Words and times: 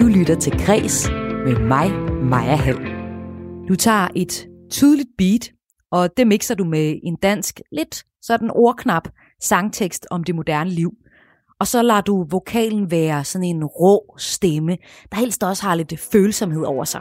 Du 0.00 0.06
lytter 0.06 0.34
til 0.34 0.52
Græs 0.66 1.08
med 1.44 1.58
mig, 1.58 1.92
Maja 2.22 2.56
Hall. 2.56 2.78
Du 3.68 3.74
tager 3.74 4.08
et 4.16 4.46
tydeligt 4.70 5.08
beat, 5.18 5.50
og 5.90 6.16
det 6.16 6.26
mixer 6.26 6.54
du 6.54 6.64
med 6.64 7.00
en 7.02 7.16
dansk, 7.22 7.60
lidt 7.72 8.04
sådan 8.22 8.50
ordknap 8.54 9.08
sangtekst 9.42 10.06
om 10.10 10.24
det 10.24 10.34
moderne 10.34 10.70
liv. 10.70 10.90
Og 11.60 11.66
så 11.66 11.82
lader 11.82 12.00
du 12.00 12.26
vokalen 12.30 12.90
være 12.90 13.24
sådan 13.24 13.44
en 13.44 13.64
rå 13.64 14.14
stemme, 14.18 14.76
der 15.10 15.16
helst 15.16 15.42
også 15.42 15.62
har 15.62 15.74
lidt 15.74 16.00
følsomhed 16.12 16.62
over 16.62 16.84
sig. 16.84 17.00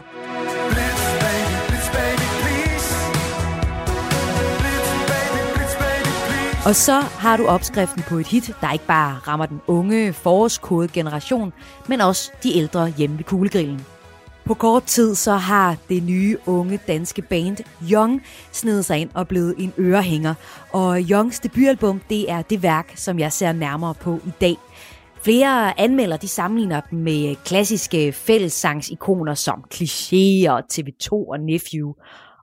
Og 6.68 6.76
så 6.76 7.02
har 7.02 7.38
du 7.38 7.48
opskriften 7.48 8.04
på 8.04 8.18
et 8.18 8.28
hit, 8.28 8.52
der 8.62 8.72
ikke 8.72 8.86
bare 8.86 9.20
rammer 9.28 9.46
den 9.46 9.62
unge, 9.68 10.14
forårskode 10.14 10.88
generation, 10.88 11.54
men 11.90 12.02
også 12.02 12.32
de 12.44 12.58
ældre 12.58 12.94
hjemme 12.98 13.18
ved 13.18 13.24
kuglegrillen. 13.24 13.86
På 14.46 14.54
kort 14.54 14.84
tid 14.84 15.16
så 15.16 15.34
har 15.34 15.78
det 15.90 16.04
nye 16.04 16.38
unge 16.46 16.80
danske 16.88 17.22
band 17.22 17.58
Young 17.92 18.24
snedet 18.52 18.86
sig 18.86 18.98
ind 18.98 19.10
og 19.14 19.28
blevet 19.28 19.56
en 19.58 19.74
ørehænger. 19.78 20.34
Og 20.72 21.02
Youngs 21.02 21.40
debutalbum, 21.40 22.02
det 22.10 22.32
er 22.32 22.42
det 22.42 22.64
værk, 22.64 22.94
som 22.96 23.20
jeg 23.20 23.32
ser 23.34 23.52
nærmere 23.52 23.94
på 23.94 24.16
i 24.16 24.32
dag. 24.42 24.56
Flere 25.24 25.80
anmelder 25.80 26.18
de 26.18 26.28
sammenligner 26.28 26.82
dem 26.92 27.00
med 27.00 27.36
klassiske 27.46 28.12
fællessangsikoner 28.12 29.34
som 29.34 29.64
Cliché 29.74 30.50
og 30.50 30.64
TV2 30.74 31.10
og 31.12 31.40
Nephew. 31.40 31.94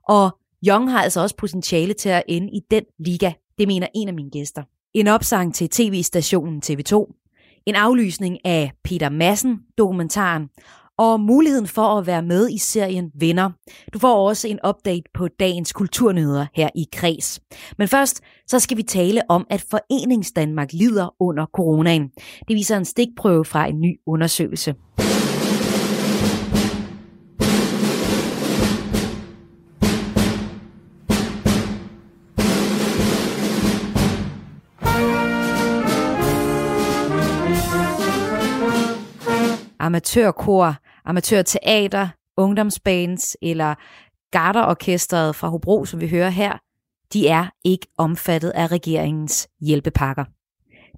Og 0.09 0.37
Young 0.67 0.91
har 0.91 1.01
altså 1.01 1.21
også 1.21 1.35
potentiale 1.35 1.93
til 1.93 2.09
at 2.09 2.23
ende 2.27 2.47
i 2.47 2.59
den 2.71 2.83
liga 2.99 3.31
det 3.57 3.67
mener 3.67 3.87
en 3.95 4.07
af 4.07 4.13
mine 4.13 4.29
gæster. 4.29 4.63
En 4.93 5.07
opsang 5.07 5.55
til 5.55 5.69
tv-stationen 5.69 6.61
TV2, 6.65 7.21
en 7.65 7.75
aflysning 7.75 8.45
af 8.45 8.71
Peter 8.83 9.09
Madsen 9.09 9.59
dokumentaren 9.77 10.49
og 10.97 11.19
muligheden 11.19 11.67
for 11.67 11.97
at 11.97 12.07
være 12.07 12.21
med 12.21 12.49
i 12.49 12.57
serien 12.57 13.11
Venner. 13.19 13.51
Du 13.93 13.99
får 13.99 14.27
også 14.27 14.47
en 14.47 14.59
update 14.67 15.03
på 15.13 15.27
dagens 15.27 15.73
kulturnyheder 15.73 16.45
her 16.55 16.69
i 16.75 16.85
Kreds. 16.93 17.39
Men 17.77 17.87
først 17.87 18.21
så 18.47 18.59
skal 18.59 18.77
vi 18.77 18.83
tale 18.83 19.21
om, 19.29 19.47
at 19.49 19.65
Foreningsdanmark 19.69 20.73
lider 20.73 21.15
under 21.19 21.45
coronaen. 21.45 22.09
Det 22.47 22.55
viser 22.55 22.77
en 22.77 22.85
stikprøve 22.85 23.45
fra 23.45 23.65
en 23.67 23.81
ny 23.81 23.99
undersøgelse. 24.05 24.75
Amatørkor, 39.85 40.67
amatørteater, 41.05 42.07
ungdomsbands 42.37 43.37
eller 43.41 43.75
garderorkestret 44.31 45.35
fra 45.35 45.47
Hobro, 45.47 45.85
som 45.85 46.01
vi 46.01 46.09
hører 46.09 46.29
her, 46.29 46.53
de 47.13 47.27
er 47.27 47.45
ikke 47.65 47.87
omfattet 47.97 48.51
af 48.61 48.67
regeringens 48.71 49.49
hjælpepakker. 49.67 50.25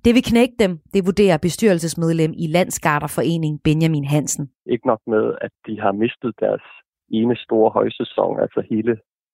Det 0.06 0.12
vil 0.16 0.24
knække 0.32 0.56
dem, 0.60 0.72
det 0.94 1.06
vurderer 1.06 1.38
bestyrelsesmedlem 1.38 2.34
i 2.44 2.48
Landsgarderforening 2.48 3.54
Benjamin 3.64 4.06
Hansen. 4.06 4.46
Ikke 4.74 4.88
nok 4.88 5.02
med, 5.08 5.26
at 5.42 5.52
de 5.68 5.80
har 5.84 5.92
mistet 5.92 6.34
deres 6.40 6.66
ene 7.10 7.36
store 7.46 7.70
højsæson, 7.78 8.40
altså 8.40 8.64
hele 8.70 8.94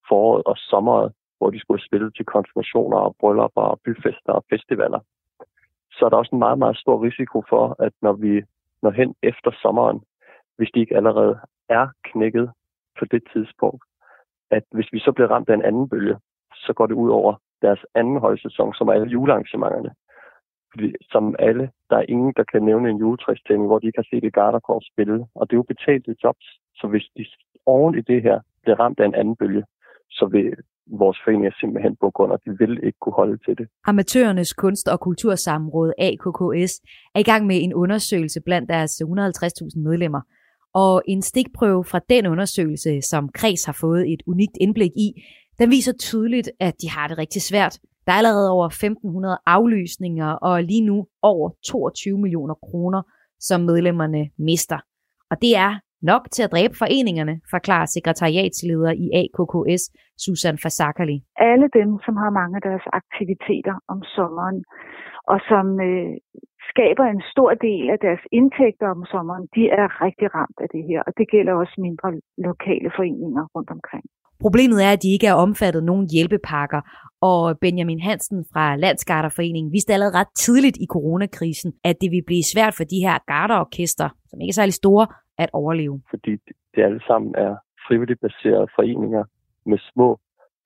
foråret 0.10 0.44
og 0.52 0.58
sommeret, 0.58 1.12
hvor 1.38 1.50
de 1.50 1.60
skulle 1.60 1.86
spille 1.88 2.12
til 2.12 2.26
konfirmationer 2.26 2.98
og 2.98 3.16
bryllupper 3.20 3.62
og 3.62 3.80
byfester 3.86 4.34
og 4.40 4.44
festivaler. 4.50 5.00
Så 5.96 6.06
er 6.06 6.10
der 6.10 6.18
også 6.18 6.34
en 6.34 6.44
meget, 6.46 6.60
meget 6.64 6.78
stor 6.78 7.04
risiko 7.08 7.44
for, 7.50 7.76
at 7.86 7.94
når 8.02 8.14
vi 8.14 8.34
når 8.84 8.92
hen 8.92 9.16
efter 9.24 9.52
sommeren, 9.62 10.00
hvis 10.58 10.70
de 10.74 10.80
ikke 10.80 10.96
allerede 10.96 11.40
er 11.70 11.88
knækket 12.04 12.52
på 13.00 13.06
det 13.06 13.24
tidspunkt, 13.34 13.84
at 14.52 14.64
hvis 14.72 14.90
vi 14.94 15.00
så 15.00 15.12
bliver 15.12 15.32
ramt 15.32 15.50
af 15.50 15.54
en 15.54 15.66
anden 15.70 15.90
bølge, 15.90 16.18
så 16.56 16.74
går 16.74 16.88
det 16.88 16.94
ud 16.94 17.10
over 17.10 17.34
deres 17.62 17.86
anden 17.96 18.18
højsæson, 18.20 18.74
som 18.74 18.88
er 18.88 18.94
alle 18.94 19.08
julearrangementerne. 19.08 19.92
Fordi 20.72 20.94
som 21.02 21.36
alle, 21.40 21.72
der 21.90 21.98
er 21.98 22.06
ingen, 22.10 22.34
der 22.38 22.44
kan 22.44 22.64
nævne 22.64 22.90
en 22.90 22.98
juletræstænding, 22.98 23.68
hvor 23.68 23.80
de 23.80 23.88
ikke 23.88 24.02
har 24.02 24.10
set 24.10 24.24
et 24.24 24.34
garderkort 24.34 24.84
spille. 24.92 25.28
Og 25.36 25.50
det 25.50 25.54
er 25.54 25.62
jo 25.62 25.72
betalte 25.74 26.16
jobs. 26.24 26.46
Så 26.76 26.88
hvis 26.88 27.06
de 27.18 27.26
oven 27.66 27.98
i 27.98 28.02
det 28.02 28.22
her 28.22 28.40
bliver 28.62 28.80
ramt 28.80 29.00
af 29.00 29.06
en 29.06 29.16
anden 29.16 29.36
bølge, 29.36 29.64
så 30.18 30.26
vil 30.32 30.48
vores 31.02 31.18
foreninger 31.24 31.52
simpelthen 31.60 31.96
på 32.04 32.10
grund 32.16 32.32
af, 32.34 32.40
de 32.46 32.52
vil 32.62 32.74
ikke 32.88 33.00
kunne 33.02 33.18
holde 33.22 33.38
til 33.46 33.58
det. 33.58 33.68
Amatørernes 33.86 34.54
kunst- 34.54 34.90
og 34.94 35.00
kultursamråd 35.00 35.92
AKKS 36.08 36.74
er 37.16 37.20
i 37.20 37.30
gang 37.32 37.46
med 37.46 37.58
en 37.64 37.74
undersøgelse 37.74 38.42
blandt 38.42 38.70
deres 38.70 39.02
150.000 39.02 39.80
medlemmer. 39.88 40.22
Og 40.74 41.02
en 41.08 41.22
stikprøve 41.22 41.84
fra 41.84 42.00
den 42.10 42.26
undersøgelse, 42.26 43.02
som 43.02 43.30
Kreds 43.30 43.66
har 43.66 43.78
fået 43.82 44.14
et 44.14 44.24
unikt 44.28 44.58
indblik 44.62 44.92
i, 44.92 45.24
den 45.60 45.70
viser 45.70 45.94
tydeligt, 45.94 46.52
at 46.60 46.74
de 46.82 46.90
har 46.90 47.08
det 47.08 47.18
rigtig 47.18 47.42
svært. 47.42 47.80
Der 48.06 48.12
er 48.12 48.18
allerede 48.18 48.52
over 48.52 48.70
1.500 48.70 49.44
aflysninger, 49.46 50.28
og 50.28 50.64
lige 50.64 50.86
nu 50.86 51.08
over 51.22 51.50
22 51.66 52.18
millioner 52.18 52.54
kroner, 52.54 53.02
som 53.40 53.62
medlemmerne 53.62 54.30
mister. 54.38 54.80
Og 55.32 55.42
det 55.42 55.58
er 55.58 55.80
nok 56.12 56.24
til 56.32 56.44
at 56.44 56.52
dræbe 56.56 56.76
foreningerne, 56.82 57.36
forklarer 57.56 57.86
sekretariatsleder 57.86 58.92
i 59.04 59.06
AKKS, 59.22 59.84
Susan 60.26 60.58
Fasakali. 60.64 61.18
Alle 61.52 61.68
dem, 61.80 61.90
som 62.06 62.16
har 62.22 62.32
mange 62.40 62.56
af 62.60 62.64
deres 62.70 62.86
aktiviteter 63.02 63.76
om 63.94 64.00
sommeren, 64.16 64.58
og 65.32 65.40
som 65.50 65.66
øh, 65.90 66.14
skaber 66.72 67.06
en 67.16 67.22
stor 67.34 67.52
del 67.68 67.86
af 67.94 68.00
deres 68.06 68.24
indtægter 68.40 68.88
om 68.96 69.02
sommeren, 69.14 69.46
de 69.56 69.64
er 69.82 69.88
rigtig 70.06 70.28
ramt 70.38 70.58
af 70.64 70.70
det 70.76 70.84
her, 70.90 71.00
og 71.08 71.12
det 71.18 71.26
gælder 71.34 71.54
også 71.54 71.76
mindre 71.88 72.10
lokale 72.48 72.90
foreninger 72.98 73.44
rundt 73.56 73.72
omkring. 73.78 74.06
Problemet 74.46 74.80
er, 74.86 74.92
at 74.92 75.04
de 75.04 75.14
ikke 75.16 75.28
er 75.28 75.42
omfattet 75.46 75.84
nogen 75.84 76.06
hjælpepakker, 76.14 76.82
og 77.22 77.42
Benjamin 77.62 78.02
Hansen 78.08 78.46
fra 78.54 78.76
Landsgarderforeningen 78.76 79.74
viste 79.74 79.94
allerede 79.94 80.18
ret 80.20 80.34
tidligt 80.38 80.78
i 80.78 80.88
coronakrisen, 80.96 81.72
at 81.84 81.96
det 82.02 82.12
ville 82.12 82.30
blive 82.30 82.52
svært 82.54 82.74
for 82.78 82.84
de 82.84 83.00
her 83.06 83.18
garderorkester, 83.32 84.10
som 84.30 84.42
ikke 84.42 84.52
er 84.52 84.60
særlig 84.62 84.74
store, 84.74 85.06
at 85.38 85.50
overleve. 85.54 86.02
Fordi 86.10 86.32
det 86.76 86.84
alle 86.84 87.02
sammen 87.08 87.36
er 87.36 87.56
frivilligt 87.88 88.20
baserede 88.20 88.68
foreninger 88.76 89.24
med 89.66 89.78
små 89.94 90.20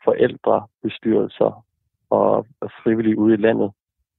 forældre, 0.04 0.68
bestyrelser 0.84 1.66
og 2.10 2.46
frivillige 2.84 3.18
ude 3.18 3.34
i 3.34 3.38
landet. 3.38 3.72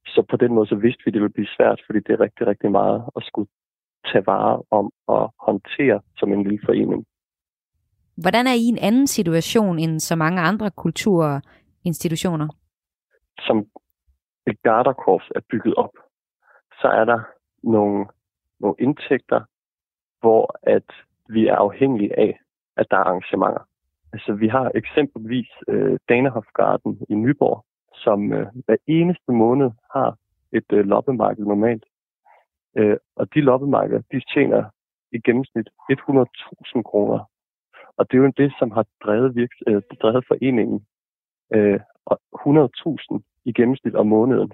Så 0.06 0.22
på 0.30 0.36
den 0.36 0.54
måde 0.54 0.66
så 0.66 0.74
vidste 0.74 1.02
vi, 1.04 1.08
at 1.08 1.14
det 1.14 1.22
ville 1.22 1.32
blive 1.32 1.54
svært, 1.56 1.82
fordi 1.86 1.98
det 1.98 2.12
er 2.12 2.20
rigtig, 2.20 2.46
rigtig 2.46 2.70
meget 2.70 3.04
at 3.16 3.22
skulle 3.22 3.48
tage 4.12 4.26
vare 4.26 4.62
om 4.70 4.92
og 5.06 5.34
håndtere 5.40 6.00
som 6.16 6.32
en 6.32 6.42
lille 6.42 6.60
forening. 6.64 7.06
Hvordan 8.16 8.46
er 8.46 8.54
I 8.54 8.64
en 8.74 8.78
anden 8.78 9.06
situation 9.06 9.78
end 9.78 10.00
så 10.00 10.16
mange 10.16 10.40
andre 10.40 10.70
kulturinstitutioner? 10.70 12.48
Som 13.38 13.66
et 14.46 14.62
garderkorps 14.62 15.28
er 15.34 15.40
bygget 15.50 15.74
op, 15.74 15.94
så 16.80 16.88
er 16.88 17.04
der 17.04 17.20
nogle, 17.62 18.06
nogle 18.60 18.76
indtægter, 18.78 19.40
hvor 20.20 20.58
at 20.62 20.90
vi 21.28 21.46
er 21.46 21.54
afhængige 21.54 22.18
af, 22.18 22.40
at 22.76 22.86
der 22.90 22.96
er 22.96 23.04
arrangementer. 23.04 23.64
Altså, 24.12 24.32
vi 24.32 24.48
har 24.48 24.72
eksempelvis 24.74 25.48
øh, 25.68 25.98
Danehofgarden 26.08 26.98
i 27.08 27.14
Nyborg, 27.14 27.64
som 27.94 28.32
øh, 28.32 28.46
hver 28.66 28.76
eneste 28.86 29.32
måned 29.32 29.70
har 29.94 30.16
et 30.52 30.72
øh, 30.72 30.84
loppemarked 30.84 31.44
normalt. 31.44 31.84
Øh, 32.76 32.96
og 33.16 33.34
de 33.34 33.40
loppemarkeder, 33.40 34.02
de 34.12 34.20
tjener 34.34 34.64
i 35.12 35.18
gennemsnit 35.20 35.68
100.000 35.92 36.82
kroner. 36.82 37.20
Og 37.96 38.10
det 38.10 38.18
er 38.18 38.22
jo 38.22 38.32
det, 38.36 38.52
som 38.58 38.70
har 38.70 38.86
drevet, 39.04 39.34
virks- 39.36 39.62
øh, 39.66 39.82
drevet 40.02 40.24
foreningen. 40.28 40.86
Øh, 41.54 41.80
og 42.06 42.20
100.000 42.32 43.20
i 43.44 43.52
gennemsnit 43.52 43.94
om 43.94 44.06
måneden. 44.06 44.52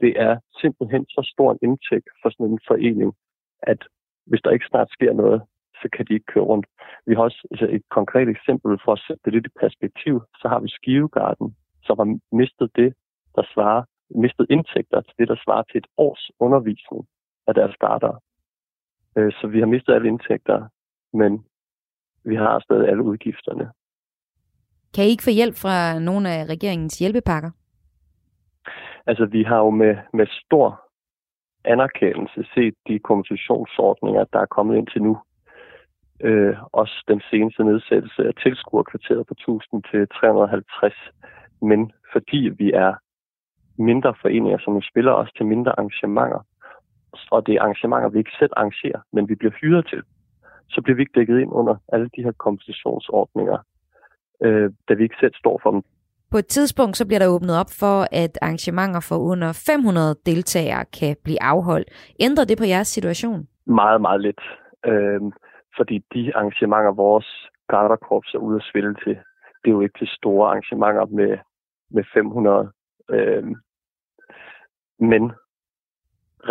Det 0.00 0.20
er 0.20 0.38
simpelthen 0.60 1.06
så 1.06 1.30
stor 1.32 1.52
en 1.52 1.58
indtægt 1.62 2.08
for 2.22 2.30
sådan 2.30 2.52
en 2.52 2.60
forening, 2.68 3.14
at 3.62 3.78
hvis 4.26 4.42
der 4.44 4.50
ikke 4.50 4.66
snart 4.70 4.90
sker 4.90 5.12
noget, 5.12 5.42
så 5.82 5.88
kan 5.92 6.06
de 6.06 6.14
ikke 6.14 6.32
køre 6.32 6.44
rundt. 6.44 6.66
Vi 7.06 7.14
har 7.14 7.22
også 7.22 7.48
altså 7.50 7.66
et 7.70 7.82
konkret 7.90 8.28
eksempel 8.28 8.78
for 8.84 8.92
at 8.92 9.02
sætte 9.06 9.22
det 9.24 9.32
lidt 9.32 9.46
i 9.46 9.58
perspektiv. 9.60 10.22
Så 10.40 10.48
har 10.48 10.60
vi 10.60 10.68
Skivegarden, 10.68 11.56
som 11.82 11.98
har 11.98 12.08
mistet 12.36 12.70
det, 12.76 12.94
der 13.36 13.42
svarer, 13.54 13.82
mistet 14.10 14.46
indtægter 14.50 15.00
til 15.00 15.14
det, 15.18 15.28
der 15.28 15.36
svarer 15.44 15.62
til 15.62 15.78
et 15.78 15.86
års 15.96 16.30
undervisning 16.40 17.06
af 17.46 17.54
deres 17.54 17.76
garder. 17.80 18.22
Øh, 19.16 19.32
så 19.32 19.46
vi 19.46 19.58
har 19.58 19.66
mistet 19.66 19.94
alle 19.94 20.08
indtægter, 20.08 20.68
men 21.12 21.44
vi 22.24 22.34
har 22.36 22.60
stadig 22.60 22.88
alle 22.88 23.02
udgifterne. 23.02 23.70
Kan 24.94 25.04
I 25.04 25.08
ikke 25.08 25.22
få 25.22 25.30
hjælp 25.30 25.54
fra 25.54 25.98
nogle 25.98 26.30
af 26.30 26.44
regeringens 26.44 26.98
hjælpepakker? 26.98 27.50
Altså, 29.06 29.26
vi 29.26 29.42
har 29.42 29.58
jo 29.58 29.70
med, 29.70 29.96
med 30.12 30.26
stor 30.44 30.85
anerkendelse 31.66 32.46
set 32.54 32.74
de 32.88 32.98
kompensationsordninger, 32.98 34.24
der 34.32 34.40
er 34.40 34.46
kommet 34.46 34.76
ind 34.76 34.86
til 34.86 35.02
nu. 35.02 35.18
Øh, 36.20 36.56
også 36.72 37.04
den 37.08 37.20
seneste 37.30 37.64
nedsættelse 37.64 38.26
af 38.28 38.34
tilskuerkvarteret 38.42 39.26
på 39.26 39.34
1000 39.34 39.82
til 39.90 40.08
350. 40.08 40.94
Men 41.62 41.92
fordi 42.12 42.50
vi 42.58 42.72
er 42.72 42.94
mindre 43.78 44.14
foreninger, 44.22 44.58
som 44.58 44.82
spiller 44.82 45.12
os 45.12 45.32
til 45.36 45.46
mindre 45.46 45.72
arrangementer, 45.72 46.40
og 47.30 47.46
det 47.46 47.54
er 47.54 47.62
arrangementer, 47.62 48.08
vi 48.08 48.18
ikke 48.18 48.38
selv 48.38 48.52
arrangerer, 48.56 49.00
men 49.12 49.28
vi 49.28 49.34
bliver 49.34 49.52
hyret 49.60 49.86
til. 49.86 50.02
så 50.68 50.82
bliver 50.82 50.96
vi 50.96 51.02
ikke 51.02 51.18
dækket 51.18 51.40
ind 51.40 51.52
under 51.52 51.76
alle 51.88 52.10
de 52.16 52.22
her 52.22 52.32
kompensationsordninger, 52.32 53.58
øh, 54.42 54.70
da 54.88 54.94
vi 54.94 55.02
ikke 55.02 55.16
selv 55.20 55.34
står 55.34 55.60
for 55.62 55.70
dem. 55.70 55.82
På 56.36 56.40
et 56.40 56.46
tidspunkt 56.46 56.96
så 56.96 57.06
bliver 57.06 57.18
der 57.18 57.34
åbnet 57.34 57.60
op 57.62 57.72
for, 57.82 57.96
at 58.22 58.38
arrangementer 58.42 59.00
for 59.08 59.18
under 59.32 59.50
500 59.66 60.14
deltagere 60.26 60.84
kan 60.98 61.16
blive 61.24 61.42
afholdt. 61.42 61.88
Ændrer 62.20 62.44
det 62.44 62.58
på 62.58 62.64
jeres 62.64 62.88
situation? 62.88 63.48
Meget, 63.66 64.00
meget 64.00 64.20
lidt. 64.20 64.42
Øh, 64.86 65.20
fordi 65.76 65.96
de 66.14 66.36
arrangementer, 66.36 66.92
vores 66.92 67.28
garderkorps 67.68 68.34
er 68.34 68.38
ude 68.38 68.56
at 68.56 68.68
spille 68.70 68.94
til, 68.94 69.14
det 69.60 69.68
er 69.68 69.76
jo 69.76 69.80
ikke 69.80 69.98
til 69.98 70.08
store 70.18 70.48
arrangementer 70.48 71.06
med, 71.06 71.38
med 71.90 72.04
500. 72.14 72.70
Øh, 73.10 73.44
men 74.98 75.22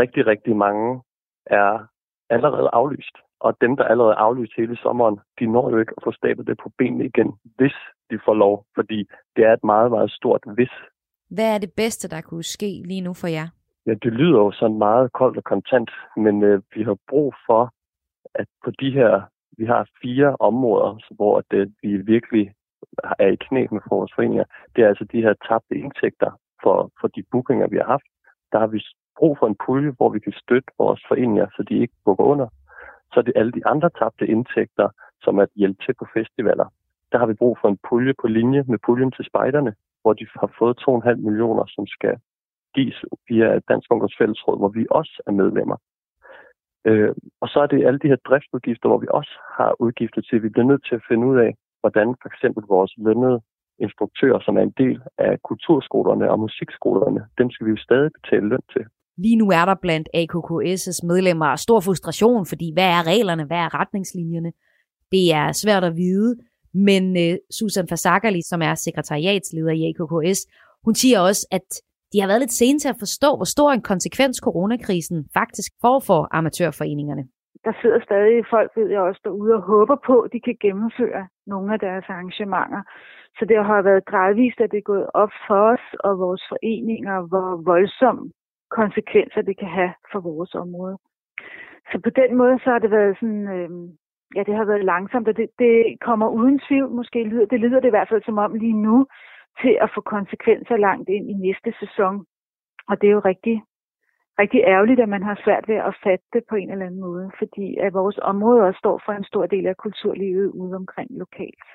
rigtig, 0.01 0.27
rigtig 0.27 0.55
mange 0.55 1.01
er 1.45 1.87
allerede 2.29 2.69
aflyst. 2.73 3.15
Og 3.39 3.57
dem, 3.61 3.77
der 3.77 3.83
allerede 3.83 4.13
er 4.13 4.25
aflyst 4.27 4.53
hele 4.57 4.77
sommeren, 4.77 5.19
de 5.39 5.45
når 5.45 5.69
jo 5.69 5.77
ikke 5.77 5.93
at 5.97 6.03
få 6.03 6.11
stablet 6.11 6.47
det 6.47 6.57
på 6.63 6.71
benene 6.77 7.05
igen, 7.05 7.31
hvis 7.57 7.75
de 8.09 8.19
får 8.25 8.33
lov. 8.33 8.65
Fordi 8.75 8.99
det 9.35 9.45
er 9.45 9.53
et 9.53 9.63
meget, 9.63 9.91
meget 9.91 10.11
stort 10.11 10.43
hvis. 10.55 10.73
Hvad 11.29 11.55
er 11.55 11.57
det 11.57 11.71
bedste, 11.77 12.09
der 12.09 12.21
kunne 12.21 12.43
ske 12.43 12.81
lige 12.85 13.01
nu 13.01 13.13
for 13.13 13.27
jer? 13.27 13.47
Ja, 13.87 13.93
det 13.93 14.13
lyder 14.13 14.39
jo 14.39 14.51
sådan 14.51 14.77
meget 14.77 15.13
koldt 15.13 15.37
og 15.37 15.43
kontant, 15.43 15.91
men 16.17 16.43
øh, 16.43 16.61
vi 16.75 16.83
har 16.83 16.97
brug 17.09 17.33
for, 17.47 17.71
at 18.35 18.47
på 18.63 18.71
de 18.71 18.91
her, 18.91 19.21
vi 19.57 19.65
har 19.65 19.89
fire 20.01 20.35
områder, 20.39 21.13
hvor 21.15 21.43
det, 21.51 21.73
vi 21.81 21.97
virkelig 21.97 22.53
er 23.19 23.27
i 23.27 23.35
knæ 23.35 23.67
med 23.71 23.81
vores 23.89 24.11
foreninger. 24.15 24.43
Det 24.75 24.83
er 24.83 24.87
altså 24.87 25.05
de 25.11 25.21
her 25.21 25.33
tabte 25.49 25.75
indtægter 25.75 26.31
for, 26.63 26.91
for 27.01 27.07
de 27.07 27.23
bookinger, 27.31 27.67
vi 27.67 27.77
har 27.77 27.85
haft. 27.85 28.09
Der 28.51 28.59
har 28.59 28.67
vi 28.67 28.79
brug 29.19 29.37
for 29.39 29.47
en 29.47 29.57
pulje, 29.65 29.91
hvor 29.97 30.09
vi 30.09 30.19
kan 30.19 30.33
støtte 30.43 30.71
vores 30.77 31.01
foreninger, 31.07 31.47
så 31.55 31.63
de 31.69 31.75
ikke 31.83 31.93
bukker 32.05 32.23
under. 32.23 32.47
Så 33.11 33.19
er 33.19 33.23
det 33.23 33.33
alle 33.35 33.51
de 33.51 33.67
andre 33.67 33.89
tabte 33.99 34.27
indtægter, 34.27 34.89
som 35.21 35.39
at 35.39 35.49
hjælpe 35.55 35.83
til 35.85 35.93
på 35.99 36.05
festivaler. 36.13 36.67
Der 37.15 37.21
har 37.21 37.31
vi 37.33 37.41
brug 37.43 37.57
for 37.61 37.69
en 37.69 37.79
pulje 37.89 38.13
på 38.21 38.27
linje 38.27 38.61
med 38.71 38.79
puljen 38.85 39.11
til 39.11 39.25
spejderne, 39.25 39.71
hvor 40.01 40.13
de 40.13 40.25
har 40.41 40.49
fået 40.59 40.75
2,5 40.81 41.15
millioner, 41.27 41.65
som 41.75 41.87
skal 41.95 42.15
gives 42.75 42.97
via 43.29 43.49
Dansk 43.69 43.87
Ungdoms 43.91 44.15
Fællesråd, 44.19 44.57
hvor 44.61 44.71
vi 44.77 44.83
også 44.99 45.13
er 45.27 45.31
medlemmer. 45.41 45.77
Øh, 46.87 47.11
og 47.41 47.47
så 47.51 47.57
er 47.63 47.67
det 47.67 47.87
alle 47.87 47.99
de 48.03 48.11
her 48.11 48.21
driftsudgifter, 48.27 48.87
hvor 48.89 49.01
vi 49.03 49.07
også 49.19 49.33
har 49.57 49.71
udgifter 49.85 50.21
til. 50.21 50.43
Vi 50.43 50.49
bliver 50.49 50.69
nødt 50.71 50.83
til 50.87 50.95
at 50.95 51.05
finde 51.09 51.27
ud 51.27 51.37
af, 51.45 51.51
hvordan 51.81 52.07
for 52.21 52.27
eksempel 52.31 52.63
vores 52.75 52.93
lønnede 53.05 53.39
instruktører, 53.85 54.39
som 54.45 54.57
er 54.57 54.63
en 54.69 54.75
del 54.83 54.99
af 55.17 55.33
kulturskolerne 55.49 56.31
og 56.31 56.39
musikskolerne, 56.39 57.21
dem 57.39 57.47
skal 57.51 57.65
vi 57.65 57.71
jo 57.71 57.81
stadig 57.87 58.11
betale 58.19 58.47
løn 58.49 58.65
til. 58.73 58.83
Lige 59.17 59.37
nu 59.41 59.47
er 59.59 59.65
der 59.65 59.75
blandt 59.85 60.07
AKKS' 60.21 61.07
medlemmer 61.11 61.55
stor 61.55 61.79
frustration, 61.87 62.45
fordi 62.51 62.67
hvad 62.75 62.89
er 62.97 63.01
reglerne, 63.11 63.45
hvad 63.45 63.61
er 63.65 63.79
retningslinjerne? 63.79 64.51
Det 65.11 65.25
er 65.33 65.47
svært 65.51 65.83
at 65.83 65.95
vide, 65.95 66.35
men 66.75 67.03
øh, 67.23 67.37
Susan 67.57 67.87
Fasakali, 67.89 68.41
som 68.41 68.61
er 68.61 68.75
sekretariatsleder 68.75 69.73
i 69.79 69.81
AKKS, 69.89 70.39
hun 70.85 70.95
siger 70.95 71.19
også, 71.19 71.47
at 71.51 71.67
de 72.11 72.21
har 72.21 72.27
været 72.27 72.43
lidt 72.43 72.59
sene 72.61 72.79
til 72.79 72.89
at 72.89 73.01
forstå, 73.03 73.29
hvor 73.35 73.49
stor 73.55 73.69
en 73.71 73.87
konsekvens 73.91 74.37
coronakrisen 74.45 75.19
faktisk 75.33 75.71
får 75.83 75.99
for 76.07 76.19
amatørforeningerne. 76.31 77.23
Der 77.65 77.73
sidder 77.81 77.99
stadig 78.07 78.45
folk, 78.49 78.71
ved 78.77 78.87
jeg 78.89 79.01
også, 79.01 79.21
derude 79.23 79.53
og 79.53 79.61
håber 79.61 79.97
på, 80.09 80.15
at 80.25 80.31
de 80.33 80.39
kan 80.47 80.57
gennemføre 80.61 81.27
nogle 81.47 81.73
af 81.73 81.79
deres 81.79 82.05
arrangementer. 82.09 82.81
Så 83.37 83.45
det 83.49 83.57
har 83.65 83.81
været 83.81 84.05
gradvist, 84.05 84.59
at 84.61 84.71
det 84.71 84.77
er 84.77 84.91
gået 84.93 85.07
op 85.13 85.33
for 85.47 85.59
os 85.73 85.85
og 85.99 86.19
vores 86.19 86.43
foreninger, 86.51 87.17
hvor 87.31 87.49
voldsomme 87.71 88.31
konsekvenser 88.79 89.41
det 89.41 89.55
kan 89.61 89.71
have 89.79 89.93
for 90.11 90.19
vores 90.19 90.53
område. 90.63 90.97
Så 91.91 91.95
på 92.05 92.09
den 92.21 92.31
måde 92.41 92.55
så 92.63 92.69
har 92.73 92.79
det 92.79 92.91
været 92.91 93.17
sådan, 93.19 93.47
øh, 93.57 93.69
ja, 94.35 94.41
det 94.47 94.55
har 94.55 94.65
været 94.65 94.85
langsomt, 94.85 95.27
og 95.27 95.37
det, 95.37 95.49
det 95.59 95.75
kommer 96.01 96.27
uden 96.29 96.59
tvivl, 96.67 96.89
måske 96.91 97.23
lyder, 97.23 97.45
det 97.45 97.59
lyder 97.59 97.79
det 97.79 97.87
i 97.87 97.95
hvert 97.97 98.09
fald 98.09 98.23
som 98.25 98.37
om 98.37 98.53
lige 98.53 98.81
nu, 98.87 99.07
til 99.61 99.73
at 99.81 99.89
få 99.95 100.01
konsekvenser 100.01 100.77
langt 100.77 101.09
ind 101.09 101.25
i 101.29 101.33
næste 101.33 101.71
sæson. 101.79 102.15
Og 102.89 103.01
det 103.01 103.07
er 103.07 103.15
jo 103.17 103.21
rigtig, 103.31 103.55
rigtig 104.41 104.61
ærgerligt, 104.73 104.99
at 104.99 105.09
man 105.09 105.23
har 105.23 105.41
svært 105.43 105.65
ved 105.67 105.75
at 105.75 105.95
fatte 106.03 106.25
det 106.33 106.43
på 106.49 106.55
en 106.55 106.71
eller 106.71 106.85
anden 106.85 107.01
måde, 107.07 107.31
fordi 107.39 107.77
at 107.77 107.93
vores 107.93 108.17
område 108.21 108.61
også 108.67 108.77
står 108.77 109.01
for 109.05 109.11
en 109.11 109.23
stor 109.23 109.45
del 109.45 109.65
af 109.67 109.77
kulturlivet 109.77 110.47
ude 110.61 110.75
omkring 110.75 111.09
lokalt. 111.23 111.67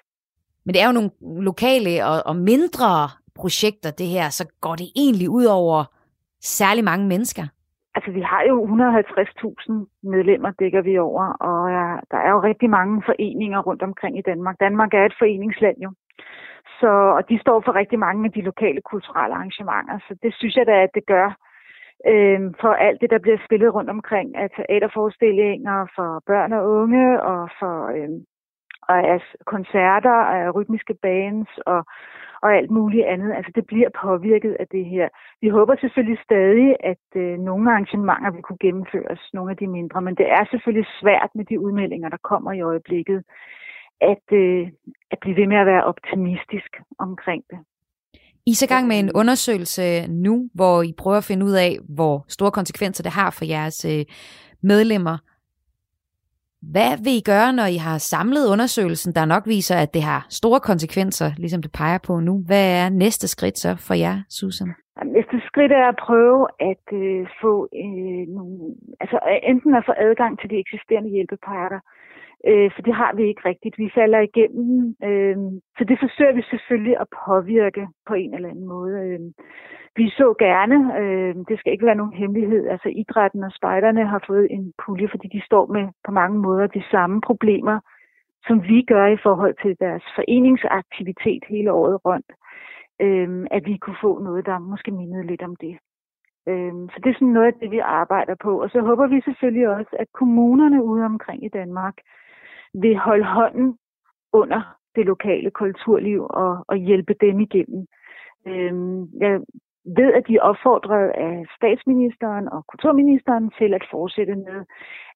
Men 0.65 0.75
det 0.75 0.83
er 0.83 0.87
jo 0.87 0.99
nogle 0.99 1.13
lokale 1.51 2.07
og, 2.11 2.17
og 2.31 2.37
mindre 2.37 2.91
projekter, 3.35 3.91
det 3.91 4.07
her, 4.07 4.29
så 4.29 4.45
går 4.61 4.75
det 4.77 4.89
egentlig 4.97 5.31
ud 5.31 5.45
over 5.45 5.85
særlig 6.41 6.85
mange 6.85 7.07
mennesker? 7.09 7.47
Altså, 8.01 8.13
vi 8.19 8.25
har 8.33 8.43
jo 8.51 8.57
150.000 8.65 9.73
medlemmer, 10.03 10.51
dækker 10.59 10.83
vi 10.83 10.99
over, 10.99 11.25
og 11.49 11.71
ja, 11.71 11.89
der 12.11 12.19
er 12.27 12.31
jo 12.31 12.41
rigtig 12.51 12.71
mange 12.71 13.03
foreninger 13.07 13.61
rundt 13.69 13.83
omkring 13.83 14.19
i 14.19 14.23
Danmark. 14.31 14.57
Danmark 14.61 14.95
er 14.95 15.05
et 15.05 15.15
foreningsland 15.19 15.77
jo. 15.85 15.91
Så, 16.81 16.91
og 17.17 17.29
de 17.29 17.39
står 17.41 17.63
for 17.65 17.73
rigtig 17.75 17.99
mange 17.99 18.25
af 18.25 18.33
de 18.33 18.43
lokale 18.51 18.81
kulturelle 18.81 19.35
arrangementer, 19.35 19.99
så 20.09 20.17
det 20.23 20.35
synes 20.35 20.57
jeg 20.57 20.67
da, 20.67 20.83
at 20.83 20.91
det 20.95 21.07
gør 21.07 21.29
øh, 22.13 22.41
for 22.61 22.73
alt 22.87 23.01
det, 23.01 23.11
der 23.11 23.19
bliver 23.19 23.39
spillet 23.47 23.75
rundt 23.75 23.91
omkring 23.91 24.37
af 24.37 24.51
teaterforestillinger 24.57 25.87
for 25.97 26.23
børn 26.27 26.53
og 26.53 26.63
unge, 26.71 27.23
og 27.23 27.49
for 27.59 27.77
øh, 27.97 28.11
og 28.89 28.97
af 29.15 29.21
koncerter, 29.47 30.19
af 30.37 30.55
rytmiske 30.55 30.95
bands 31.03 31.51
og, 31.67 31.85
og 32.43 32.49
alt 32.59 32.71
muligt 32.71 33.07
andet. 33.07 33.31
Altså 33.39 33.53
det 33.55 33.67
bliver 33.67 33.91
påvirket 34.05 34.57
af 34.61 34.67
det 34.75 34.85
her. 34.85 35.09
Vi 35.43 35.49
håber 35.49 35.75
selvfølgelig 35.81 36.19
stadig, 36.29 36.69
at 36.93 37.07
øh, 37.23 37.39
nogle 37.49 37.71
arrangementer 37.71 38.31
vil 38.31 38.43
kunne 38.43 38.65
gennemføres, 38.67 39.21
nogle 39.37 39.51
af 39.51 39.57
de 39.57 39.67
mindre, 39.67 40.03
men 40.03 40.15
det 40.15 40.27
er 40.39 40.45
selvfølgelig 40.51 40.89
svært 41.01 41.31
med 41.35 41.45
de 41.45 41.61
udmeldinger, 41.61 42.09
der 42.09 42.27
kommer 42.31 42.53
i 42.53 42.61
øjeblikket 42.61 43.21
at, 44.01 44.27
øh, 44.33 44.69
at 45.11 45.19
blive 45.21 45.37
ved 45.37 45.47
med 45.47 45.57
at 45.57 45.67
være 45.67 45.85
optimistisk 45.85 46.71
omkring 46.99 47.43
det. 47.51 47.59
I 48.47 48.51
er 48.51 48.55
så 48.55 48.69
gang 48.69 48.87
med 48.87 48.99
en 48.99 49.13
undersøgelse 49.15 50.07
nu, 50.09 50.49
hvor 50.55 50.83
I 50.83 50.93
prøver 50.99 51.17
at 51.17 51.25
finde 51.25 51.47
ud 51.47 51.53
af, 51.53 51.79
hvor 51.89 52.25
store 52.29 52.51
konsekvenser 52.51 53.03
det 53.03 53.13
har 53.13 53.31
for 53.31 53.45
jeres 53.45 53.85
øh, 53.85 54.05
medlemmer. 54.63 55.19
Hvad 56.63 57.05
vil 57.05 57.17
I 57.17 57.23
gøre, 57.33 57.53
når 57.53 57.67
I 57.77 57.77
har 57.77 57.99
samlet 57.99 58.53
undersøgelsen, 58.53 59.15
der 59.15 59.25
nok 59.25 59.47
viser, 59.47 59.77
at 59.77 59.95
det 59.95 60.03
har 60.03 60.27
store 60.31 60.61
konsekvenser, 60.61 61.31
ligesom 61.37 61.63
det 61.63 61.73
peger 61.73 61.99
på 61.99 62.21
nu? 62.21 62.35
Hvad 62.47 62.67
er 62.83 62.89
næste 62.89 63.29
skridt 63.29 63.59
så 63.59 63.77
for 63.77 63.95
jer, 63.95 64.17
Susan? 64.29 64.75
Næste 65.05 65.37
skridt 65.47 65.73
er 65.73 65.89
at 65.89 65.99
prøve 66.07 66.47
at 66.61 66.85
øh, 66.93 67.27
få 67.43 67.69
øh, 67.83 68.25
nogle, 68.37 68.59
altså 69.01 69.19
øh, 69.31 69.51
enten 69.51 69.75
at 69.75 69.85
få 69.87 69.93
adgang 69.97 70.41
til 70.41 70.51
de 70.51 70.57
eksisterende 70.57 71.11
hjælpepakker, 71.11 71.81
Øh, 71.85 72.00
øh, 72.49 72.71
for 72.75 72.83
det 72.83 72.95
har 72.95 73.13
vi 73.15 73.23
ikke 73.29 73.49
rigtigt. 73.49 73.79
Vi 73.79 73.91
falder 73.95 74.21
igennem. 74.21 74.95
Øh, 75.05 75.37
så 75.79 75.85
det 75.85 75.99
forsøger 75.99 76.33
vi 76.33 76.43
selvfølgelig 76.43 76.97
at 77.01 77.07
påvirke 77.27 77.89
på 78.09 78.15
en 78.15 78.35
eller 78.35 78.49
anden 78.49 78.67
måde. 78.67 78.95
Øh, 79.05 79.21
vi 79.97 80.11
så 80.11 80.35
gerne, 80.39 80.79
øh, 81.01 81.35
det 81.49 81.59
skal 81.59 81.73
ikke 81.73 81.87
være 81.87 82.01
nogen 82.01 82.13
hemmelighed, 82.13 82.69
altså 82.69 82.89
idrætten 82.89 83.45
og 83.45 83.53
spejderne 83.53 84.07
har 84.07 84.25
fået 84.27 84.47
en 84.51 84.73
pulje, 84.85 85.09
fordi 85.09 85.29
de 85.29 85.43
står 85.45 85.67
med 85.67 85.89
på 86.05 86.11
mange 86.13 86.39
måder 86.39 86.67
de 86.67 86.83
samme 86.91 87.21
problemer, 87.21 87.81
som 88.47 88.63
vi 88.63 88.83
gør 88.83 89.07
i 89.07 89.23
forhold 89.23 89.55
til 89.63 89.77
deres 89.81 90.03
foreningsaktivitet 90.15 91.43
hele 91.49 91.73
året 91.73 92.05
rundt. 92.05 92.31
Øh, 93.01 93.47
at 93.51 93.63
vi 93.67 93.77
kunne 93.77 93.97
få 94.01 94.19
noget, 94.19 94.47
der 94.47 94.59
måske 94.59 94.91
mindede 94.91 95.27
lidt 95.27 95.43
om 95.43 95.57
det. 95.57 95.79
Øh, 96.49 96.73
så 96.93 96.97
det 97.03 97.11
er 97.11 97.15
sådan 97.15 97.37
noget 97.37 97.47
af 97.47 97.55
det, 97.61 97.71
vi 97.71 97.79
arbejder 97.79 98.35
på. 98.35 98.63
Og 98.63 98.71
så 98.71 98.81
håber 98.81 99.07
vi 99.07 99.21
selvfølgelig 99.21 99.69
også, 99.69 99.97
at 99.99 100.07
kommunerne 100.13 100.85
ude 100.85 101.05
omkring 101.05 101.45
i 101.45 101.49
Danmark 101.49 101.97
vil 102.75 102.97
holde 102.97 103.25
hånden 103.25 103.79
under 104.33 104.77
det 104.97 105.07
lokale 105.07 105.51
kulturliv 105.51 106.27
og, 106.31 106.65
og 106.69 106.77
hjælpe 106.77 107.15
dem 107.21 107.41
igennem. 107.41 107.87
Øhm, 108.47 109.03
jeg 109.21 109.41
ved, 109.85 110.13
at 110.13 110.25
de 110.29 110.37
er 110.37 110.43
opfordret 110.43 111.09
af 111.09 111.45
statsministeren 111.57 112.49
og 112.49 112.67
kulturministeren 112.67 113.51
til 113.59 113.75
at 113.75 113.85
fortsætte 113.91 114.35
med 114.35 114.65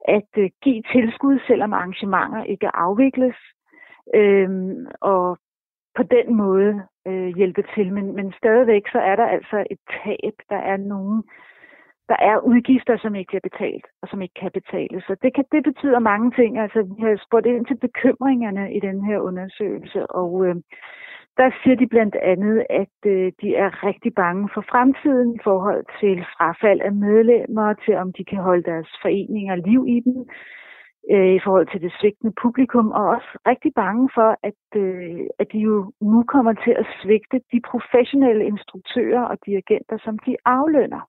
at 0.08 0.30
øh, 0.36 0.50
give 0.62 0.82
tilskud, 0.92 1.38
selvom 1.46 1.72
arrangementer 1.72 2.44
ikke 2.44 2.76
afvikles, 2.76 3.36
øhm, 4.14 4.86
og 5.00 5.38
på 5.96 6.02
den 6.02 6.34
måde 6.34 6.82
øh, 7.06 7.36
hjælpe 7.36 7.64
til. 7.74 7.92
Men, 7.92 8.14
men 8.16 8.32
stadigvæk 8.32 8.82
så 8.92 8.98
er 8.98 9.16
der 9.16 9.26
altså 9.26 9.64
et 9.70 9.78
tab. 9.90 10.34
Der 10.50 10.56
er 10.56 10.76
nogen, 10.76 11.22
der 12.08 12.16
er 12.30 12.38
udgifter, 12.38 12.96
som 12.96 13.14
ikke 13.14 13.28
bliver 13.30 13.48
betalt, 13.50 13.86
og 14.02 14.08
som 14.08 14.22
ikke 14.22 14.40
kan 14.40 14.50
betales. 14.60 15.04
Så 15.04 15.16
det, 15.22 15.34
kan, 15.34 15.44
det 15.52 15.62
betyder 15.64 15.98
mange 15.98 16.30
ting. 16.30 16.58
Altså, 16.58 16.82
vi 16.82 17.02
har 17.02 17.20
spurgt 17.26 17.46
ind 17.46 17.66
til 17.66 17.78
bekymringerne 17.86 18.74
i 18.76 18.80
den 18.80 19.04
her 19.04 19.18
undersøgelse, 19.18 20.06
og 20.06 20.46
øh, 20.46 20.56
der 21.36 21.50
siger 21.62 21.76
de 21.76 21.86
blandt 21.86 22.16
andet, 22.16 22.66
at 22.70 22.96
øh, 23.06 23.32
de 23.40 23.56
er 23.56 23.84
rigtig 23.88 24.14
bange 24.14 24.48
for 24.54 24.64
fremtiden 24.70 25.34
i 25.34 25.40
forhold 25.44 25.84
til 26.00 26.24
frafald 26.36 26.80
af 26.80 26.92
medlemmer, 26.92 27.74
til 27.84 27.94
om 27.96 28.12
de 28.12 28.24
kan 28.24 28.38
holde 28.38 28.62
deres 28.62 28.90
foreninger 29.02 29.54
liv 29.54 29.84
i 29.88 30.00
den, 30.00 30.28
øh, 31.12 31.34
i 31.38 31.40
forhold 31.44 31.66
til 31.70 31.80
det 31.80 31.92
svigtende 32.00 32.34
publikum, 32.42 32.90
og 32.90 33.04
også 33.14 33.30
rigtig 33.46 33.72
bange 33.74 34.10
for, 34.14 34.30
at, 34.42 34.62
øh, 34.76 35.20
at 35.38 35.46
de 35.52 35.58
jo 35.58 35.92
nu 36.00 36.24
kommer 36.34 36.52
til 36.52 36.74
at 36.82 36.86
svigte 37.02 37.40
de 37.52 37.60
professionelle 37.70 38.44
instruktører 38.44 39.22
og 39.22 39.36
dirigenter, 39.46 39.98
som 40.04 40.18
de 40.18 40.36
aflønner. 40.44 41.02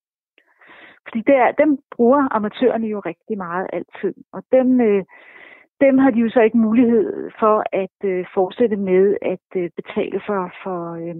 Fordi 1.05 1.21
der, 1.21 1.51
dem 1.51 1.77
bruger 1.95 2.27
amatørerne 2.31 2.87
jo 2.87 2.99
rigtig 2.99 3.37
meget 3.37 3.67
altid. 3.73 4.13
Og 4.33 4.43
dem, 4.51 4.81
øh, 4.81 5.03
dem 5.81 5.97
har 5.97 6.11
de 6.11 6.19
jo 6.19 6.29
så 6.29 6.41
ikke 6.41 6.57
mulighed 6.57 7.31
for 7.39 7.63
at 7.71 7.97
øh, 8.03 8.25
fortsætte 8.33 8.77
med 8.77 9.17
at 9.21 9.47
øh, 9.55 9.69
betale 9.75 10.21
for, 10.27 10.51
for, 10.63 10.79
øh, 10.93 11.15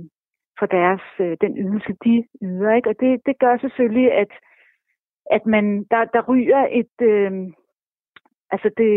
for 0.60 0.66
deres, 0.66 1.06
øh, 1.20 1.38
den 1.42 1.58
ydelse, 1.58 1.94
de 2.06 2.24
yder. 2.42 2.74
Ikke? 2.74 2.90
Og 2.90 2.96
det, 3.00 3.22
det 3.26 3.40
gør 3.40 3.58
selvfølgelig, 3.58 4.12
at, 4.14 4.32
at 5.32 5.46
man, 5.46 5.84
der, 5.92 6.06
der 6.06 6.22
ryger 6.30 6.68
et, 6.72 6.96
øh, 7.02 7.32
altså 8.52 8.70
det 8.78 8.96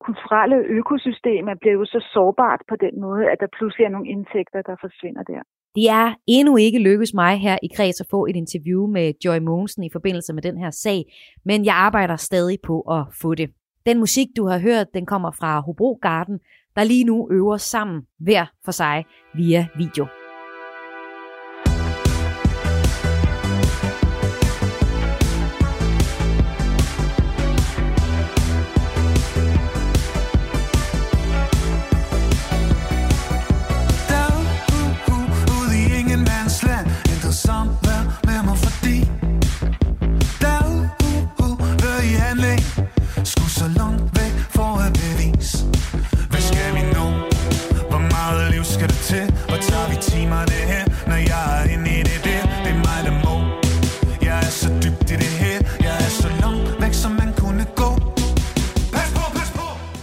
kulturelle 0.00 0.56
økosystem 0.56 1.48
er 1.48 1.54
blevet 1.54 1.88
så 1.88 2.00
sårbart 2.12 2.62
på 2.68 2.76
den 2.76 3.00
måde, 3.00 3.30
at 3.30 3.40
der 3.40 3.56
pludselig 3.56 3.84
er 3.84 3.88
nogle 3.88 4.08
indtægter, 4.08 4.62
der 4.62 4.76
forsvinder 4.80 5.22
der. 5.22 5.42
Det 5.74 5.88
er 5.88 6.14
endnu 6.26 6.56
ikke 6.56 6.78
lykkedes 6.78 7.14
mig 7.14 7.38
her 7.38 7.58
i 7.62 7.68
Kreds 7.76 8.00
at 8.00 8.06
få 8.10 8.26
et 8.26 8.36
interview 8.36 8.86
med 8.86 9.12
Joy 9.24 9.38
Mogensen 9.38 9.84
i 9.84 9.90
forbindelse 9.92 10.32
med 10.32 10.42
den 10.42 10.58
her 10.58 10.70
sag, 10.70 11.04
men 11.44 11.64
jeg 11.64 11.74
arbejder 11.74 12.16
stadig 12.16 12.58
på 12.62 12.80
at 12.80 13.04
få 13.20 13.34
det. 13.34 13.50
Den 13.86 13.98
musik, 13.98 14.28
du 14.36 14.46
har 14.46 14.58
hørt, 14.58 14.86
den 14.94 15.06
kommer 15.06 15.30
fra 15.30 15.60
Hobro 15.60 15.98
Garden, 16.02 16.38
der 16.76 16.84
lige 16.84 17.04
nu 17.04 17.28
øver 17.30 17.56
sammen 17.56 18.02
hver 18.18 18.46
for 18.64 18.72
sig 18.72 19.04
via 19.34 19.66
video. 19.76 20.06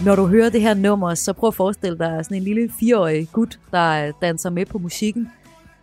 Når 0.06 0.16
du 0.16 0.26
hører 0.26 0.50
det 0.50 0.60
her 0.60 0.74
nummer, 0.74 1.14
så 1.14 1.32
prøv 1.32 1.48
at 1.48 1.54
forestille 1.54 1.98
dig 1.98 2.24
sådan 2.24 2.36
en 2.36 2.42
lille 2.42 2.70
fireårig 2.80 3.28
gut, 3.32 3.58
der 3.70 4.12
danser 4.22 4.50
med 4.50 4.66
på 4.66 4.78
musikken. 4.78 5.28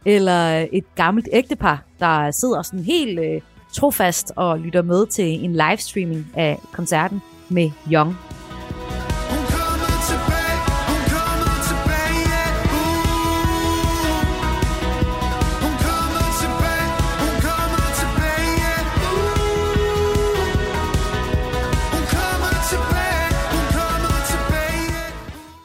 Eller 0.06 0.68
et 0.72 0.96
gammelt 0.96 1.30
ægtepar, 1.32 1.84
der 2.00 2.32
sidder 2.32 2.62
sådan 2.62 2.84
helt 2.84 3.20
øh, 3.20 3.42
trofast 3.74 4.32
og 4.36 4.60
lytter 4.60 4.82
med 4.82 5.08
til 5.08 5.46
en 5.46 5.52
livestreaming 5.54 6.28
af 6.36 6.60
koncerten 6.74 7.22
med 7.50 7.72
Young. 7.92 8.16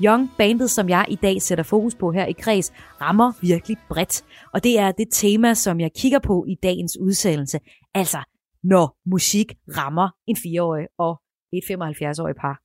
Young, 0.05 0.31
bandet, 0.39 0.71
som 0.71 0.89
jeg 0.89 1.07
i 1.09 1.17
dag 1.23 1.43
sætter 1.43 1.65
fokus 1.65 1.95
på 1.95 2.13
her 2.13 2.27
i 2.27 2.33
Kreds, 2.33 2.73
rammer 3.01 3.33
virkelig 3.41 3.77
bredt. 3.89 4.25
Og 4.55 4.65
det 4.65 4.79
er 4.79 4.93
det 4.93 5.09
tema, 5.13 5.55
som 5.55 5.81
jeg 5.81 5.91
kigger 5.97 6.19
på 6.19 6.45
i 6.49 6.55
dagens 6.63 6.99
udsendelse. 7.01 7.59
Altså, 7.95 8.19
når 8.63 8.97
musik 9.07 9.53
rammer 9.77 10.09
en 10.27 10.37
4-årig 10.37 10.87
og 10.99 11.23
et 11.53 11.65
75-årig 11.71 12.37
par. 12.37 12.61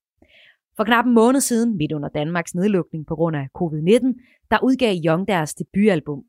For 0.77 0.83
knap 0.83 1.05
en 1.05 1.13
måned 1.13 1.41
siden, 1.41 1.77
midt 1.77 1.91
under 1.91 2.09
Danmarks 2.09 2.55
nedlukning 2.55 3.05
på 3.07 3.15
grund 3.15 3.35
af 3.35 3.47
covid-19, 3.59 4.47
der 4.51 4.63
udgav 4.63 4.95
Young 5.05 5.27
deres 5.27 5.53
debutalbum. 5.53 6.23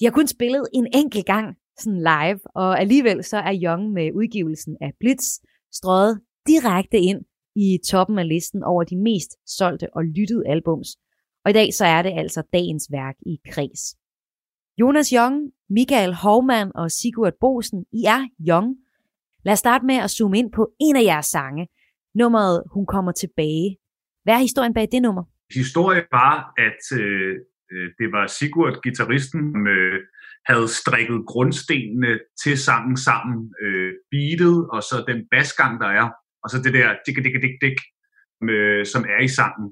De 0.00 0.04
har 0.04 0.12
kun 0.12 0.26
spillet 0.26 0.66
en 0.74 0.86
enkelt 0.94 1.26
gang 1.26 1.56
sådan 1.78 1.98
live, 1.98 2.40
og 2.54 2.80
alligevel 2.80 3.24
så 3.24 3.36
er 3.36 3.58
Young 3.64 3.92
med 3.92 4.12
udgivelsen 4.14 4.76
af 4.80 4.92
Blitz 5.00 5.24
strøget 5.72 6.20
direkte 6.46 6.98
ind 6.98 7.20
i 7.64 7.78
toppen 7.90 8.18
af 8.18 8.28
listen 8.28 8.62
over 8.62 8.84
de 8.84 8.96
mest 8.96 9.32
solgte 9.58 9.86
og 9.96 10.04
lyttede 10.04 10.42
albums. 10.46 10.88
Og 11.44 11.50
i 11.50 11.54
dag 11.54 11.68
så 11.74 11.84
er 11.84 12.02
det 12.02 12.12
altså 12.16 12.42
dagens 12.52 12.88
værk 12.90 13.16
i 13.26 13.34
kreds. 13.52 13.82
Jonas 14.80 15.08
Young, 15.08 15.36
Michael 15.70 16.14
Hovman 16.14 16.70
og 16.74 16.90
Sigurd 16.90 17.32
Bosen, 17.40 17.84
I 17.92 18.04
er 18.04 18.22
Young. 18.48 18.76
Lad 19.44 19.52
os 19.52 19.58
starte 19.58 19.86
med 19.86 19.94
at 19.94 20.10
zoome 20.10 20.38
ind 20.38 20.52
på 20.52 20.68
en 20.80 20.96
af 20.96 21.02
jeres 21.02 21.26
sange, 21.26 21.68
nummeret 22.14 22.62
Hun 22.74 22.86
kommer 22.86 23.12
tilbage. 23.12 23.76
Hvad 24.24 24.34
er 24.34 24.38
historien 24.38 24.74
bag 24.74 24.88
det 24.92 25.02
nummer? 25.02 25.24
Historien 25.54 26.04
var, 26.12 26.52
at 26.66 26.98
øh, 27.00 27.34
øh 27.72 27.88
det 27.98 28.08
var 28.12 28.26
Sigurd, 28.26 28.82
gitarristen, 28.82 29.52
som 29.52 29.66
øh, 29.66 30.00
havde 30.46 30.68
strikket 30.68 31.20
grundstenene 31.26 32.12
til 32.42 32.58
sangen 32.58 32.96
sammen. 32.96 33.38
Øh, 33.62 33.92
beatet 34.10 34.56
og 34.74 34.82
så 34.82 34.96
den 35.08 35.20
basgang, 35.32 35.80
der 35.80 35.90
er, 36.00 36.08
og 36.42 36.46
så 36.50 36.56
det 36.64 36.72
der 36.78 36.88
dik 37.06 37.16
dik 37.24 37.36
dik 37.44 37.56
dik 37.64 37.78
øh, 38.52 38.82
som 38.92 39.02
er 39.14 39.20
i 39.28 39.30
sangen. 39.38 39.66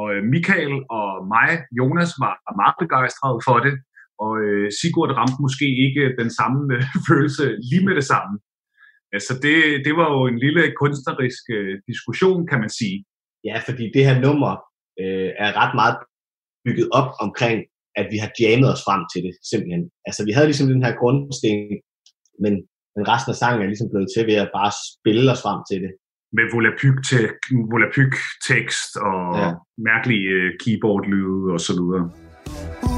Og 0.00 0.06
øh, 0.14 0.22
Michael 0.34 0.74
og 0.98 1.08
mig, 1.34 1.50
Jonas, 1.78 2.12
var 2.24 2.34
meget 2.62 2.76
begejstrede 2.82 3.38
for 3.48 3.58
det, 3.66 3.74
og 4.24 4.32
øh, 4.44 4.66
Sigurd 4.78 5.12
ramte 5.18 5.38
måske 5.46 5.66
ikke 5.86 6.04
den 6.20 6.30
samme 6.38 6.60
øh, 6.74 6.82
følelse 7.08 7.44
lige 7.70 7.84
med 7.86 7.94
det 8.00 8.06
samme. 8.12 8.32
Altså 9.16 9.32
det, 9.44 9.56
det 9.86 9.94
var 10.00 10.08
jo 10.16 10.20
en 10.32 10.38
lille 10.44 10.62
kunstnerisk 10.80 11.44
øh, 11.58 11.74
diskussion, 11.90 12.46
kan 12.50 12.60
man 12.64 12.72
sige. 12.80 12.98
Ja, 13.48 13.56
fordi 13.66 13.84
det 13.94 14.06
her 14.08 14.18
nummer 14.26 14.52
øh, 15.02 15.30
er 15.44 15.50
ret 15.60 15.74
meget 15.80 15.96
bygget 16.64 16.88
op 17.00 17.10
omkring, 17.26 17.58
at 18.00 18.06
vi 18.12 18.18
har 18.22 18.30
jammet 18.40 18.68
os 18.74 18.84
frem 18.86 19.02
til 19.12 19.20
det, 19.26 19.34
simpelthen. 19.50 19.84
Altså 20.08 20.20
vi 20.28 20.32
havde 20.32 20.48
ligesom 20.50 20.68
den 20.74 20.84
her 20.86 20.94
grundsten, 21.02 21.56
men, 22.42 22.54
men 22.94 23.02
resten 23.12 23.30
af 23.32 23.38
sangen 23.40 23.62
er 23.62 23.70
ligesom 23.72 23.90
blevet 23.92 24.08
til 24.14 24.24
ved 24.30 24.38
at 24.44 24.52
bare 24.58 24.72
spille 24.90 25.32
os 25.34 25.42
frem 25.44 25.60
til 25.70 25.78
det 25.84 25.92
med 26.32 26.50
volapyk, 26.52 28.16
tekst 28.48 28.96
og 28.96 29.38
ja. 29.38 29.50
mærkelige 29.78 30.36
uh, 30.36 30.52
keyboard-lyde 30.60 31.52
og 31.52 31.60
så 31.60 31.72
videre. 31.72 32.95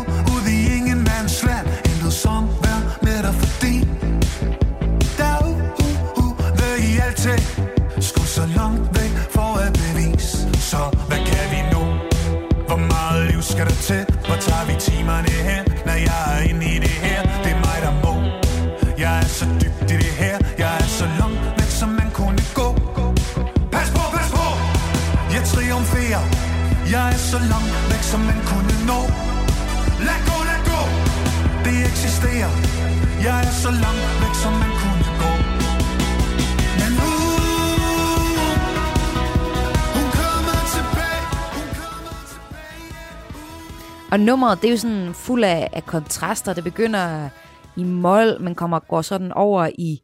Jeg 26.94 27.08
er 27.14 27.20
så 27.32 27.38
langt 27.52 27.74
væk, 27.90 28.02
som 28.12 28.20
man 28.20 28.40
kunne 28.50 28.74
nå. 28.90 29.00
Lad 30.06 30.18
gå, 30.28 30.36
lad 30.50 30.60
gå. 30.72 30.80
Det 31.64 31.74
eksisterer. 31.90 32.52
Jeg 33.26 33.36
er 33.46 33.52
så 33.64 33.70
langt 33.84 34.08
væk, 34.22 34.34
som 34.42 34.52
man 34.62 34.72
kunne 34.82 35.04
gå. 35.22 35.32
Men 36.80 36.90
nu 37.00 37.10
Og 44.12 44.20
nummeret, 44.20 44.62
det 44.62 44.68
er 44.68 44.72
jo 44.72 44.76
sådan 44.76 45.14
fuld 45.14 45.44
af, 45.44 45.68
af 45.72 45.86
kontraster. 45.86 46.54
Det 46.54 46.64
begynder 46.64 47.28
i 47.76 47.84
mol, 47.84 48.42
men 48.42 48.54
kommer 48.54 48.78
går 48.78 49.02
sådan 49.02 49.32
over 49.32 49.66
i, 49.78 50.00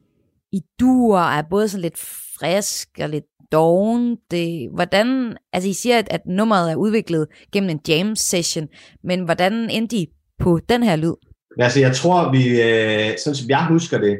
i 0.52 0.60
duer, 0.80 1.20
er 1.20 1.42
både 1.42 1.68
sådan 1.68 1.82
lidt 1.82 1.98
frisk 2.38 2.88
og 3.02 3.08
lidt 3.08 3.24
doven. 3.54 4.16
Det, 4.30 4.68
hvordan, 4.74 5.36
altså 5.52 5.68
I 5.68 5.72
siger, 5.72 5.98
at, 5.98 6.08
at 6.10 6.20
nummeret 6.26 6.72
er 6.72 6.76
udviklet 6.76 7.26
gennem 7.52 7.70
en 7.70 7.80
jam 7.88 8.16
session, 8.16 8.68
men 9.04 9.24
hvordan 9.24 9.52
endte 9.70 9.96
I 9.96 10.06
på 10.38 10.60
den 10.68 10.82
her 10.82 10.96
lyd? 10.96 11.14
Altså 11.58 11.80
jeg 11.80 11.96
tror, 11.96 12.32
vi, 12.36 12.42
øh, 12.68 13.18
sådan 13.18 13.36
som 13.40 13.50
jeg 13.50 13.66
husker 13.66 13.98
det, 13.98 14.16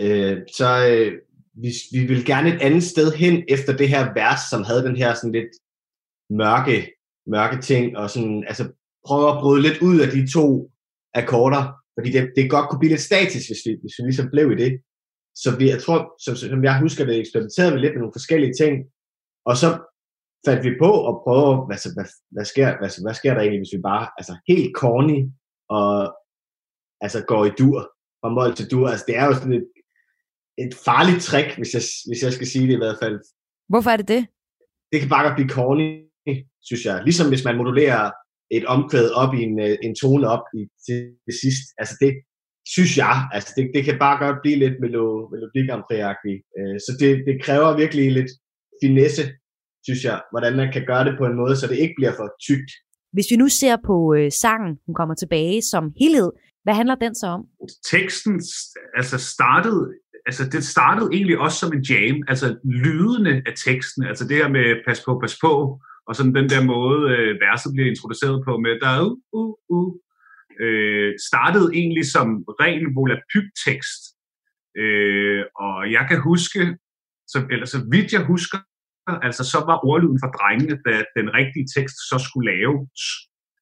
øh, 0.00 0.36
så 0.58 0.68
øh, 0.90 1.12
vi, 1.62 1.70
vi 1.92 2.06
vil 2.06 2.24
gerne 2.24 2.48
et 2.54 2.62
andet 2.62 2.82
sted 2.82 3.12
hen 3.12 3.42
efter 3.48 3.76
det 3.76 3.88
her 3.88 4.02
vers, 4.14 4.40
som 4.50 4.64
havde 4.68 4.82
den 4.88 4.96
her 4.96 5.14
sådan 5.14 5.32
lidt 5.32 5.52
mørke, 6.30 6.76
mørke 7.26 7.58
ting, 7.60 7.96
og 7.96 8.10
sådan, 8.10 8.44
altså 8.46 8.64
prøve 9.06 9.30
at 9.30 9.38
bryde 9.42 9.62
lidt 9.62 9.78
ud 9.88 10.00
af 10.00 10.08
de 10.08 10.32
to 10.32 10.70
akkorder, 11.14 11.64
fordi 11.96 12.10
det, 12.12 12.30
det 12.36 12.50
godt 12.50 12.66
kunne 12.68 12.78
blive 12.78 12.94
lidt 12.94 13.08
statisk, 13.10 13.48
hvis 13.48 13.62
vi, 13.66 13.70
hvis 13.82 13.94
vi 13.98 14.02
ligesom 14.04 14.28
blev 14.34 14.52
i 14.52 14.56
det. 14.64 14.72
Så 15.34 15.56
vi, 15.58 15.64
jeg 15.70 15.82
tror, 15.82 15.98
som, 16.24 16.36
som 16.36 16.64
jeg 16.64 16.80
husker 16.80 17.04
det, 17.04 17.18
eksperimenterede 17.18 17.72
vi 17.72 17.78
lidt 17.78 17.94
med 17.94 18.02
nogle 18.02 18.18
forskellige 18.18 18.54
ting, 18.60 18.74
og 19.48 19.56
så 19.62 19.68
fandt 20.46 20.64
vi 20.66 20.80
på 20.84 20.90
at 21.10 21.14
prøve, 21.24 21.52
hvad, 21.66 21.78
hvad, 21.96 22.08
hvad, 22.34 22.46
sker, 22.52 22.68
hvad, 22.80 22.90
hvad 23.04 23.14
sker 23.20 23.34
der 23.34 23.40
egentlig, 23.40 23.60
hvis 23.60 23.76
vi 23.76 23.88
bare, 23.92 24.06
altså 24.18 24.34
helt 24.50 24.72
corny, 24.80 25.18
og 25.78 25.90
altså 27.04 27.18
går 27.30 27.44
i 27.46 27.52
dur, 27.60 27.80
fra 28.20 28.28
mål 28.36 28.54
til 28.56 28.70
dur. 28.70 28.88
Altså 28.88 29.04
det 29.08 29.16
er 29.16 29.26
jo 29.26 29.34
sådan 29.34 29.58
et, 29.60 29.66
et 30.64 30.72
farligt 30.86 31.22
trick, 31.28 31.50
hvis 31.58 31.72
jeg, 31.76 31.82
hvis 32.08 32.22
jeg 32.24 32.32
skal 32.32 32.46
sige 32.46 32.66
det 32.68 32.74
i 32.74 32.82
hvert 32.82 32.98
fald. 33.02 33.16
Hvorfor 33.72 33.90
er 33.90 33.96
det 33.96 34.08
det? 34.08 34.22
det 34.92 35.00
kan 35.00 35.10
bare 35.14 35.24
godt 35.26 35.38
blive 35.38 35.54
corny, 35.58 35.88
synes 36.68 36.82
jeg. 36.88 36.96
Ligesom 37.08 37.28
hvis 37.28 37.44
man 37.44 37.56
modulerer 37.60 38.10
et 38.56 38.64
omkvæd 38.74 39.08
op 39.22 39.32
i 39.34 39.40
en, 39.48 39.54
øh, 39.66 39.76
en 39.86 39.94
tone 40.02 40.26
op 40.34 40.44
i, 40.58 40.60
til, 40.86 41.00
til 41.24 41.34
sidst. 41.42 41.64
Altså 41.80 41.94
det 42.02 42.10
synes 42.66 42.98
jeg, 42.98 43.28
altså 43.32 43.52
det, 43.56 43.70
det 43.74 43.84
kan 43.84 43.98
bare 43.98 44.26
godt 44.26 44.38
blive 44.42 44.58
lidt 44.58 44.80
melo, 44.80 45.28
melodikampriagtigt. 45.32 46.40
Øh, 46.58 46.76
så 46.84 46.90
det, 47.00 47.10
det 47.28 47.42
kræver 47.42 47.76
virkelig 47.76 48.12
lidt 48.12 48.30
finesse, 48.82 49.22
synes 49.84 50.04
jeg, 50.04 50.22
hvordan 50.30 50.56
man 50.56 50.72
kan 50.72 50.84
gøre 50.86 51.04
det 51.04 51.14
på 51.18 51.24
en 51.26 51.36
måde, 51.36 51.56
så 51.56 51.66
det 51.66 51.78
ikke 51.78 51.94
bliver 51.98 52.14
for 52.16 52.28
tykt. 52.48 52.70
Hvis 53.12 53.26
vi 53.30 53.36
nu 53.36 53.48
ser 53.48 53.76
på 53.86 54.14
øh, 54.14 54.32
sangen, 54.42 54.78
hun 54.86 54.94
kommer 54.94 55.14
tilbage 55.14 55.62
som 55.62 55.92
helhed, 56.00 56.30
hvad 56.64 56.74
handler 56.74 56.94
den 56.94 57.14
så 57.14 57.26
om? 57.26 57.42
Teksten 57.90 58.34
altså 58.96 59.18
startede 59.18 59.82
altså 60.26 60.44
det 60.54 60.64
startede 60.64 61.08
egentlig 61.12 61.38
også 61.38 61.58
som 61.58 61.72
en 61.72 61.82
jam, 61.90 62.16
altså 62.28 62.46
lydene 62.64 63.42
af 63.46 63.54
teksten, 63.66 64.02
altså 64.10 64.24
det 64.28 64.36
her 64.36 64.48
med 64.48 64.66
pas 64.86 65.00
på, 65.06 65.18
pas 65.22 65.38
på, 65.44 65.52
og 66.08 66.16
sådan 66.16 66.34
den 66.34 66.48
der 66.50 66.62
måde, 66.74 66.98
øh, 67.14 67.30
verset 67.46 67.72
bliver 67.74 67.88
introduceret 67.90 68.38
på 68.46 68.52
med, 68.64 68.74
der 68.82 68.92
uh, 69.06 69.12
uh, 69.38 69.54
uh, 69.76 69.92
øh, 70.60 71.14
startede 71.28 71.68
egentlig 71.74 72.06
som 72.14 72.28
ren 72.62 72.84
volapyk-tekst. 72.96 74.02
Øh, 74.82 75.42
og 75.64 75.92
jeg 75.96 76.04
kan 76.10 76.20
huske, 76.30 76.76
så, 77.32 77.38
eller 77.50 77.66
så 77.66 77.78
vidt 77.92 78.12
jeg 78.12 78.24
husker, 78.32 78.58
altså 79.26 79.42
så 79.52 79.58
var 79.68 79.84
ordlyden 79.90 80.20
for 80.22 80.30
drengene, 80.38 80.76
da 80.86 80.94
den 81.18 81.28
rigtige 81.38 81.66
tekst 81.76 81.96
så 82.10 82.16
skulle 82.26 82.46
laves, 82.54 83.00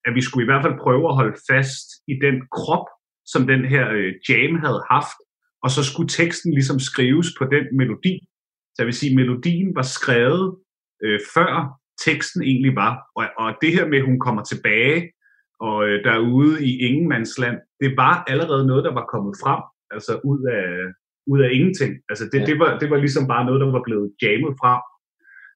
at 0.06 0.14
vi 0.14 0.22
skulle 0.22 0.44
i 0.44 0.50
hvert 0.50 0.64
fald 0.64 0.82
prøve 0.84 1.04
at 1.08 1.18
holde 1.20 1.38
fast 1.50 1.86
i 2.12 2.14
den 2.24 2.36
krop, 2.58 2.86
som 3.32 3.46
den 3.52 3.62
her 3.64 3.84
øh, 3.98 4.12
jam 4.28 4.54
havde 4.64 4.82
haft, 4.90 5.18
og 5.64 5.70
så 5.70 5.82
skulle 5.84 6.08
teksten 6.08 6.50
ligesom 6.58 6.78
skrives 6.90 7.28
på 7.38 7.44
den 7.54 7.64
melodi. 7.80 8.14
Så 8.72 8.76
jeg 8.78 8.86
vil 8.86 9.00
sige, 9.00 9.10
at 9.10 9.16
melodien 9.16 9.74
var 9.74 9.86
skrevet 9.98 10.56
øh, 11.04 11.20
før 11.34 11.80
teksten 12.06 12.42
egentlig 12.42 12.74
var. 12.76 12.92
Og, 13.16 13.24
og 13.38 13.48
det 13.62 13.72
her 13.72 13.86
med, 13.88 13.98
at 13.98 14.04
hun 14.04 14.20
kommer 14.20 14.42
tilbage 14.44 15.12
og 15.66 15.76
øh, 15.88 15.96
derude 16.04 16.54
i 16.70 16.72
ingenmandsland, 16.88 17.56
det 17.82 17.90
var 18.02 18.14
allerede 18.32 18.66
noget, 18.66 18.84
der 18.84 18.94
var 18.98 19.06
kommet 19.12 19.34
frem, 19.42 19.62
altså 19.94 20.12
ud 20.30 20.40
af, 20.58 20.66
ud 21.32 21.40
af 21.44 21.48
ingenting. 21.56 21.92
Altså 22.10 22.24
det, 22.32 22.40
ja. 22.40 22.46
det, 22.48 22.56
var, 22.62 22.78
det 22.80 22.88
var 22.90 22.98
ligesom 23.04 23.24
bare 23.32 23.44
noget, 23.44 23.60
der 23.60 23.70
var 23.76 23.82
blevet 23.88 24.08
jammet 24.22 24.54
frem. 24.62 24.82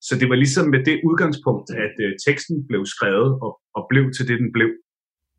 Så 0.07 0.13
det 0.21 0.29
var 0.31 0.39
ligesom 0.43 0.67
med 0.75 0.81
det 0.89 0.97
udgangspunkt, 1.09 1.67
at 1.85 1.95
øh, 2.05 2.11
teksten 2.27 2.57
blev 2.69 2.83
skrevet 2.95 3.31
og, 3.45 3.53
og 3.77 3.83
blev 3.91 4.05
til 4.17 4.29
det, 4.29 4.39
den 4.43 4.53
blev. 4.57 4.71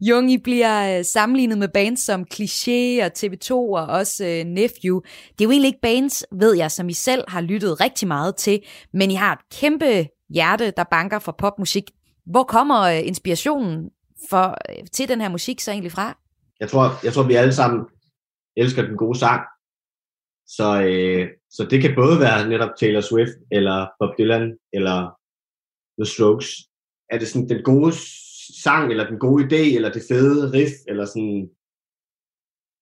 Jung, 0.02 0.32
I 0.32 0.38
bliver 0.38 0.98
øh, 0.98 1.06
sammenlignet 1.06 1.58
med 1.58 1.68
bands 1.68 2.00
som 2.00 2.26
Cliché 2.34 3.06
og 3.06 3.12
TV2 3.20 3.52
og 3.52 3.86
også 4.00 4.24
uh, 4.24 4.52
Nephew. 4.52 5.02
Det 5.32 5.42
er 5.42 5.46
jo 5.46 5.52
egentlig 5.52 5.68
ikke 5.68 5.82
bands, 5.82 6.26
ved 6.32 6.56
jeg, 6.56 6.72
som 6.72 6.90
I 6.90 6.94
selv 6.94 7.24
har 7.28 7.42
lyttet 7.42 7.82
rigtig 7.82 8.08
meget 8.08 8.36
til, 8.36 8.60
men 8.94 9.12
I 9.12 9.14
har 9.14 9.34
et 9.34 9.60
kæmpe 9.60 10.08
hjerte, 10.30 10.74
der 10.78 10.84
banker 10.92 11.20
for 11.20 11.36
popmusik. 11.38 11.84
Hvor 12.26 12.44
kommer 12.44 12.80
uh, 12.92 13.08
inspirationen 13.08 13.90
for, 14.30 14.58
uh, 14.70 14.86
til 14.92 15.10
den 15.10 15.22
her 15.22 15.30
musik 15.30 15.60
så 15.60 15.72
egentlig 15.72 15.92
fra? 15.92 16.18
Jeg 16.60 16.70
tror, 16.70 17.06
jeg 17.06 17.14
tror, 17.14 17.24
vi 17.24 17.34
alle 17.34 17.54
sammen 17.54 17.86
elsker 18.58 18.82
den 18.82 18.98
gode 18.98 19.20
sang. 19.20 19.42
Så, 20.48 20.68
øh, 20.90 21.30
så 21.50 21.68
det 21.72 21.82
kan 21.82 21.96
både 21.96 22.20
være 22.20 22.50
netop 22.50 22.70
Taylor 22.80 23.02
Swift, 23.02 23.38
eller 23.52 23.88
Bob 24.00 24.12
Dylan, 24.18 24.58
eller 24.74 24.98
The 26.00 26.06
Strokes. 26.14 26.50
Er 27.10 27.18
det 27.20 27.28
sådan 27.28 27.50
den 27.50 27.64
gode 27.64 27.94
sang, 28.64 28.92
eller 28.92 29.08
den 29.08 29.20
gode 29.20 29.44
idé, 29.46 29.76
eller 29.76 29.92
det 29.92 30.04
fede 30.10 30.52
riff, 30.52 30.74
eller 30.88 31.06
sådan, 31.06 31.50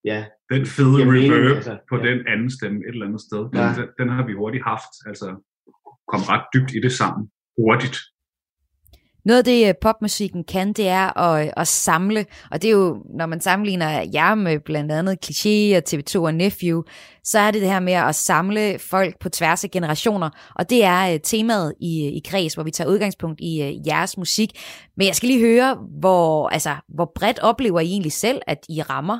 ja. 0.05 0.19
Den 0.53 0.65
fede 0.65 0.99
reverb 1.15 1.55
altså, 1.55 1.77
på 1.89 1.95
ja. 1.97 2.03
den 2.09 2.27
anden 2.27 2.51
stemme 2.51 2.79
et 2.79 2.93
eller 2.93 3.05
andet 3.05 3.21
sted, 3.21 3.41
ja. 3.53 3.73
den, 3.77 3.87
den 3.99 4.09
har 4.15 4.25
vi 4.25 4.33
hurtigt 4.33 4.63
haft, 4.63 4.93
altså 5.05 5.27
kom 6.11 6.21
ret 6.31 6.45
dybt 6.53 6.71
i 6.77 6.79
det 6.85 6.91
sammen, 6.91 7.31
hurtigt. 7.57 7.97
Noget 9.25 9.37
af 9.37 9.45
det, 9.45 9.67
øh, 9.67 9.73
popmusikken 9.81 10.43
kan, 10.43 10.73
det 10.73 10.87
er 10.87 11.19
at, 11.19 11.45
øh, 11.45 11.53
at 11.57 11.67
samle, 11.67 12.25
og 12.51 12.61
det 12.61 12.67
er 12.67 12.71
jo, 12.71 12.97
når 13.17 13.25
man 13.25 13.41
sammenligner 13.41 14.05
jer 14.13 14.35
med 14.35 14.59
blandt 14.59 14.91
andet 14.91 15.17
Cliché 15.25 15.77
og 15.77 15.83
TV2 15.89 16.25
og 16.25 16.33
Nephew, 16.33 16.81
så 17.23 17.39
er 17.39 17.51
det 17.51 17.61
det 17.61 17.69
her 17.69 17.79
med 17.79 17.93
at 17.93 18.15
samle 18.15 18.79
folk 18.79 19.19
på 19.19 19.29
tværs 19.29 19.63
af 19.63 19.71
generationer, 19.71 20.29
og 20.55 20.69
det 20.69 20.83
er 20.83 21.13
øh, 21.13 21.19
temaet 21.23 21.73
i, 21.81 22.05
i 22.07 22.21
Kreds, 22.25 22.53
hvor 22.53 22.63
vi 22.63 22.71
tager 22.71 22.89
udgangspunkt 22.89 23.39
i 23.41 23.53
uh, 23.61 23.87
jeres 23.87 24.17
musik. 24.17 24.49
Men 24.97 25.07
jeg 25.07 25.15
skal 25.15 25.27
lige 25.27 25.45
høre, 25.49 25.77
hvor, 25.99 26.47
altså, 26.47 26.73
hvor 26.95 27.11
bredt 27.15 27.39
oplever 27.39 27.79
I 27.79 27.87
egentlig 27.87 28.11
selv, 28.11 28.41
at 28.47 28.65
I 28.69 28.81
rammer? 28.81 29.19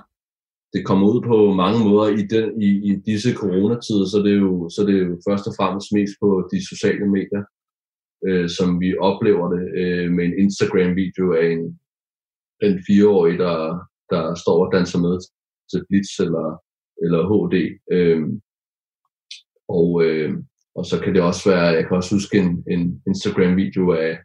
Det 0.74 0.86
kommer 0.86 1.08
ud 1.08 1.22
på 1.22 1.54
mange 1.64 1.80
måder 1.90 2.08
i, 2.08 2.24
den, 2.34 2.62
i, 2.62 2.70
i 2.90 2.92
disse 3.06 3.34
coronatider, 3.34 4.06
så 4.06 4.18
det, 4.26 4.32
er 4.34 4.42
jo, 4.48 4.70
så 4.70 4.82
det 4.88 4.96
er 4.96 5.06
jo 5.12 5.18
først 5.30 5.48
og 5.48 5.54
fremmest 5.60 5.88
mest 5.98 6.14
på 6.22 6.28
de 6.52 6.68
sociale 6.72 7.08
medier 7.18 7.44
øh, 8.28 8.50
som 8.50 8.80
vi 8.80 8.98
oplever 8.98 9.46
det 9.54 9.64
øh, 9.82 10.12
med 10.12 10.26
en 10.26 10.40
Instagram-video 10.40 11.34
af 11.34 11.46
en, 11.56 11.80
en 12.64 12.84
fireårig, 12.88 13.40
der, 13.40 13.58
der 14.10 14.36
står 14.36 14.66
og 14.66 14.74
danser 14.74 15.00
med 15.00 15.16
til 15.72 15.86
Blitz 15.90 16.20
eller, 16.20 16.48
eller 17.04 17.22
HD. 17.30 17.56
Øh, 17.96 18.22
og, 19.68 20.04
øh, 20.06 20.34
og 20.76 20.86
så 20.86 21.00
kan 21.00 21.14
det 21.14 21.22
også 21.22 21.50
være, 21.50 21.66
jeg 21.78 21.86
kan 21.88 21.98
også 21.98 22.16
huske 22.16 22.38
en, 22.38 22.64
en 22.74 23.02
Instagram-video 23.08 23.92
af, 23.92 24.20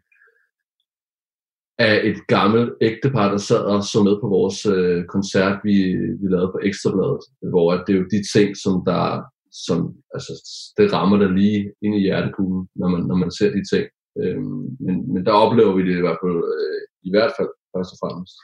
af 1.79 2.01
et 2.05 2.27
gammelt 2.27 2.73
ægtepar, 2.81 3.31
der 3.31 3.37
sad 3.37 3.65
og 3.65 3.83
så 3.83 4.03
med 4.03 4.17
på 4.21 4.29
vores 4.29 4.67
øh, 4.67 5.05
koncert, 5.05 5.61
vi, 5.65 5.77
vi 6.21 6.27
lavede 6.29 6.53
på 6.53 6.61
Ekstrabladet, 6.63 7.25
hvor 7.51 7.73
det 7.73 7.93
er 7.95 7.99
jo 7.99 8.13
de 8.15 8.23
ting, 8.35 8.57
som 8.57 8.75
der 8.87 9.23
som, 9.67 9.79
altså, 10.15 10.33
det 10.77 10.93
rammer 10.93 11.17
der 11.23 11.31
lige 11.41 11.61
ind 11.85 11.95
i 11.97 12.05
hjertekuglen, 12.07 12.63
når 12.81 12.89
man, 12.95 13.03
når 13.11 13.17
man 13.23 13.31
ser 13.39 13.51
de 13.57 13.63
ting. 13.73 13.87
Øhm, 14.23 14.65
men, 14.85 14.97
men 15.13 15.21
der 15.27 15.43
oplever 15.45 15.73
vi 15.77 15.83
det 15.89 15.97
i 15.99 16.05
hvert 16.05 16.21
fald, 16.23 16.39
øh, 16.55 16.83
i 17.09 17.11
hvert 17.15 17.33
fald 17.37 17.51
først 17.73 17.93
og 17.95 17.99
fremmest. 18.03 18.37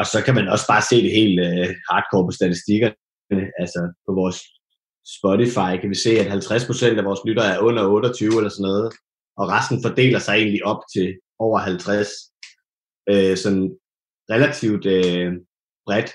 Og 0.00 0.04
så 0.12 0.18
kan 0.24 0.34
man 0.38 0.46
også 0.54 0.66
bare 0.72 0.84
se 0.90 0.96
det 1.04 1.12
helt 1.20 1.38
øh, 1.48 1.68
hardcore 1.88 2.26
på 2.28 2.32
statistikker. 2.38 2.90
Altså 3.62 3.80
på 4.06 4.12
vores 4.20 4.38
Spotify 5.16 5.70
kan 5.80 5.90
vi 5.92 5.98
se, 6.04 6.12
at 6.20 6.26
50% 6.26 7.00
af 7.00 7.04
vores 7.08 7.22
lyttere 7.28 7.50
er 7.54 7.58
under 7.68 7.82
28 7.86 8.36
eller 8.40 8.52
sådan 8.52 8.68
noget, 8.70 8.86
og 9.40 9.44
resten 9.54 9.78
fordeler 9.86 10.18
sig 10.18 10.34
egentlig 10.34 10.64
op 10.72 10.82
til 10.94 11.08
over 11.38 11.58
50. 11.58 12.08
Øh, 13.10 13.36
sådan 13.42 13.66
relativt 14.34 14.84
øh, 14.96 15.30
bredt. 15.86 16.10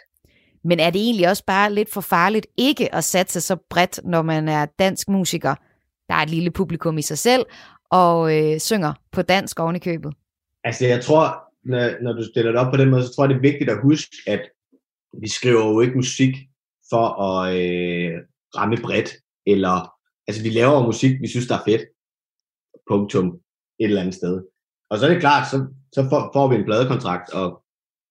Men 0.66 0.80
er 0.80 0.90
det 0.90 1.02
egentlig 1.02 1.30
også 1.30 1.44
bare 1.48 1.74
lidt 1.74 1.94
for 1.94 2.02
farligt 2.02 2.48
ikke 2.58 2.96
at 2.96 3.04
satse 3.04 3.42
så 3.42 3.56
bredt, 3.70 4.00
når 4.04 4.22
man 4.22 4.48
er 4.48 4.66
dansk 4.80 5.10
musiker? 5.10 5.56
Der 6.10 6.16
er 6.16 6.24
et 6.24 6.30
lille 6.30 6.52
publikum 6.52 6.98
i 6.98 7.02
sig 7.02 7.18
selv, 7.18 7.46
og 7.90 8.38
øh, 8.38 8.60
synger 8.60 8.94
på 9.12 9.22
dansk 9.22 9.60
oven 9.60 9.76
i 9.76 9.80
købet? 9.80 10.14
Altså 10.64 10.86
jeg 10.86 11.04
tror, 11.04 11.46
når, 11.64 12.04
når 12.04 12.14
du 12.14 12.24
stiller 12.24 12.52
det 12.52 12.60
op 12.60 12.72
på 12.72 12.78
den 12.78 12.90
måde, 12.90 13.04
så 13.04 13.14
tror 13.14 13.24
jeg, 13.24 13.30
det 13.30 13.36
er 13.36 13.52
vigtigt 13.52 13.70
at 13.70 13.82
huske, 13.82 14.16
at 14.28 14.42
vi 15.22 15.30
skriver 15.30 15.66
jo 15.66 15.82
ikke 15.82 15.96
musik 15.96 16.36
for 16.90 17.06
at 17.22 17.56
øh, 17.56 18.14
ramme 18.58 18.78
bredt, 18.78 19.10
eller 19.46 19.94
altså 20.28 20.44
vi 20.44 20.50
laver 20.50 20.86
musik, 20.86 21.22
vi 21.22 21.28
synes, 21.28 21.48
der 21.48 21.56
er 21.56 21.66
fedt, 21.66 21.82
punktum, 22.90 23.28
et 23.80 23.86
eller 23.86 24.02
andet 24.02 24.16
sted. 24.16 24.44
Og 24.90 24.98
så 24.98 25.06
er 25.06 25.10
det 25.10 25.20
klart, 25.20 25.50
så, 25.52 25.68
så 25.94 26.08
får, 26.10 26.32
får 26.34 26.48
vi 26.48 26.56
en 26.56 26.66
pladekontrakt, 26.66 27.34
og, 27.34 27.64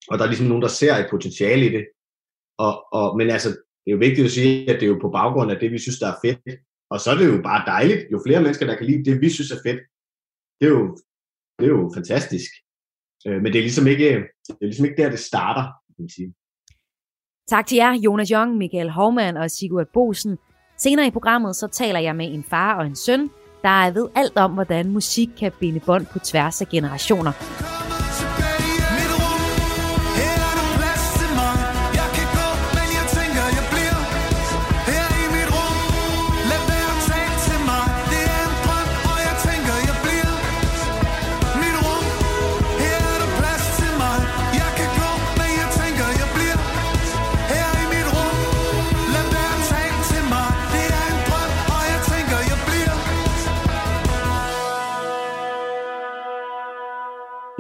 og 0.09 0.19
der 0.19 0.25
er 0.25 0.29
ligesom 0.29 0.47
nogen, 0.47 0.62
der 0.62 0.69
ser 0.69 0.95
et 0.97 1.07
potentiale 1.11 1.67
i 1.67 1.69
det, 1.69 1.85
og, 2.59 2.75
og, 2.93 3.17
men 3.17 3.31
altså, 3.31 3.49
det 3.49 3.88
er 3.90 3.97
jo 3.97 4.05
vigtigt 4.07 4.25
at 4.25 4.31
sige, 4.31 4.71
at 4.71 4.81
det 4.81 4.87
er 4.87 4.93
jo 4.95 4.99
på 5.03 5.11
baggrund 5.11 5.51
af 5.51 5.59
det, 5.61 5.73
vi 5.73 5.79
synes, 5.79 5.99
der 5.99 6.09
er 6.12 6.19
fedt. 6.25 6.61
Og 6.90 7.01
så 7.01 7.11
er 7.11 7.17
det 7.19 7.27
jo 7.37 7.43
bare 7.43 7.67
dejligt. 7.67 8.03
Jo 8.12 8.21
flere 8.27 8.43
mennesker, 8.43 8.67
der 8.67 8.77
kan 8.77 8.87
lide 8.87 9.05
det, 9.05 9.21
vi 9.21 9.31
synes 9.31 9.51
er 9.51 9.61
fedt, 9.67 9.81
det 10.61 10.67
er 10.67 10.75
jo, 10.79 10.99
det 11.59 11.64
er 11.67 11.71
jo 11.79 11.90
fantastisk. 11.95 12.51
Øh, 13.27 13.43
men 13.43 13.53
det 13.53 13.59
er 13.59 13.62
ligesom 13.69 13.87
ikke, 13.87 14.09
det 14.47 14.62
er 14.62 14.71
ligesom 14.71 14.87
ikke 14.87 15.03
der, 15.03 15.11
det 15.11 15.19
starter, 15.19 15.62
kan 15.62 16.03
man 16.05 16.09
sige. 16.09 16.35
Tak 17.49 17.67
til 17.67 17.77
jer, 17.77 17.93
Jonas 17.93 18.31
Jong, 18.31 18.57
Michael 18.57 18.90
Hovmann 18.90 19.37
og 19.37 19.51
Sigurd 19.51 19.87
Bosen. 19.93 20.38
Senere 20.79 21.07
i 21.07 21.11
programmet 21.11 21.57
så 21.57 21.69
taler 21.69 22.01
jeg 22.01 22.17
med 22.17 22.35
en 22.35 22.45
far 22.45 22.79
og 22.79 22.87
en 22.87 22.97
søn, 22.97 23.31
der 23.62 23.93
ved 23.93 24.09
alt 24.14 24.37
om, 24.37 24.53
hvordan 24.53 24.90
musik 24.90 25.29
kan 25.38 25.53
binde 25.61 25.81
bånd 25.81 26.07
på 26.07 26.19
tværs 26.19 26.61
af 26.61 26.69
generationer. 26.69 27.33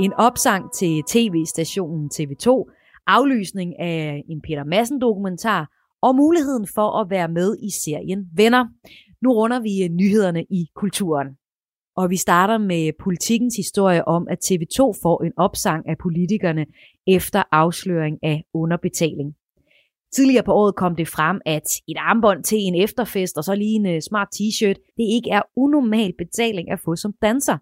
En 0.04 0.12
opsang 0.12 0.72
til 0.72 1.02
tv-stationen 1.08 2.10
TV2, 2.14 2.48
aflysning 3.06 3.80
af 3.80 4.24
en 4.28 4.40
Peter 4.40 4.64
Madsen 4.64 5.00
dokumentar 5.00 5.70
og 6.02 6.16
muligheden 6.16 6.66
for 6.74 7.00
at 7.00 7.10
være 7.10 7.28
med 7.28 7.56
i 7.62 7.70
serien 7.70 8.26
Venner. 8.36 8.66
Nu 9.22 9.32
runder 9.32 9.60
vi 9.60 9.84
øh, 9.84 9.90
nyhederne 9.90 10.44
i 10.50 10.66
kulturen. 10.74 11.28
Og 11.96 12.10
vi 12.10 12.16
starter 12.16 12.58
med 12.58 12.92
politikens 13.04 13.56
historie 13.56 14.08
om, 14.08 14.26
at 14.30 14.38
TV2 14.44 14.78
får 15.02 15.24
en 15.24 15.32
opsang 15.36 15.88
af 15.88 15.98
politikerne 15.98 16.66
efter 17.06 17.42
afsløring 17.52 18.18
af 18.22 18.44
underbetaling. 18.54 19.34
Tidligere 20.14 20.44
på 20.44 20.52
året 20.52 20.74
kom 20.74 20.96
det 20.96 21.08
frem, 21.08 21.40
at 21.46 21.68
et 21.88 21.96
armbånd 21.98 22.44
til 22.44 22.58
en 22.58 22.74
efterfest 22.74 23.36
og 23.36 23.44
så 23.44 23.54
lige 23.54 23.74
en 23.74 23.86
øh, 23.86 24.00
smart 24.00 24.28
t-shirt, 24.34 24.94
det 24.96 25.04
ikke 25.16 25.30
er 25.30 25.42
unormal 25.56 26.12
betaling 26.18 26.70
at 26.70 26.80
få 26.84 26.96
som 26.96 27.12
danser. 27.22 27.58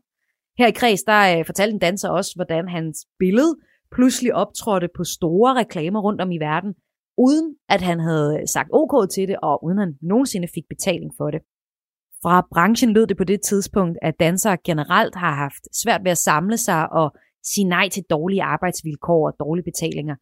Her 0.58 0.66
i 0.66 0.70
kreds, 0.70 1.02
der 1.02 1.38
øh, 1.38 1.46
fortalte 1.46 1.74
en 1.74 1.78
danser 1.78 2.08
også, 2.08 2.32
hvordan 2.36 2.68
hans 2.68 3.06
billede 3.18 3.56
pludselig 3.94 4.34
optrådte 4.34 4.88
på 4.96 5.04
store 5.04 5.54
reklamer 5.54 6.00
rundt 6.00 6.20
om 6.20 6.32
i 6.32 6.38
verden, 6.38 6.74
uden 7.18 7.56
at 7.68 7.80
han 7.80 8.00
havde 8.00 8.38
øh, 8.40 8.46
sagt 8.48 8.68
OK 8.72 9.10
til 9.10 9.28
det, 9.28 9.36
og 9.42 9.64
uden 9.64 9.78
at 9.78 9.84
han 9.84 9.94
nogensinde 10.02 10.48
fik 10.54 10.64
betaling 10.68 11.12
for 11.18 11.30
det. 11.30 11.40
Fra 12.22 12.46
branchen 12.54 12.92
lød 12.92 13.06
det 13.06 13.16
på 13.16 13.24
det 13.24 13.40
tidspunkt, 13.42 13.98
at 14.02 14.14
dansere 14.20 14.56
generelt 14.64 15.14
har 15.14 15.34
haft 15.34 15.64
svært 15.82 16.04
ved 16.04 16.10
at 16.10 16.18
samle 16.18 16.56
sig 16.56 16.92
og 16.92 17.12
sige 17.44 17.68
nej 17.68 17.88
til 17.88 18.02
dårlige 18.10 18.42
arbejdsvilkår 18.42 19.26
og 19.26 19.36
dårlige 19.40 19.64
betalinger. 19.64 20.16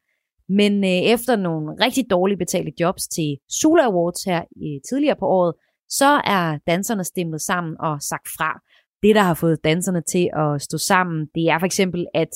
Men 0.48 0.84
øh, 0.84 1.02
efter 1.14 1.36
nogle 1.36 1.84
rigtig 1.84 2.04
dårligt 2.10 2.38
betalte 2.38 2.72
jobs 2.80 3.08
til 3.08 3.38
Sula 3.48 3.82
Awards 3.82 4.24
her 4.24 4.42
i, 4.56 4.80
tidligere 4.88 5.16
på 5.16 5.26
året, 5.26 5.54
så 5.88 6.20
er 6.24 6.58
danserne 6.66 7.04
stemmet 7.04 7.40
sammen 7.40 7.76
og 7.80 8.02
sagt 8.02 8.28
fra. 8.36 8.60
Det, 9.02 9.14
der 9.14 9.22
har 9.22 9.34
fået 9.34 9.64
danserne 9.64 10.02
til 10.02 10.30
at 10.36 10.62
stå 10.62 10.78
sammen, 10.78 11.26
det 11.34 11.48
er 11.48 11.58
for 11.58 11.66
eksempel, 11.66 12.06
at 12.14 12.28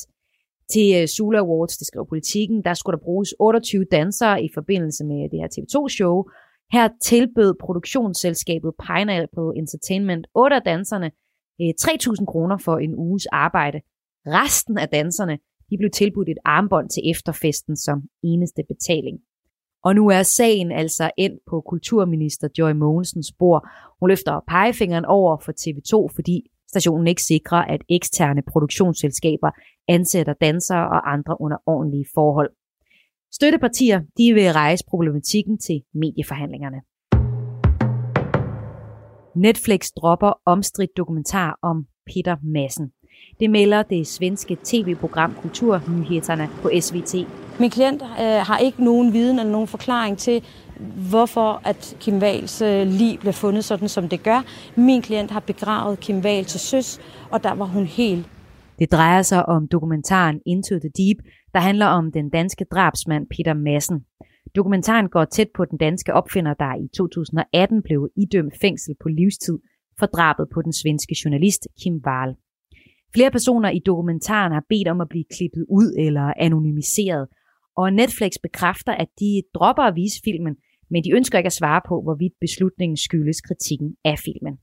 til 0.73 0.89
øh, 1.01 1.09
Sula 1.09 1.39
Awards, 1.39 1.77
det 1.77 1.87
skriver 1.87 2.05
politikken, 2.05 2.65
der 2.65 2.75
skulle 2.75 2.99
der 2.99 3.05
bruges 3.05 3.35
28 3.39 3.85
dansere 3.85 4.45
i 4.45 4.49
forbindelse 4.55 5.05
med 5.05 5.31
det 5.31 5.39
her 5.41 5.49
TV2-show. 5.55 6.25
Her 6.73 6.89
tilbød 7.03 7.55
produktionsselskabet 7.61 8.73
Pineapple 8.87 9.51
Entertainment 9.57 10.27
8 10.35 10.57
af 10.57 10.63
danserne 10.63 11.11
øh, 11.61 11.73
3.000 11.81 12.25
kroner 12.25 12.57
for 12.57 12.77
en 12.79 12.95
uges 12.95 13.27
arbejde. 13.27 13.81
Resten 14.27 14.79
af 14.79 14.89
danserne 14.89 15.39
de 15.71 15.79
blev 15.79 15.91
tilbudt 15.91 16.29
et 16.29 16.39
armbånd 16.45 16.89
til 16.91 17.03
efterfesten 17.11 17.77
som 17.77 18.03
eneste 18.23 18.63
betaling. 18.69 19.19
Og 19.85 19.95
nu 19.95 20.09
er 20.09 20.23
sagen 20.23 20.73
altså 20.73 21.11
endt 21.19 21.41
på 21.51 21.61
kulturminister 21.61 22.49
Joy 22.59 22.73
Mogensens 22.73 23.33
bord. 23.39 23.69
Hun 24.01 24.09
løfter 24.09 24.41
pegefingeren 24.49 25.05
over 25.05 25.39
for 25.45 25.53
TV2, 25.53 26.15
fordi 26.15 26.51
stationen 26.75 27.07
ikke 27.07 27.23
sikrer, 27.23 27.63
at 27.75 27.81
eksterne 27.89 28.43
produktionsselskaber 28.53 29.51
ansætter 29.89 30.35
dansere 30.41 30.89
og 30.89 31.13
andre 31.13 31.41
under 31.41 31.57
ordentlige 31.67 32.07
forhold. 32.15 32.51
Støttepartier 33.33 34.01
de 34.19 34.35
vil 34.35 34.53
rejse 34.53 34.85
problematikken 34.89 35.59
til 35.59 35.83
medieforhandlingerne. 35.95 36.81
Netflix 39.37 39.91
dropper 39.97 40.33
omstridt 40.47 40.97
dokumentar 40.97 41.59
om 41.63 41.87
Peter 42.07 42.37
Madsen. 42.43 42.93
Det 43.41 43.51
melder 43.51 43.83
det 43.83 44.07
svenske 44.07 44.57
tv-program 44.65 45.35
Kulturnyhederne 45.43 46.49
på 46.63 46.71
SVT. 46.81 47.15
Min 47.61 47.71
klient 47.71 48.03
øh, 48.03 48.41
har 48.49 48.59
ikke 48.59 48.85
nogen 48.85 49.13
viden 49.13 49.39
eller 49.39 49.53
nogen 49.53 49.69
forklaring 49.69 50.19
til, 50.19 50.45
hvorfor 51.11 51.61
at 51.65 51.97
Kim 52.01 52.19
Wals 52.19 52.63
øh, 52.63 52.87
lig 52.87 53.19
blev 53.21 53.33
fundet 53.33 53.65
sådan, 53.65 53.89
som 53.89 54.09
det 54.09 54.23
gør. 54.23 54.45
Min 54.77 55.03
klient 55.03 55.31
har 55.31 55.41
begravet 55.41 56.01
Kim 56.01 56.19
Wahl 56.19 56.45
til 56.45 56.61
søs, 56.61 57.01
og 57.31 57.43
der 57.43 57.55
var 57.55 57.65
hun 57.65 57.85
helt. 57.85 58.27
Det 58.79 58.93
drejer 58.93 59.23
sig 59.23 59.47
om 59.47 59.69
dokumentaren 59.69 60.41
Into 60.47 60.75
the 60.79 60.91
Deep, 60.99 61.19
der 61.55 61.61
handler 61.61 61.87
om 61.87 62.13
den 62.13 62.31
danske 62.31 62.65
drabsmand 62.65 63.27
Peter 63.37 63.55
Madsen. 63.55 64.01
Dokumentaren 64.57 65.09
går 65.09 65.25
tæt 65.25 65.49
på 65.57 65.65
den 65.65 65.79
danske 65.79 66.15
opfinder, 66.15 66.55
der 66.55 66.75
i 66.85 66.89
2018 66.97 67.83
blev 67.83 68.09
idømt 68.17 68.55
fængsel 68.61 68.95
på 69.03 69.09
livstid 69.09 69.59
for 69.99 70.07
drabet 70.07 70.47
på 70.55 70.63
den 70.63 70.73
svenske 70.73 71.15
journalist 71.25 71.69
Kim 71.83 72.01
Wahl. 72.07 72.35
Flere 73.15 73.31
personer 73.31 73.71
i 73.71 73.81
dokumentaren 73.87 74.53
har 74.53 74.65
bedt 74.69 74.89
om 74.89 75.01
at 75.01 75.09
blive 75.09 75.25
klippet 75.37 75.65
ud 75.69 75.95
eller 75.99 76.33
anonymiseret, 76.47 77.29
og 77.77 77.93
Netflix 77.93 78.33
bekræfter, 78.43 78.93
at 78.93 79.09
de 79.21 79.43
dropper 79.55 79.83
at 79.83 79.97
vise 79.97 80.21
filmen, 80.25 80.57
men 80.91 81.05
de 81.05 81.13
ønsker 81.13 81.39
ikke 81.39 81.47
at 81.47 81.53
svare 81.53 81.81
på, 81.89 82.03
hvorvidt 82.03 82.33
beslutningen 82.41 82.97
skyldes 82.97 83.41
kritikken 83.41 83.97
af 84.05 84.19
filmen. 84.19 84.59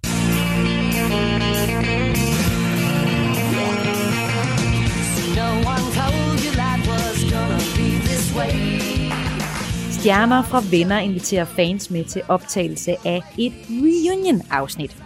Stjerner 9.91 10.43
fra 10.43 10.61
Venner 10.71 10.99
inviterer 10.99 11.45
fans 11.45 11.91
med 11.91 12.05
til 12.05 12.21
optagelse 12.27 12.91
af 13.05 13.21
et 13.37 13.53
reunion-afsnit. 13.69 15.03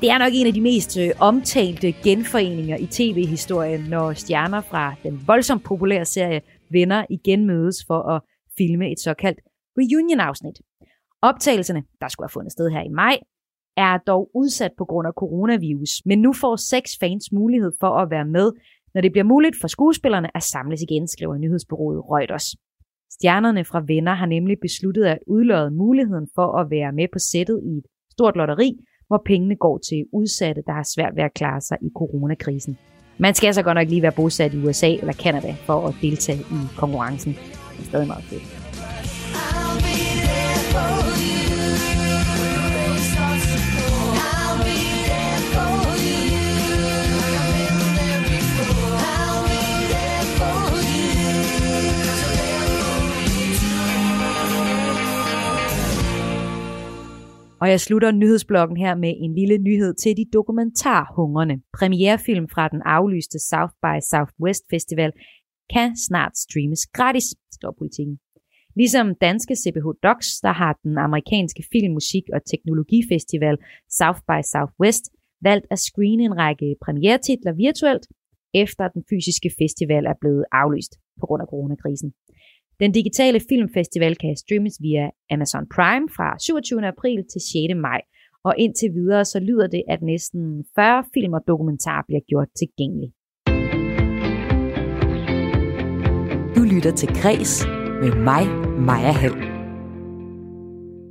Det 0.00 0.10
er 0.10 0.18
nok 0.18 0.32
en 0.32 0.46
af 0.46 0.54
de 0.54 0.60
mest 0.60 0.98
øh, 0.98 1.10
omtalte 1.18 1.92
genforeninger 1.92 2.76
i 2.76 2.86
tv-historien, 2.86 3.80
når 3.80 4.12
stjerner 4.12 4.60
fra 4.60 4.94
den 5.02 5.22
voldsomt 5.26 5.64
populære 5.64 6.04
serie 6.04 6.40
Venner 6.70 7.06
igen 7.10 7.46
mødes 7.46 7.84
for 7.86 8.00
at 8.14 8.22
filme 8.58 8.92
et 8.92 9.00
såkaldt 9.00 9.40
reunion-afsnit. 9.78 10.60
Optagelserne, 11.22 11.82
der 12.00 12.08
skulle 12.08 12.24
have 12.24 12.32
fundet 12.32 12.52
sted 12.52 12.70
her 12.70 12.82
i 12.82 12.88
maj, 12.88 13.18
er 13.76 13.98
dog 13.98 14.30
udsat 14.34 14.72
på 14.78 14.84
grund 14.84 15.06
af 15.06 15.12
coronavirus, 15.12 16.02
men 16.06 16.18
nu 16.22 16.32
får 16.32 16.56
seks 16.56 16.98
fans 17.00 17.32
mulighed 17.32 17.72
for 17.80 17.90
at 18.02 18.10
være 18.10 18.24
med, 18.24 18.52
når 18.94 19.00
det 19.00 19.12
bliver 19.12 19.24
muligt 19.24 19.56
for 19.60 19.68
skuespillerne 19.68 20.36
at 20.36 20.42
samles 20.42 20.82
igen, 20.82 21.08
skriver 21.08 21.36
nyhedsbureauet 21.36 22.04
Reuters. 22.10 22.56
Stjernerne 23.10 23.64
fra 23.64 23.84
Venner 23.86 24.14
har 24.14 24.26
nemlig 24.26 24.56
besluttet 24.62 25.04
at 25.04 25.18
udløje 25.26 25.70
muligheden 25.70 26.28
for 26.34 26.58
at 26.60 26.70
være 26.70 26.92
med 26.92 27.08
på 27.12 27.18
sættet 27.18 27.60
i 27.64 27.78
et 27.78 27.86
stort 28.10 28.36
lotteri, 28.36 28.70
hvor 29.06 29.22
pengene 29.26 29.56
går 29.56 29.78
til 29.78 30.06
udsatte, 30.12 30.62
der 30.66 30.72
har 30.72 30.86
svært 30.94 31.16
ved 31.16 31.22
at 31.22 31.34
klare 31.34 31.60
sig 31.60 31.78
i 31.82 31.90
coronakrisen. 31.96 32.78
Man 33.18 33.34
skal 33.34 33.46
altså 33.46 33.62
godt 33.62 33.74
nok 33.74 33.88
lige 33.88 34.02
være 34.02 34.12
bosat 34.12 34.54
i 34.54 34.58
USA 34.58 34.90
eller 34.90 35.12
Kanada 35.12 35.56
for 35.66 35.88
at 35.88 35.94
deltage 36.02 36.38
i 36.38 36.76
konkurrencen. 36.76 37.32
Det 37.76 37.82
er 37.82 37.88
stadig 37.88 38.06
meget 38.06 38.24
fedt. 38.24 38.65
Og 57.60 57.68
jeg 57.72 57.80
slutter 57.80 58.10
nyhedsblokken 58.12 58.76
her 58.76 58.94
med 58.94 59.12
en 59.24 59.34
lille 59.34 59.58
nyhed 59.58 59.94
til 59.94 60.16
de 60.16 60.24
dokumentarhungrende. 60.32 61.56
Premierefilm 61.78 62.46
fra 62.54 62.68
den 62.68 62.82
aflyste 62.96 63.38
South 63.50 63.74
by 63.84 63.96
Southwest 64.12 64.64
Festival 64.72 65.12
kan 65.74 65.96
snart 66.06 66.34
streames 66.44 66.86
gratis, 66.96 67.26
står 67.58 67.72
politikken. 67.80 68.16
Ligesom 68.80 69.06
danske 69.26 69.54
CBH 69.62 69.88
Docs, 70.06 70.28
der 70.46 70.52
har 70.62 70.72
den 70.84 70.98
amerikanske 70.98 71.62
film, 71.72 71.92
musik 71.98 72.24
og 72.34 72.40
teknologifestival 72.52 73.56
South 73.98 74.20
by 74.28 74.38
Southwest 74.52 75.04
valgt 75.48 75.66
at 75.70 75.78
screene 75.78 76.24
en 76.24 76.36
række 76.42 76.76
premiertitler 76.84 77.52
virtuelt, 77.66 78.04
efter 78.54 78.84
den 78.94 79.02
fysiske 79.10 79.50
festival 79.60 80.04
er 80.12 80.16
blevet 80.20 80.44
aflyst 80.62 80.92
på 81.20 81.24
grund 81.26 81.42
af 81.42 81.48
coronakrisen. 81.52 82.10
Den 82.80 82.92
digitale 82.92 83.40
filmfestival 83.48 84.16
kan 84.16 84.36
streames 84.36 84.76
via 84.80 85.10
Amazon 85.30 85.66
Prime 85.74 86.06
fra 86.16 86.38
27. 86.38 86.86
april 86.86 87.24
til 87.32 87.40
6. 87.40 87.74
maj, 87.76 88.00
og 88.44 88.54
indtil 88.58 88.88
videre 88.94 89.24
så 89.24 89.38
lyder 89.40 89.66
det, 89.66 89.82
at 89.88 90.02
næsten 90.02 90.64
40 90.74 91.04
film 91.14 91.32
og 91.32 91.42
dokumentar 91.48 92.04
bliver 92.08 92.20
gjort 92.20 92.48
tilgængelige. 92.60 93.12
Du 96.56 96.62
lytter 96.74 96.92
til 97.00 97.08
Græs 97.08 97.52
med 98.02 98.12
mig, 98.28 98.42
Maja 98.88 99.12
Hall. 99.20 99.38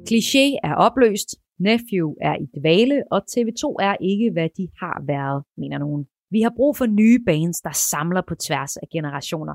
Kliché 0.07 0.45
er 0.67 0.75
opløst, 0.85 1.29
Nephew 1.59 2.07
er 2.21 2.35
i 2.43 2.45
dvale, 2.57 3.03
og 3.11 3.19
TV2 3.31 3.63
er 3.87 3.95
ikke, 4.11 4.31
hvad 4.35 4.49
de 4.57 4.67
har 4.81 4.97
været, 5.13 5.43
mener 5.57 5.77
nogen. 5.77 6.05
Vi 6.31 6.41
har 6.41 6.53
brug 6.55 6.77
for 6.77 6.85
nye 6.85 7.19
bands, 7.25 7.57
der 7.61 7.71
samler 7.91 8.21
på 8.27 8.35
tværs 8.35 8.77
af 8.77 8.87
generationer, 8.95 9.53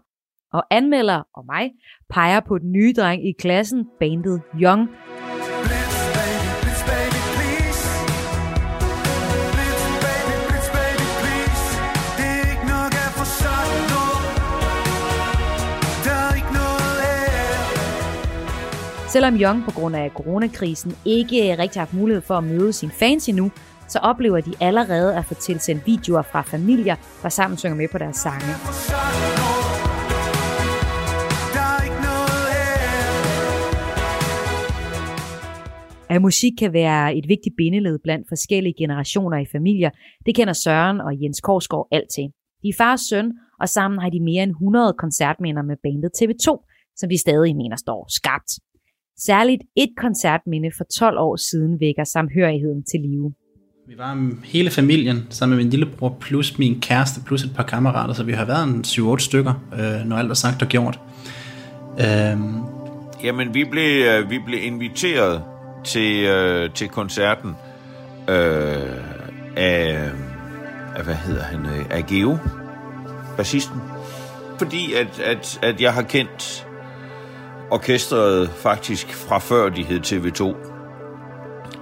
og 0.52 0.64
anmelder 0.70 1.22
og 1.34 1.44
mig 1.46 1.72
peger 2.10 2.40
på 2.40 2.58
den 2.58 2.72
nye 2.72 2.92
dreng 2.96 3.28
i 3.28 3.32
klassen, 3.32 3.86
bandet 4.00 4.42
Young. 4.62 4.88
Selvom 19.08 19.34
Young 19.34 19.64
på 19.64 19.70
grund 19.70 19.96
af 19.96 20.10
coronakrisen 20.10 20.96
ikke 21.04 21.56
rigtig 21.58 21.80
har 21.80 21.86
haft 21.86 21.94
mulighed 21.94 22.22
for 22.22 22.34
at 22.34 22.44
møde 22.44 22.72
sine 22.72 22.92
fans 22.92 23.28
endnu, 23.28 23.50
så 23.88 23.98
oplever 23.98 24.40
de 24.40 24.52
allerede 24.60 25.16
at 25.16 25.24
få 25.24 25.34
tilsendt 25.34 25.86
videoer 25.86 26.22
fra 26.22 26.42
familier, 26.42 26.96
der 27.22 27.28
sammen 27.28 27.58
synger 27.58 27.76
med 27.76 27.88
på 27.88 27.98
deres 27.98 28.16
sange. 28.16 28.46
At 36.10 36.22
musik 36.22 36.52
kan 36.58 36.72
være 36.72 37.16
et 37.16 37.24
vigtigt 37.28 37.54
bindeled 37.56 37.98
blandt 38.04 38.28
forskellige 38.28 38.74
generationer 38.78 39.38
i 39.38 39.46
familier, 39.52 39.90
det 40.26 40.34
kender 40.34 40.52
Søren 40.52 41.00
og 41.00 41.22
Jens 41.22 41.40
Korsgaard 41.40 41.88
alt 41.92 42.10
til. 42.14 42.26
De 42.62 42.68
er 42.68 42.78
fars 42.78 43.00
søn, 43.00 43.32
og 43.60 43.68
sammen 43.68 44.00
har 44.00 44.10
de 44.10 44.20
mere 44.20 44.42
end 44.42 44.50
100 44.50 44.94
koncertminder 44.98 45.62
med 45.62 45.76
bandet 45.84 46.10
TV2, 46.18 46.48
som 46.96 47.08
de 47.08 47.18
stadig 47.18 47.56
mener 47.56 47.76
står 47.76 48.06
skarpt. 48.18 48.52
Særligt 49.18 49.62
et 49.76 49.92
koncertminde 49.96 50.70
for 50.76 50.84
12 50.84 51.18
år 51.18 51.36
siden 51.36 51.80
vækker 51.80 52.04
samhørigheden 52.04 52.82
til 52.90 53.00
live. 53.00 53.32
Vi 53.88 53.98
var 53.98 54.12
hele 54.44 54.70
familien 54.70 55.18
sammen 55.30 55.56
med 55.56 55.64
min 55.64 55.70
lillebror 55.70 56.16
plus 56.20 56.58
min 56.58 56.80
kæreste 56.80 57.20
plus 57.26 57.44
et 57.44 57.52
par 57.56 57.62
kammerater, 57.62 58.14
så 58.14 58.24
vi 58.24 58.32
har 58.32 58.44
været 58.44 58.64
en 58.68 58.80
7-8 58.84 59.18
stykker, 59.18 59.54
øh, 59.72 60.08
når 60.08 60.16
alt 60.16 60.30
er 60.30 60.34
sagt 60.34 60.62
og 60.62 60.68
gjort. 60.68 61.00
Øhm. 62.04 62.54
Jamen, 63.24 63.54
vi 63.54 63.64
blev, 63.70 64.06
øh, 64.06 64.30
vi 64.30 64.38
blev 64.46 64.58
inviteret 64.62 65.42
til, 65.84 66.24
øh, 66.24 66.70
til 66.70 66.88
koncerten 66.88 67.56
øh, 68.28 68.36
af, 69.56 70.10
af, 70.96 71.04
hvad 71.04 71.14
hedder 71.14 71.42
han, 71.42 71.66
øh, 71.66 71.84
af 71.90 72.06
Geo, 72.06 72.38
bassisten. 73.36 73.80
Fordi 74.58 74.92
at, 74.92 75.20
at, 75.20 75.58
at 75.62 75.80
jeg 75.80 75.94
har 75.94 76.02
kendt 76.02 76.66
orkestret 77.70 78.50
faktisk 78.50 79.14
fra 79.14 79.38
før 79.38 79.68
de 79.68 79.82
hed 79.82 80.00
TV2. 80.00 80.70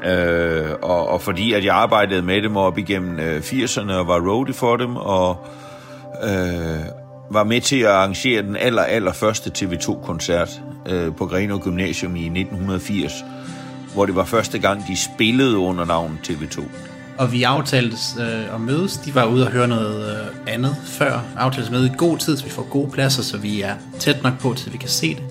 Øh, 0.09 0.71
og, 0.83 1.09
og 1.09 1.21
fordi 1.21 1.53
at 1.53 1.65
jeg 1.65 1.75
arbejdede 1.75 2.23
med 2.23 2.43
dem 2.43 2.57
op 2.57 2.79
igennem 2.79 3.19
øh, 3.21 3.41
80'erne 3.41 3.93
og 3.93 4.07
var 4.07 4.21
roadie 4.31 4.55
for 4.55 4.77
dem, 4.77 4.97
og 4.97 5.47
øh, 6.25 6.85
var 7.31 7.45
med 7.45 7.61
til 7.61 7.81
at 7.81 7.91
arrangere 7.91 8.43
den 8.43 8.57
aller, 8.57 8.83
aller 8.83 9.13
første 9.13 9.51
TV2-koncert 9.59 10.49
øh, 10.89 11.15
på 11.17 11.27
Grenaa 11.27 11.59
Gymnasium 11.59 12.17
i 12.17 12.25
1980, 12.25 13.13
hvor 13.99 14.07
det 14.07 14.17
var 14.17 14.25
første 14.25 14.59
gang, 14.59 14.87
de 14.87 14.97
spillede 14.97 15.57
under 15.57 15.85
navnet 15.85 16.19
TV2. 16.29 16.63
Og 17.19 17.33
vi 17.33 17.43
aftalte 17.43 17.97
øh, 18.21 18.55
at 18.55 18.61
mødes. 18.61 18.97
De 18.97 19.15
var 19.15 19.25
ude 19.25 19.47
og 19.47 19.53
høre 19.53 19.69
noget 19.69 20.21
øh, 20.21 20.55
andet 20.55 20.77
før. 20.85 21.21
Aftalte 21.37 21.73
med 21.73 21.87
i 21.87 21.91
god 21.97 22.19
tid, 22.19 22.37
så 22.37 22.45
vi 22.45 22.51
får 22.51 22.69
gode 22.71 22.91
pladser, 22.91 23.23
så 23.23 23.39
vi 23.39 23.61
er 23.61 23.75
tæt 23.99 24.23
nok 24.23 24.39
på, 24.41 24.55
til 24.55 24.73
vi 24.73 24.79
kan 24.79 24.89
se 24.89 25.15
det. 25.15 25.25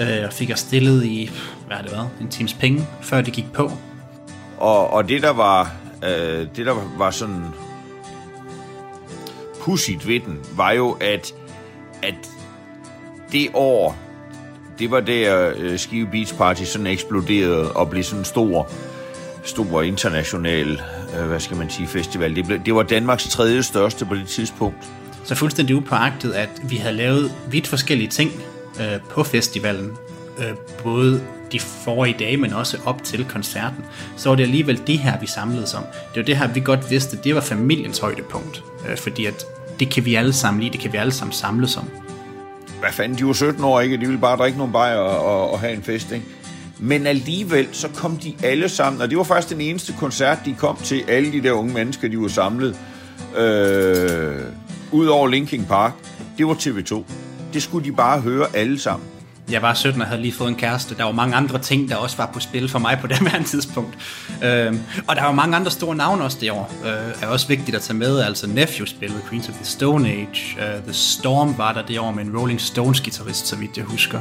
Øh, 0.00 0.24
og 0.26 0.32
fik 0.32 0.50
os 0.52 0.58
stillet 0.58 1.04
i, 1.04 1.30
hvad 1.66 1.76
har 1.76 1.82
det 1.82 1.92
været, 1.92 2.08
en 2.20 2.28
times 2.28 2.54
penge, 2.54 2.86
før 3.02 3.20
det 3.20 3.32
gik 3.32 3.52
på. 3.52 3.72
Og, 4.58 4.90
og 4.90 5.08
det 5.08 5.22
der 5.22 5.32
var, 5.32 5.74
øh, 6.04 6.46
det 6.56 6.66
der 6.66 6.74
var 6.98 7.10
sådan 7.10 7.44
pudsigt 9.60 10.08
ved 10.08 10.20
den, 10.20 10.38
var 10.56 10.72
jo, 10.72 10.90
at, 11.00 11.34
at 12.02 12.14
det 13.32 13.48
år, 13.54 13.96
det 14.78 14.90
var 14.90 15.00
der 15.00 15.52
uh, 15.54 15.76
Skive 15.76 16.06
Beach 16.06 16.34
Party 16.34 16.62
sådan 16.62 16.86
eksploderede 16.86 17.72
og 17.72 17.90
blev 17.90 18.02
sådan 18.02 18.18
en 18.18 18.24
stor, 18.24 18.70
stor 19.44 19.82
international, 19.82 20.82
uh, 21.18 21.26
hvad 21.26 21.40
skal 21.40 21.56
man 21.56 21.70
sige, 21.70 21.88
festival. 21.88 22.36
Det, 22.36 22.46
blev, 22.46 22.58
det 22.64 22.74
var 22.74 22.82
Danmarks 22.82 23.28
tredje 23.28 23.62
største 23.62 24.04
på 24.06 24.14
det 24.14 24.28
tidspunkt. 24.28 24.78
Så 25.24 25.34
fuldstændig 25.34 25.76
upåagtet, 25.76 26.32
at 26.32 26.50
vi 26.64 26.76
havde 26.76 26.96
lavet 26.96 27.32
vidt 27.50 27.66
forskellige 27.66 28.08
ting 28.08 28.32
uh, 28.74 29.08
på 29.10 29.24
festivalen. 29.24 29.90
Uh, 30.38 30.44
både 30.82 31.22
de 31.52 31.60
forrige 31.60 32.16
dage, 32.18 32.36
men 32.36 32.52
også 32.52 32.78
op 32.84 33.04
til 33.04 33.24
koncerten, 33.24 33.84
så 34.16 34.28
var 34.28 34.36
det 34.36 34.42
alligevel 34.42 34.80
det 34.86 34.98
her, 34.98 35.20
vi 35.20 35.26
samledes 35.26 35.74
om. 35.74 35.82
Det 35.82 36.16
var 36.16 36.22
det 36.22 36.36
her, 36.36 36.46
vi 36.46 36.60
godt 36.60 36.90
vidste, 36.90 37.18
det 37.24 37.34
var 37.34 37.40
familiens 37.40 37.98
højdepunkt. 37.98 38.64
Øh, 38.88 38.96
fordi 38.96 39.26
at 39.26 39.44
det 39.80 39.90
kan 39.90 40.04
vi 40.04 40.14
alle 40.14 40.32
sammen 40.32 40.60
lide, 40.60 40.72
det 40.72 40.80
kan 40.80 40.92
vi 40.92 40.98
alle 40.98 41.12
sammen 41.12 41.32
samles 41.32 41.76
om. 41.76 41.90
Hvad 42.82 42.92
fanden, 42.92 43.18
de 43.18 43.26
var 43.26 43.32
17 43.32 43.64
år, 43.64 43.80
ikke? 43.80 43.96
De 43.96 44.06
ville 44.06 44.18
bare 44.18 44.36
drikke 44.36 44.58
nogle 44.58 44.72
bajer 44.72 44.96
og, 44.96 45.24
og, 45.24 45.50
og 45.50 45.60
have 45.60 45.72
en 45.72 45.82
fest, 45.82 46.12
ikke? 46.12 46.26
Men 46.78 47.06
alligevel, 47.06 47.68
så 47.72 47.88
kom 47.88 48.16
de 48.16 48.34
alle 48.42 48.68
sammen, 48.68 49.02
og 49.02 49.10
det 49.10 49.18
var 49.18 49.24
faktisk 49.24 49.52
den 49.52 49.60
eneste 49.60 49.94
koncert, 49.98 50.38
de 50.44 50.54
kom 50.58 50.76
til, 50.76 51.04
alle 51.08 51.32
de 51.32 51.42
der 51.42 51.52
unge 51.52 51.74
mennesker, 51.74 52.08
de 52.08 52.20
var 52.20 52.28
samlet, 52.28 52.76
øh, 53.36 54.40
ud 54.92 55.06
over 55.06 55.28
Linkin 55.28 55.64
Park, 55.64 55.92
det 56.38 56.46
var 56.46 56.54
TV2. 56.54 57.02
Det 57.52 57.62
skulle 57.62 57.84
de 57.84 57.92
bare 57.92 58.20
høre 58.20 58.46
alle 58.54 58.78
sammen. 58.78 59.08
Jeg 59.52 59.62
var 59.62 59.74
17 59.74 60.00
og 60.00 60.06
havde 60.06 60.22
lige 60.22 60.32
fået 60.32 60.48
en 60.48 60.54
kæreste. 60.54 60.96
Der 60.96 61.04
var 61.04 61.12
mange 61.12 61.34
andre 61.34 61.58
ting, 61.58 61.88
der 61.88 61.96
også 61.96 62.16
var 62.16 62.30
på 62.34 62.40
spil 62.40 62.68
for 62.68 62.78
mig 62.78 62.98
på 63.00 63.06
det 63.12 63.16
her 63.16 63.42
tidspunkt. 63.42 63.98
Øh, 64.44 64.74
og 65.06 65.16
der 65.16 65.22
var 65.22 65.32
mange 65.32 65.56
andre 65.56 65.70
store 65.70 65.96
navne 65.96 66.24
også 66.24 66.38
det 66.40 66.50
år. 66.50 66.72
Øh, 66.84 67.22
er 67.22 67.26
også 67.26 67.48
vigtigt 67.48 67.76
at 67.76 67.82
tage 67.82 67.96
med. 67.96 68.20
Altså 68.20 68.46
Nephew 68.46 68.86
spillede 68.86 69.20
Queens 69.28 69.48
of 69.48 69.54
the 69.54 69.64
Stone 69.64 70.08
Age. 70.08 70.56
Uh, 70.56 70.84
the 70.84 70.92
Storm 70.92 71.58
var 71.58 71.72
der 71.72 71.86
det 71.86 71.98
år 71.98 72.10
med 72.10 72.24
en 72.24 72.38
Rolling 72.38 72.60
Stones 72.60 73.00
guitarist, 73.00 73.46
så 73.46 73.56
vidt 73.56 73.76
jeg 73.76 73.84
husker. 73.84 74.20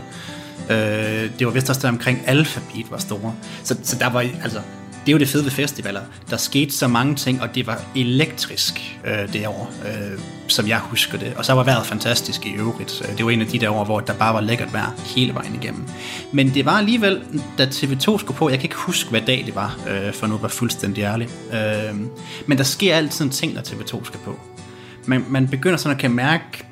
Øh, 0.70 1.30
det 1.39 1.48
var 1.48 1.54
vist 1.54 1.70
også 1.70 1.82
der 1.82 1.88
omkring 1.88 2.22
Alphabet 2.26 2.91
var 2.91 2.98
store. 2.98 3.34
Så, 3.63 3.78
så 3.84 3.96
der 4.00 4.10
var 4.10 4.20
altså 4.44 4.62
det 5.06 5.08
er 5.08 5.12
jo 5.12 5.20
det 5.20 5.28
fede 5.28 5.44
ved 5.44 5.52
festivaler. 5.52 6.02
Der 6.30 6.38
skete 6.38 6.72
så 6.72 6.88
mange 6.88 7.16
ting, 7.16 7.42
og 7.42 7.56
det 7.56 7.68
var 7.68 7.82
elektrisk 7.96 9.00
øh, 9.06 9.34
det 9.34 9.48
år, 9.48 9.74
øh, 9.86 10.20
som 10.48 10.68
jeg 10.68 10.80
husker 10.80 11.18
det. 11.18 11.34
Og 11.38 11.46
så 11.46 11.54
var 11.54 11.64
vejret 11.64 11.86
fantastisk 11.86 12.46
i 12.46 12.54
øvrigt. 12.54 13.02
Øh, 13.10 13.18
det 13.18 13.26
var 13.26 13.32
en 13.32 13.42
af 13.42 13.48
de 13.48 13.60
der 13.60 13.70
år, 13.70 13.86
hvor 13.86 14.00
der 14.00 14.14
bare 14.14 14.34
var 14.34 14.42
lækkert 14.42 14.74
vejr 14.74 14.92
hele 15.16 15.34
vejen 15.34 15.56
igennem. 15.62 15.84
Men 16.32 16.54
det 16.54 16.66
var 16.66 16.78
alligevel, 16.78 17.22
da 17.58 17.66
TV2 17.66 18.18
skulle 18.18 18.38
på, 18.38 18.50
jeg 18.50 18.60
kan 18.60 18.66
ikke 18.66 18.76
huske, 18.76 19.10
hvad 19.10 19.22
dag 19.22 19.44
det 19.46 19.56
var, 19.56 19.80
øh, 19.90 20.14
for 20.14 20.28
nu 20.28 20.38
var 20.38 20.48
fuldstændig 20.48 21.02
ærlig. 21.02 21.30
Øh, 21.54 21.96
men 22.48 22.58
der 22.58 22.64
sker 22.64 22.96
altid 22.96 23.26
en 23.26 23.32
ting, 23.32 23.54
når 23.54 23.62
TV2 23.62 24.06
skal 24.06 24.20
på. 24.26 24.40
Man, 25.06 25.26
man 25.30 25.48
begynder 25.48 25.78
sådan 25.78 25.96
at 25.96 26.02
kan 26.02 26.12
mærke 26.12 26.66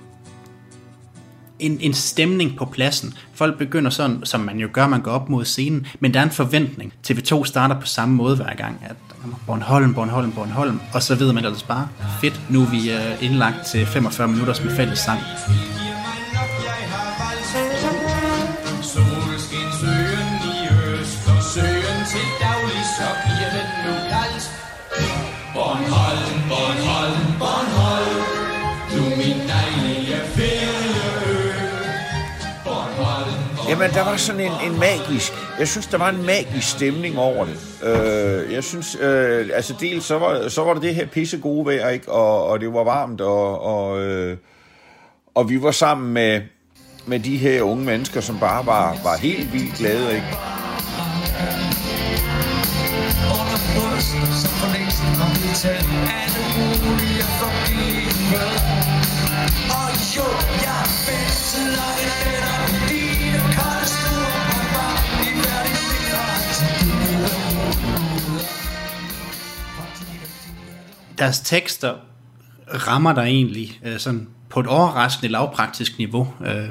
en, 1.60 1.78
en 1.82 1.94
stemning 1.94 2.58
på 2.58 2.66
pladsen. 2.66 3.14
Folk 3.34 3.58
begynder 3.58 3.90
sådan, 3.90 4.20
som 4.24 4.42
man 4.42 4.60
jo 4.60 4.70
gør, 4.74 4.88
man 4.88 5.02
går 5.02 5.12
op 5.12 5.30
mod 5.30 5.46
scenen, 5.46 5.88
men 6.00 6.14
der 6.14 6.20
er 6.20 6.24
en 6.24 6.32
forventning. 6.32 6.94
TV2 7.08 7.44
starter 7.44 7.80
på 7.80 7.86
samme 7.86 8.16
måde 8.16 8.36
hver 8.36 8.56
gang, 8.56 8.78
at 8.90 8.96
Bornholm, 9.48 9.94
Bornholm, 9.94 10.32
Bornholm, 10.32 10.80
og 10.94 11.04
så 11.04 11.16
ved 11.16 11.34
man 11.34 11.46
ellers 11.46 11.64
bare, 11.64 11.88
fedt, 12.22 12.42
nu 12.50 12.62
er 12.62 12.70
vi 12.70 12.92
øh, 12.92 13.24
indlagt 13.24 13.66
til 13.72 13.86
45 13.86 14.28
minutter 14.28 14.64
med 14.64 14.76
fælles 14.76 15.00
sang. 15.00 15.20
Jamen, 33.80 33.96
der 33.96 34.04
var 34.04 34.18
sådan 34.18 34.42
en, 34.42 34.72
en 34.72 34.80
magisk... 34.80 35.34
Jeg 35.60 35.68
synes, 35.68 35.88
der 35.88 35.98
var 35.98 36.10
en 36.10 36.26
magisk 36.26 36.70
stemning 36.70 37.20
over 37.20 37.46
det. 37.46 37.58
Øh, 37.84 38.54
jeg 38.54 38.64
synes, 38.64 38.98
øh, 39.02 39.50
altså 39.54 39.74
dels 39.80 40.06
så 40.06 40.20
var, 40.20 40.50
så 40.50 40.64
var 40.64 40.74
det 40.74 40.84
det 40.84 40.96
her 40.96 41.08
pisse 41.08 41.38
gode 41.38 41.66
vejr, 41.66 41.90
ikke? 41.90 42.12
Og, 42.12 42.46
og 42.46 42.60
det 42.60 42.74
var 42.74 42.84
varmt, 42.84 43.22
og, 43.22 43.62
og, 43.62 44.02
øh, 44.02 44.38
og 45.36 45.50
vi 45.50 45.62
var 45.62 45.72
sammen 45.72 46.14
med, 46.14 46.42
med 47.06 47.20
de 47.20 47.38
her 47.38 47.62
unge 47.62 47.86
mennesker, 47.86 48.22
som 48.22 48.40
bare 48.40 48.66
var, 48.66 48.98
var 49.04 49.18
helt 49.18 49.54
vildt 49.54 49.76
glade, 49.76 50.16
ikke? 50.16 50.28
som 54.42 54.52
for 54.60 54.74
længst 54.78 55.00
var 55.20 55.30
blevet 55.36 55.58
Deres 71.20 71.40
tekster 71.40 71.94
rammer 72.88 73.14
der 73.14 73.22
egentlig 73.22 73.80
øh, 73.86 74.00
sådan 74.00 74.28
på 74.50 74.60
et 74.60 74.68
overraskende 74.68 75.32
lavpraktisk 75.32 75.98
niveau. 75.98 76.34
Øh, 76.46 76.70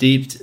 det, 0.00 0.36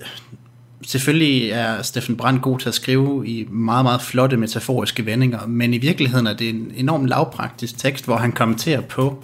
selvfølgelig 0.88 1.50
er 1.50 1.82
Steffen 1.82 2.18
Brandt 2.18 2.42
god 2.42 2.60
til 2.60 2.68
at 2.70 2.76
skrive 2.76 3.28
i 3.28 3.48
meget, 3.50 3.86
meget 3.86 4.02
flotte 4.02 4.38
metaforiske 4.38 5.06
vendinger, 5.06 5.48
men 5.48 5.74
i 5.74 5.78
virkeligheden 5.78 6.28
er 6.28 6.34
det 6.34 6.50
en 6.50 6.72
enormt 6.76 7.08
lavpraktisk 7.08 7.78
tekst, 7.78 8.06
hvor 8.06 8.16
han 8.16 8.32
kommenterer 8.32 8.82
på 8.82 9.24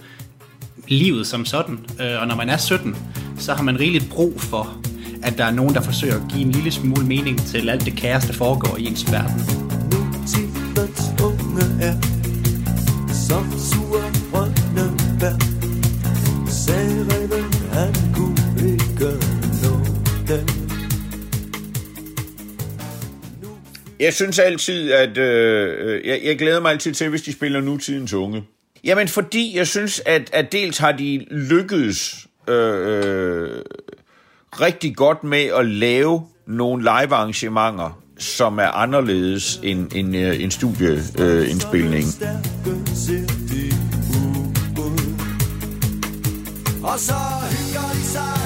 livet 0.87 1.27
som 1.27 1.45
sådan. 1.45 1.79
Øh, 2.01 2.21
og 2.21 2.27
når 2.27 2.35
man 2.35 2.49
er 2.49 2.57
17, 2.57 2.95
så 3.37 3.53
har 3.53 3.63
man 3.63 3.79
rigeligt 3.79 4.09
brug 4.09 4.41
for, 4.41 4.77
at 5.23 5.37
der 5.37 5.45
er 5.45 5.51
nogen, 5.51 5.73
der 5.73 5.81
forsøger 5.81 6.15
at 6.15 6.21
give 6.29 6.41
en 6.41 6.51
lille 6.51 6.71
smule 6.71 7.05
mening 7.05 7.41
til 7.41 7.69
alt 7.69 7.85
det 7.85 7.95
kaos, 7.95 8.25
der 8.25 8.33
foregår 8.33 8.77
i 8.77 8.85
ens 8.85 9.11
verden. 9.11 9.41
Nutidens 9.91 11.21
unge 11.23 11.83
er 11.83 12.14
som 13.29 13.51
sur 13.51 14.01
bær. 15.19 15.35
Sagde 16.49 17.05
han 17.71 17.93
kunne 18.13 18.71
ikke 18.71 19.11
nå. 23.43 23.49
Jeg 23.99 24.13
synes 24.13 24.39
altid, 24.39 24.91
at 24.91 25.17
øh, 25.17 25.75
øh, 25.79 26.07
jeg, 26.07 26.21
jeg 26.23 26.37
glæder 26.39 26.61
mig 26.61 26.71
altid 26.71 26.93
til, 26.93 27.09
hvis 27.09 27.21
de 27.21 27.33
spiller 27.33 27.61
nutidens 27.61 28.13
unge. 28.13 28.43
Jamen, 28.83 29.07
fordi 29.07 29.57
jeg 29.57 29.67
synes, 29.67 30.01
at, 30.05 30.29
at 30.33 30.51
dels 30.51 30.77
har 30.77 30.91
de 30.91 31.25
lykkedes 31.31 32.27
øh, 32.47 32.55
øh, 32.57 33.61
rigtig 34.61 34.95
godt 34.95 35.23
med 35.23 35.43
at 35.43 35.65
lave 35.65 36.27
nogle 36.47 36.83
live 36.83 37.13
arrangementer 37.13 38.04
som 38.17 38.57
er 38.59 38.67
anderledes 38.67 39.59
end 39.63 39.91
en, 39.95 40.15
øh, 40.15 40.43
en 40.43 40.51
studieindspilning. 40.51 42.05
Og 46.83 46.99
så 46.99 47.21
hygger 47.51 47.89
de 47.93 48.03
sig 48.15 48.39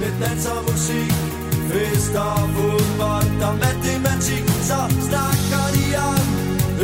med 0.00 0.12
dans 0.20 0.46
og 0.46 0.62
musik 0.70 1.12
Fester, 1.70 2.34
fodbold 2.54 3.42
og 3.48 3.54
matematik 3.64 4.44
Så 4.70 4.80
snakker 5.08 5.64
de 5.76 5.84
om 6.10 6.24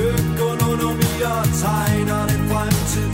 økonomi 0.09 1.13
og 1.35 1.45
tegner 1.63 2.23
den 2.31 2.41
fremtid 2.51 3.06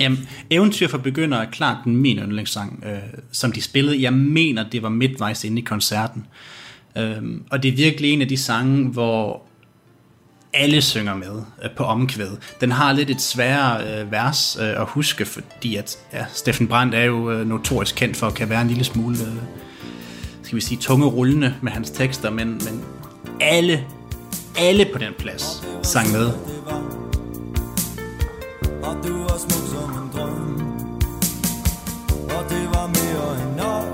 Jamen, 0.00 0.28
Eventyr 0.50 0.88
for 0.88 0.98
Begynder 0.98 1.38
er 1.38 1.50
klart 1.50 1.76
den 1.84 1.96
min 1.96 2.18
yndlingssang, 2.18 2.84
øh, 2.86 2.98
som 3.32 3.52
de 3.52 3.62
spillede. 3.62 4.02
Jeg 4.02 4.12
mener, 4.12 4.68
det 4.70 4.82
var 4.82 4.88
midtvejs 4.88 5.44
inde 5.44 5.62
i 5.62 5.64
koncerten. 5.64 6.26
Øh, 6.98 7.22
og 7.50 7.62
det 7.62 7.68
er 7.68 7.76
virkelig 7.76 8.12
en 8.12 8.22
af 8.22 8.28
de 8.28 8.36
sange, 8.36 8.88
hvor 8.88 9.42
alle 10.54 10.82
synger 10.82 11.14
med 11.14 11.42
øh, 11.64 11.70
på 11.76 11.84
omkvæd. 11.84 12.30
Den 12.60 12.72
har 12.72 12.92
lidt 12.92 13.10
et 13.10 13.22
sværere 13.22 14.00
øh, 14.00 14.12
vers 14.12 14.58
øh, 14.60 14.68
at 14.68 14.86
huske, 14.86 15.24
fordi 15.24 15.76
at 15.76 15.98
ja, 16.12 16.24
Steffen 16.34 16.68
Brandt 16.68 16.94
er 16.94 17.04
jo 17.04 17.30
øh, 17.30 17.46
notorisk 17.46 17.94
kendt 17.94 18.16
for 18.16 18.26
at 18.26 18.34
kan 18.34 18.48
være 18.48 18.62
en 18.62 18.68
lille 18.68 18.84
smule, 18.84 19.16
øh, 19.16 19.42
skal 20.42 20.56
vi 20.56 20.60
sige, 20.60 20.78
tunge 20.80 21.06
rullende 21.06 21.54
med 21.62 21.72
hans 21.72 21.90
tekster, 21.90 22.30
men, 22.30 22.48
men 22.48 22.84
alle, 23.40 23.84
alle 24.58 24.86
på 24.92 24.98
den 24.98 25.12
plads 25.18 25.66
sang 25.82 26.12
med. 26.12 26.30
Og 28.82 28.96
det 29.02 29.12
var 29.12 29.25
smuk 29.25 29.25
som 29.25 29.25
var 32.86 32.92
mere 33.04 33.42
end 33.42 33.56
nok. 33.56 33.86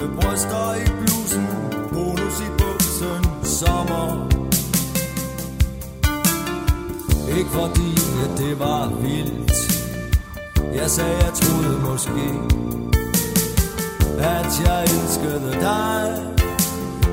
Med 0.00 0.08
bryster 0.16 0.74
i 0.74 0.86
blusen 1.00 1.46
Bonus 1.92 2.40
i 2.40 2.50
buksen 2.58 3.44
Sommer. 3.44 4.28
Ikke 7.38 7.50
fordi 7.50 7.90
at 8.24 8.38
det 8.38 8.58
var 8.58 8.92
vildt. 9.00 9.52
Jeg 10.74 10.90
sagde 10.90 11.16
jeg 11.24 11.32
troede 11.34 11.78
måske 11.78 12.26
At 14.18 14.52
jeg 14.66 14.82
elskede 14.82 15.52
dig. 15.60 16.22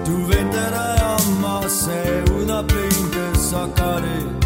Du 0.05 0.15
vendte 0.15 0.63
dig 0.77 0.95
om 1.03 1.43
og 1.43 1.69
sagde 1.69 2.31
uden 2.35 2.49
at 2.49 2.65
blinke 2.67 3.39
Så 3.39 3.69
gør 3.75 3.95
det 3.95 4.40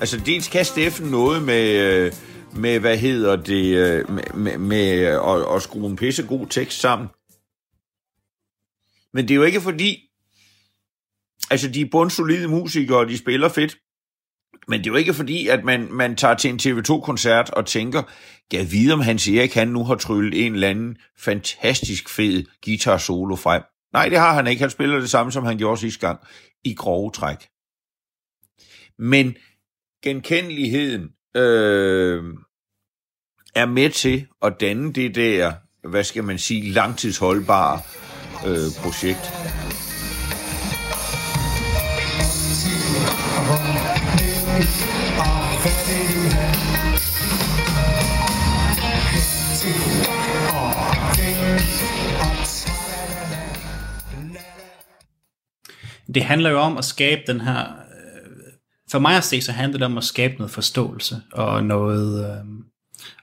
Altså, 0.00 0.20
dels 0.26 0.48
kan 0.48 0.64
Steffen 0.64 1.06
noget 1.10 1.42
med, 1.42 1.70
øh, 1.70 2.12
med 2.56 2.80
hvad 2.80 2.98
hedder 2.98 3.36
det, 3.36 3.76
øh, 3.76 4.10
med, 4.10 4.22
med, 4.34 4.58
med 4.58 4.90
at, 5.00 5.56
at 5.56 5.62
skrue 5.62 5.90
en 5.90 5.96
pissegod 5.96 6.46
tekst 6.46 6.80
sammen. 6.80 7.08
Men 9.12 9.28
det 9.28 9.30
er 9.30 9.36
jo 9.36 9.42
ikke 9.42 9.60
fordi, 9.60 10.10
altså 11.50 11.68
de 11.68 11.80
er 11.80 11.88
bundsolide 11.90 12.48
musikere, 12.48 12.98
og 12.98 13.08
de 13.08 13.18
spiller 13.18 13.48
fedt. 13.48 13.76
Men 14.68 14.80
det 14.80 14.86
er 14.86 14.90
jo 14.90 14.96
ikke 14.96 15.14
fordi, 15.14 15.48
at 15.48 15.64
man, 15.64 15.92
man 15.92 16.16
tager 16.16 16.34
til 16.34 16.50
en 16.50 16.60
TV2-koncert 16.62 17.50
og 17.50 17.66
tænker, 17.66 18.02
jeg 18.52 18.72
vide 18.72 18.92
om 18.92 19.00
Hans 19.00 19.28
Erik, 19.28 19.54
han 19.54 19.68
nu 19.68 19.84
har 19.84 19.94
tryllet 19.94 20.46
en 20.46 20.54
eller 20.54 20.68
anden 20.68 20.96
fantastisk 21.18 22.08
fed 22.08 22.44
guitar 22.64 22.98
solo 22.98 23.36
frem. 23.36 23.62
Nej, 23.92 24.08
det 24.08 24.18
har 24.18 24.34
han 24.34 24.46
ikke. 24.46 24.60
Han 24.60 24.70
spiller 24.70 25.00
det 25.00 25.10
samme, 25.10 25.32
som 25.32 25.44
han 25.44 25.58
gjorde 25.58 25.80
sidste 25.80 26.06
gang, 26.06 26.20
i 26.64 26.74
grove 26.74 27.10
træk. 27.10 27.48
Men 28.98 29.36
genkendeligheden 30.04 31.02
øh, 31.36 32.24
er 33.54 33.66
med 33.66 33.90
til 33.90 34.26
at 34.42 34.60
danne 34.60 34.92
det 34.92 35.14
der, 35.14 35.52
hvad 35.88 36.04
skal 36.04 36.24
man 36.24 36.38
sige, 36.38 36.70
langtidsholdbare 36.70 37.80
øh, 38.46 38.82
projekt. 38.82 39.32
Det 44.56 44.64
handler 56.24 56.50
jo 56.50 56.60
om 56.60 56.78
at 56.78 56.84
skabe 56.84 57.22
den 57.26 57.40
her... 57.40 57.60
Øh, 57.60 57.66
for 58.90 58.98
mig 58.98 59.16
at 59.16 59.24
se, 59.24 59.40
så 59.40 59.52
handler 59.52 59.78
det 59.78 59.86
om 59.86 59.98
at 59.98 60.04
skabe 60.04 60.34
noget 60.34 60.50
forståelse 60.50 61.22
og 61.32 61.64
noget... 61.64 62.30
øh, 62.30 62.36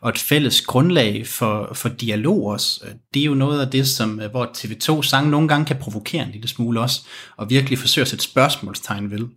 Og 0.01 0.09
et 0.09 0.17
fælles 0.17 0.61
grundlag 0.61 1.27
for, 1.27 1.73
for 1.73 1.89
dialog 1.89 2.45
også. 2.45 2.85
Det 3.13 3.19
er 3.19 3.25
jo 3.25 3.33
noget 3.33 3.61
af 3.61 3.71
det, 3.71 3.87
som, 3.87 4.19
øh, 4.19 4.31
hvor 4.31 4.45
TV2 4.45 5.01
sang 5.01 5.29
nogle 5.29 5.47
gange 5.47 5.65
kan 5.65 5.77
provokere 5.79 6.25
en 6.25 6.31
lille 6.31 6.47
smule 6.47 6.81
også, 6.81 7.01
og 7.37 7.49
virkelig 7.49 7.79
forsøge 7.79 8.03
at 8.03 8.07
sætte 8.07 8.25
spørgsmålstegn 8.25 9.11
ved. 9.11 9.27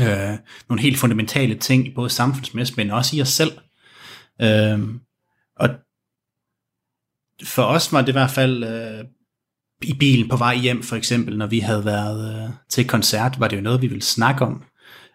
Øh, 0.00 0.38
nogle 0.68 0.82
helt 0.82 0.98
fundamentale 0.98 1.54
ting, 1.54 1.94
både 1.94 2.10
samfundsmæssigt, 2.10 2.76
men 2.76 2.90
også 2.90 3.16
i 3.16 3.22
os 3.22 3.28
selv. 3.28 3.52
Øh, 4.42 4.78
og 5.56 5.68
for 7.44 7.62
os 7.62 7.92
var 7.92 8.00
det 8.00 8.08
i 8.08 8.12
hvert 8.12 8.30
fald 8.30 8.64
øh, 8.64 9.04
i 9.82 9.94
bilen 9.94 10.28
på 10.28 10.36
vej 10.36 10.56
hjem, 10.56 10.82
for 10.82 10.96
eksempel, 10.96 11.38
når 11.38 11.46
vi 11.46 11.58
havde 11.58 11.84
været 11.84 12.44
øh, 12.44 12.50
til 12.68 12.86
koncert, 12.86 13.40
var 13.40 13.48
det 13.48 13.56
jo 13.56 13.62
noget, 13.62 13.82
vi 13.82 13.86
ville 13.86 14.02
snakke 14.02 14.44
om. 14.44 14.64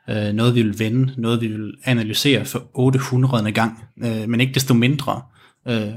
Øh, 0.10 0.34
noget, 0.34 0.56
vi 0.56 0.62
ville 0.62 0.80
vende, 0.80 1.14
noget, 1.18 1.42
vi 1.42 1.48
ville 1.48 1.74
analysere 1.84 2.46
for 2.46 2.72
800. 2.74 3.52
gang. 3.52 3.84
Øh, 4.04 4.30
men 4.30 4.42
ikke 4.42 4.54
desto 4.54 4.74
mindre, 4.74 5.22
øh, 5.68 5.94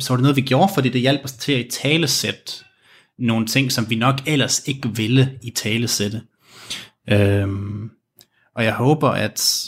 så 0.00 0.08
var 0.08 0.16
det 0.16 0.22
noget, 0.22 0.36
vi 0.36 0.42
gjorde, 0.42 0.72
fordi 0.74 0.88
det 0.88 1.00
hjalp 1.00 1.24
os 1.24 1.32
til 1.32 1.52
at 1.52 1.66
i 1.66 1.70
talesæt 1.70 2.64
nogle 3.18 3.46
ting, 3.46 3.72
som 3.72 3.90
vi 3.90 3.94
nok 3.94 4.16
ellers 4.26 4.68
ikke 4.68 4.96
ville 4.96 5.38
i 5.42 5.50
talesætte. 5.50 6.22
Øh, 7.10 7.48
og 8.54 8.64
jeg 8.64 8.74
håber, 8.74 9.08
at 9.08 9.64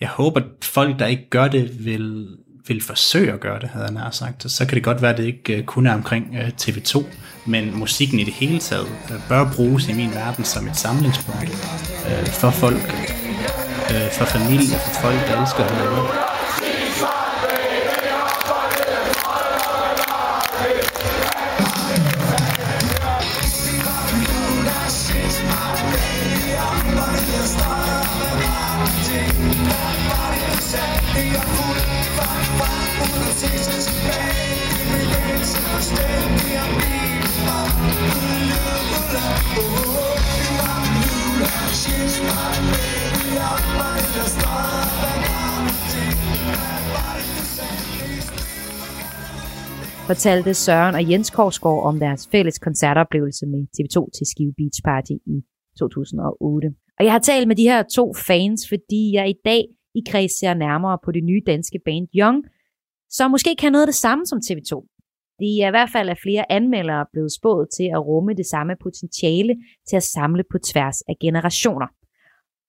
jeg 0.00 0.08
håber, 0.08 0.40
at 0.40 0.46
folk, 0.62 0.98
der 0.98 1.06
ikke 1.06 1.30
gør 1.30 1.48
det, 1.48 1.84
vil, 1.84 2.28
vil 2.68 2.82
forsøge 2.82 3.32
at 3.32 3.40
gøre 3.40 3.60
det, 3.60 3.68
havde 3.68 3.84
jeg 3.84 3.94
nær 3.94 4.10
sagt. 4.10 4.50
Så 4.50 4.66
kan 4.66 4.74
det 4.74 4.84
godt 4.84 5.02
være, 5.02 5.10
at 5.12 5.18
det 5.18 5.24
ikke 5.24 5.56
øh, 5.56 5.64
kun 5.64 5.86
er 5.86 5.94
omkring 5.94 6.36
øh, 6.36 6.48
TV2, 6.60 7.04
men 7.46 7.78
musikken 7.78 8.20
i 8.20 8.24
det 8.24 8.32
hele 8.32 8.58
taget 8.58 8.86
øh, 9.10 9.28
bør 9.28 9.52
bruges 9.56 9.88
i 9.88 9.92
min 9.92 10.10
verden 10.10 10.44
som 10.44 10.68
et 10.68 10.76
samlingspunkt 10.76 11.50
for 12.40 12.50
folk, 12.50 12.92
for 14.12 14.24
familie, 14.24 14.76
for 14.84 15.00
folk, 15.00 15.26
der 15.28 15.42
elsker 15.42 15.62
hinanden. 15.62 16.31
Fortalte 50.12 50.54
Søren 50.54 50.94
og 50.94 51.10
Jens 51.10 51.30
Korsgaard 51.30 51.82
om 51.84 51.98
deres 51.98 52.28
fælles 52.32 52.58
koncertoplevelse 52.58 53.46
med 53.46 53.62
TV2 53.76 53.96
til 54.16 54.26
Skive 54.26 54.54
Beach 54.58 54.80
Party 54.84 55.16
i 55.34 55.36
2008. 55.78 56.68
Og 56.98 57.04
jeg 57.04 57.12
har 57.12 57.18
talt 57.18 57.48
med 57.48 57.56
de 57.56 57.62
her 57.62 57.82
to 57.82 58.14
fans, 58.14 58.60
fordi 58.68 59.02
jeg 59.14 59.28
i 59.28 59.38
dag 59.44 59.62
i 59.94 60.02
kreds 60.10 60.38
ser 60.40 60.54
nærmere 60.54 60.98
på 61.04 61.10
det 61.12 61.24
nye 61.24 61.42
danske 61.46 61.78
band 61.86 62.06
Young, 62.20 62.38
som 63.12 63.30
måske 63.30 63.56
kan 63.58 63.72
noget 63.72 63.86
af 63.86 63.90
det 63.92 64.02
samme 64.04 64.26
som 64.26 64.38
TV2. 64.46 64.72
De 65.40 65.48
er 65.62 65.68
i 65.68 65.76
hvert 65.76 65.92
fald 65.92 66.08
af 66.08 66.18
flere 66.22 66.52
anmeldere 66.52 67.06
blevet 67.12 67.32
spået 67.38 67.68
til 67.76 67.88
at 67.94 68.04
rumme 68.08 68.32
det 68.34 68.46
samme 68.46 68.74
potentiale 68.82 69.54
til 69.88 69.96
at 69.96 70.02
samle 70.02 70.44
på 70.52 70.58
tværs 70.58 70.98
af 71.00 71.14
generationer. 71.20 71.88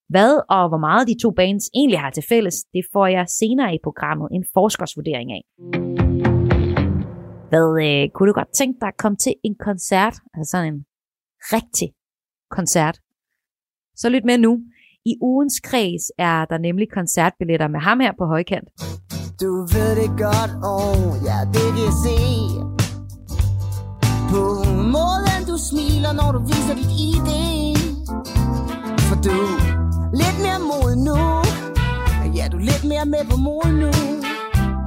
Hvad 0.09 0.33
og 0.49 0.69
hvor 0.69 0.77
meget 0.87 1.07
de 1.07 1.15
to 1.23 1.31
bands 1.31 1.69
egentlig 1.73 1.99
har 1.99 2.09
til 2.09 2.23
fælles, 2.29 2.57
det 2.73 2.83
får 2.93 3.07
jeg 3.07 3.25
senere 3.27 3.75
i 3.75 3.79
programmet 3.83 4.27
en 4.31 4.45
forskersvurdering 4.53 5.29
af. 5.37 5.43
Hvad 7.51 7.69
øh, 7.85 8.09
kunne 8.13 8.29
du 8.29 8.33
godt 8.33 8.53
tænke 8.59 8.79
dig 8.81 8.87
at 8.87 8.97
komme 8.97 9.17
til 9.17 9.33
en 9.43 9.55
koncert, 9.67 10.15
altså 10.33 10.51
sådan 10.51 10.73
en 10.73 10.85
rigtig 11.55 11.89
koncert? 12.57 12.97
Så 13.95 14.09
lyt 14.09 14.25
med 14.25 14.37
nu. 14.37 14.51
I 15.05 15.13
ugens 15.21 15.59
kreds 15.59 16.11
er 16.17 16.45
der 16.45 16.57
nemlig 16.57 16.87
koncertbilletter 16.91 17.67
med 17.67 17.79
ham 17.79 17.99
her 17.99 18.13
på 18.19 18.25
højkant. 18.25 18.67
Du 19.41 19.51
ved 19.73 19.91
det 20.01 20.11
godt, 20.25 20.51
og 20.75 20.95
ja, 21.27 21.37
det 21.55 21.67
kan 21.75 21.83
jeg 21.89 21.95
se 22.05 22.17
På 24.31 24.43
måden 24.95 25.41
du 25.49 25.55
smiler, 25.69 26.13
når 26.19 26.29
du 26.35 26.39
viser 26.51 26.75
dit 26.79 26.91
ID 27.07 27.29
For 29.07 29.17
du 29.27 29.37
lidt 30.21 30.37
mere 30.45 30.61
mod 30.71 30.89
nu 31.07 31.17
Ja, 32.37 32.47
du 32.51 32.57
er 32.57 32.65
lidt 32.71 32.85
mere 32.91 33.05
med 33.05 33.23
på 33.31 33.37
mod 33.47 33.67
nu 33.81 33.91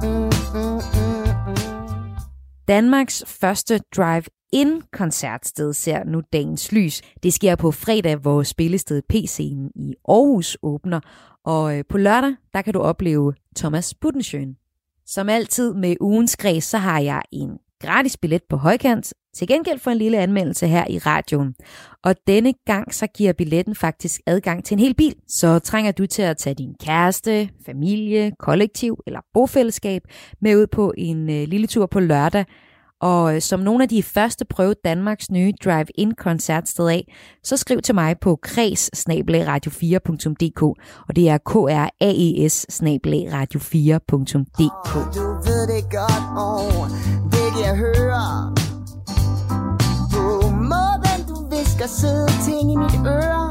mm, 0.03 0.29
mm, 0.53 0.81
mm, 0.97 1.21
mm. 1.47 1.57
Danmarks 2.67 3.23
første 3.27 3.79
en 4.53 4.81
koncertsted 4.93 5.73
ser 5.73 6.03
nu 6.03 6.21
dagens 6.33 6.71
lys. 6.71 7.01
Det 7.23 7.33
sker 7.33 7.55
på 7.55 7.71
fredag, 7.71 8.15
hvor 8.15 8.43
spillestedet 8.43 9.05
P-scenen 9.09 9.71
i 9.75 9.93
Aarhus 10.07 10.57
åbner, 10.63 10.99
og 11.45 11.77
øh, 11.77 11.83
på 11.89 11.97
lørdag, 11.97 12.35
der 12.53 12.61
kan 12.61 12.73
du 12.73 12.79
opleve 12.79 13.33
Thomas 13.55 13.93
Buttensjøen. 13.93 14.57
Som 15.05 15.29
altid 15.29 15.73
med 15.73 15.95
ugens 16.01 16.37
græs, 16.37 16.63
så 16.63 16.77
har 16.77 16.99
jeg 16.99 17.21
en 17.31 17.49
gratis 17.81 18.17
billet 18.17 18.41
på 18.49 18.57
højkant, 18.57 19.13
til 19.35 19.47
gengæld 19.47 19.79
for 19.79 19.91
en 19.91 19.97
lille 19.97 20.17
anmeldelse 20.17 20.67
her 20.67 20.85
i 20.89 20.97
radioen. 20.97 21.55
Og 22.03 22.15
denne 22.27 22.53
gang 22.65 22.93
så 22.93 23.07
giver 23.07 23.33
billetten 23.33 23.75
faktisk 23.75 24.21
adgang 24.25 24.65
til 24.65 24.75
en 24.75 24.79
hel 24.79 24.95
bil, 24.95 25.15
så 25.27 25.59
trænger 25.59 25.91
du 25.91 26.05
til 26.05 26.21
at 26.21 26.37
tage 26.37 26.53
din 26.53 26.75
kæreste, 26.83 27.49
familie, 27.65 28.31
kollektiv 28.39 28.99
eller 29.07 29.19
bofællesskab 29.33 30.01
med 30.41 30.55
ud 30.55 30.67
på 30.67 30.93
en 30.97 31.29
øh, 31.29 31.47
lille 31.47 31.67
tur 31.67 31.85
på 31.85 31.99
lørdag, 31.99 32.45
og 33.01 33.35
øh, 33.35 33.41
som 33.41 33.59
nogle 33.59 33.83
af 33.83 33.89
de 33.89 34.03
første 34.03 34.45
prøve 34.45 34.75
Danmarks 34.85 35.31
nye 35.31 35.53
drive-in 35.63 36.11
koncertsted 36.11 36.87
af, 36.87 37.13
så 37.43 37.57
skriv 37.57 37.81
til 37.81 37.95
mig 37.95 38.15
på 38.21 38.39
kreds 38.41 38.89
radio4.dk, 39.09 40.61
og 41.07 41.15
det 41.15 41.29
er 41.29 41.37
k 41.37 41.55
r 41.55 41.89
a 42.01 42.09
e 42.15 42.49
s 42.49 42.65
radio4.dk. 42.71 44.93
Du 45.15 45.25
ved 45.47 45.67
det 45.67 45.83
godt, 45.91 46.23
og 46.37 46.61
det 47.31 47.65
jeg 47.65 47.75
høre. 47.77 48.55
På 50.13 50.49
måden 50.49 51.19
du 51.29 51.35
visker 51.55 51.87
søde 51.87 52.29
ting 52.45 52.71
i 52.73 52.75
mit 52.75 52.95
øre. 53.07 53.49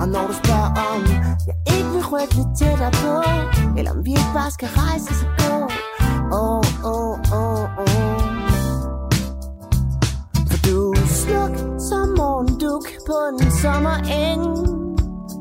Og 0.00 0.08
når 0.08 0.26
du 0.26 0.32
spørger 0.44 0.70
om 0.90 1.00
jeg 1.48 1.56
ikke 1.76 1.90
vil 1.94 2.04
rykke 2.12 2.34
lidt 2.34 2.52
tættere 2.58 2.92
på 3.02 3.12
Eller 3.78 3.90
om 3.90 4.04
vi 4.04 4.10
ikke 4.10 4.32
bare 4.34 4.50
skal 4.50 4.68
rejse 4.68 5.14
så 5.20 5.26
gå. 5.38 5.54
Åh, 6.32 6.64
åh, 6.84 7.18
åh, 7.32 7.78
åh 7.78 7.85
smuk 11.26 11.80
som 11.80 12.14
morgenduk 12.18 12.86
på 13.06 13.14
en 13.28 13.50
sommereng 13.62 14.44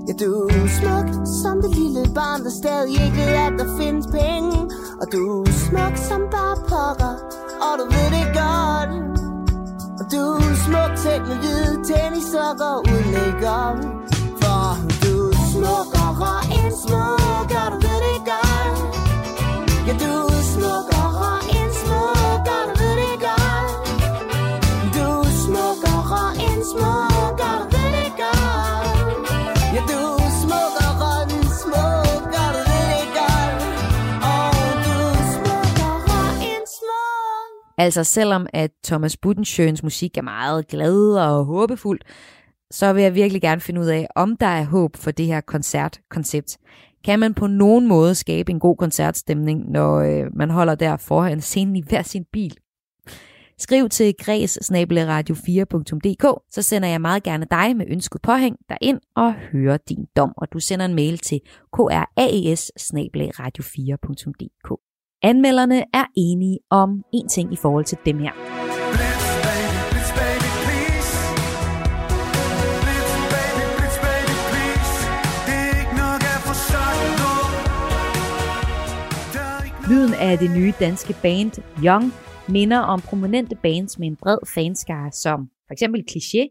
Ja, 0.07 0.13
du 0.19 0.47
er 0.47 0.67
smuk 0.79 1.07
som 1.41 1.61
det 1.61 1.71
lille 1.75 2.03
barn, 2.15 2.43
der 2.43 2.49
stadig 2.49 2.93
ikke 2.93 3.23
ved, 3.29 3.37
at 3.47 3.53
der 3.59 3.69
findes 3.79 4.07
penge. 4.07 4.57
Og 5.01 5.05
du 5.11 5.41
er 5.41 5.51
smuk 5.65 5.95
som 6.09 6.21
bare 6.33 6.57
pokker, 6.69 7.15
og 7.65 7.73
du 7.79 7.85
ved 7.93 8.09
det 8.15 8.27
godt. 8.39 8.91
Og 9.99 10.05
du 10.13 10.23
er 10.49 10.55
smuk 10.65 10.93
selv 11.05 11.23
med 11.29 11.37
hvide 11.43 11.75
tennissokker 11.89 12.75
uden 12.91 13.09
make-up. 13.15 13.77
For 14.41 14.69
du 15.03 15.13
er 15.29 15.43
smukkere 15.51 16.33
end 16.57 16.73
smuk, 16.83 17.49
og 17.61 17.67
du 17.73 17.77
ved 17.85 17.99
det 18.05 18.19
godt. 18.29 18.79
Ja, 19.87 19.93
du 20.03 20.11
er 20.37 20.43
Altså 37.77 38.03
selvom 38.03 38.47
at 38.53 38.71
Thomas 38.83 39.17
Budensjøens 39.17 39.83
musik 39.83 40.17
er 40.17 40.21
meget 40.21 40.67
glad 40.67 41.15
og 41.17 41.45
håbefuld, 41.45 41.99
så 42.71 42.93
vil 42.93 43.03
jeg 43.03 43.15
virkelig 43.15 43.41
gerne 43.41 43.61
finde 43.61 43.81
ud 43.81 43.85
af, 43.85 44.07
om 44.15 44.37
der 44.37 44.45
er 44.45 44.63
håb 44.65 44.97
for 44.97 45.11
det 45.11 45.25
her 45.25 45.41
koncertkoncept. 45.41 46.57
Kan 47.05 47.19
man 47.19 47.33
på 47.33 47.47
nogen 47.47 47.87
måde 47.87 48.15
skabe 48.15 48.51
en 48.51 48.59
god 48.59 48.75
koncertstemning, 48.75 49.71
når 49.71 49.95
øh, 49.95 50.25
man 50.35 50.49
holder 50.49 50.75
der 50.75 50.97
foran 50.97 51.41
scenen 51.41 51.75
i 51.75 51.83
hver 51.89 52.01
sin 52.01 52.25
bil? 52.33 52.57
Skriv 53.57 53.89
til 53.89 54.13
græs 54.19 54.57
radio4.dk, 54.71 56.43
så 56.51 56.61
sender 56.61 56.89
jeg 56.89 57.01
meget 57.01 57.23
gerne 57.23 57.45
dig 57.51 57.77
med 57.77 57.85
ønsket 57.89 58.21
påhæng 58.21 58.57
derind 58.69 58.99
og 59.15 59.33
hører 59.33 59.77
din 59.77 60.05
dom. 60.15 60.33
Og 60.37 60.47
du 60.53 60.59
sender 60.59 60.85
en 60.85 60.95
mail 60.95 61.17
til 61.17 61.41
kraes 61.73 63.31
radio4.dk. 63.39 64.84
Anmelderne 65.25 65.83
er 65.93 66.05
enige 66.15 66.59
om 66.69 67.03
en 67.13 67.29
ting 67.29 67.53
i 67.53 67.55
forhold 67.55 67.85
til 67.85 67.97
dem 68.05 68.19
her. 68.19 68.31
Lyden 79.89 80.13
af 80.13 80.37
det 80.37 80.51
nye 80.51 80.73
danske 80.79 81.15
band 81.21 81.51
Young 81.83 82.13
minder 82.47 82.79
om 82.79 83.01
prominente 83.01 83.55
bands 83.55 83.99
med 83.99 84.07
en 84.07 84.15
bred 84.15 84.37
fanskare 84.55 85.11
som 85.11 85.49
for 85.67 85.73
eksempel 85.73 86.03
Cliché, 86.11 86.41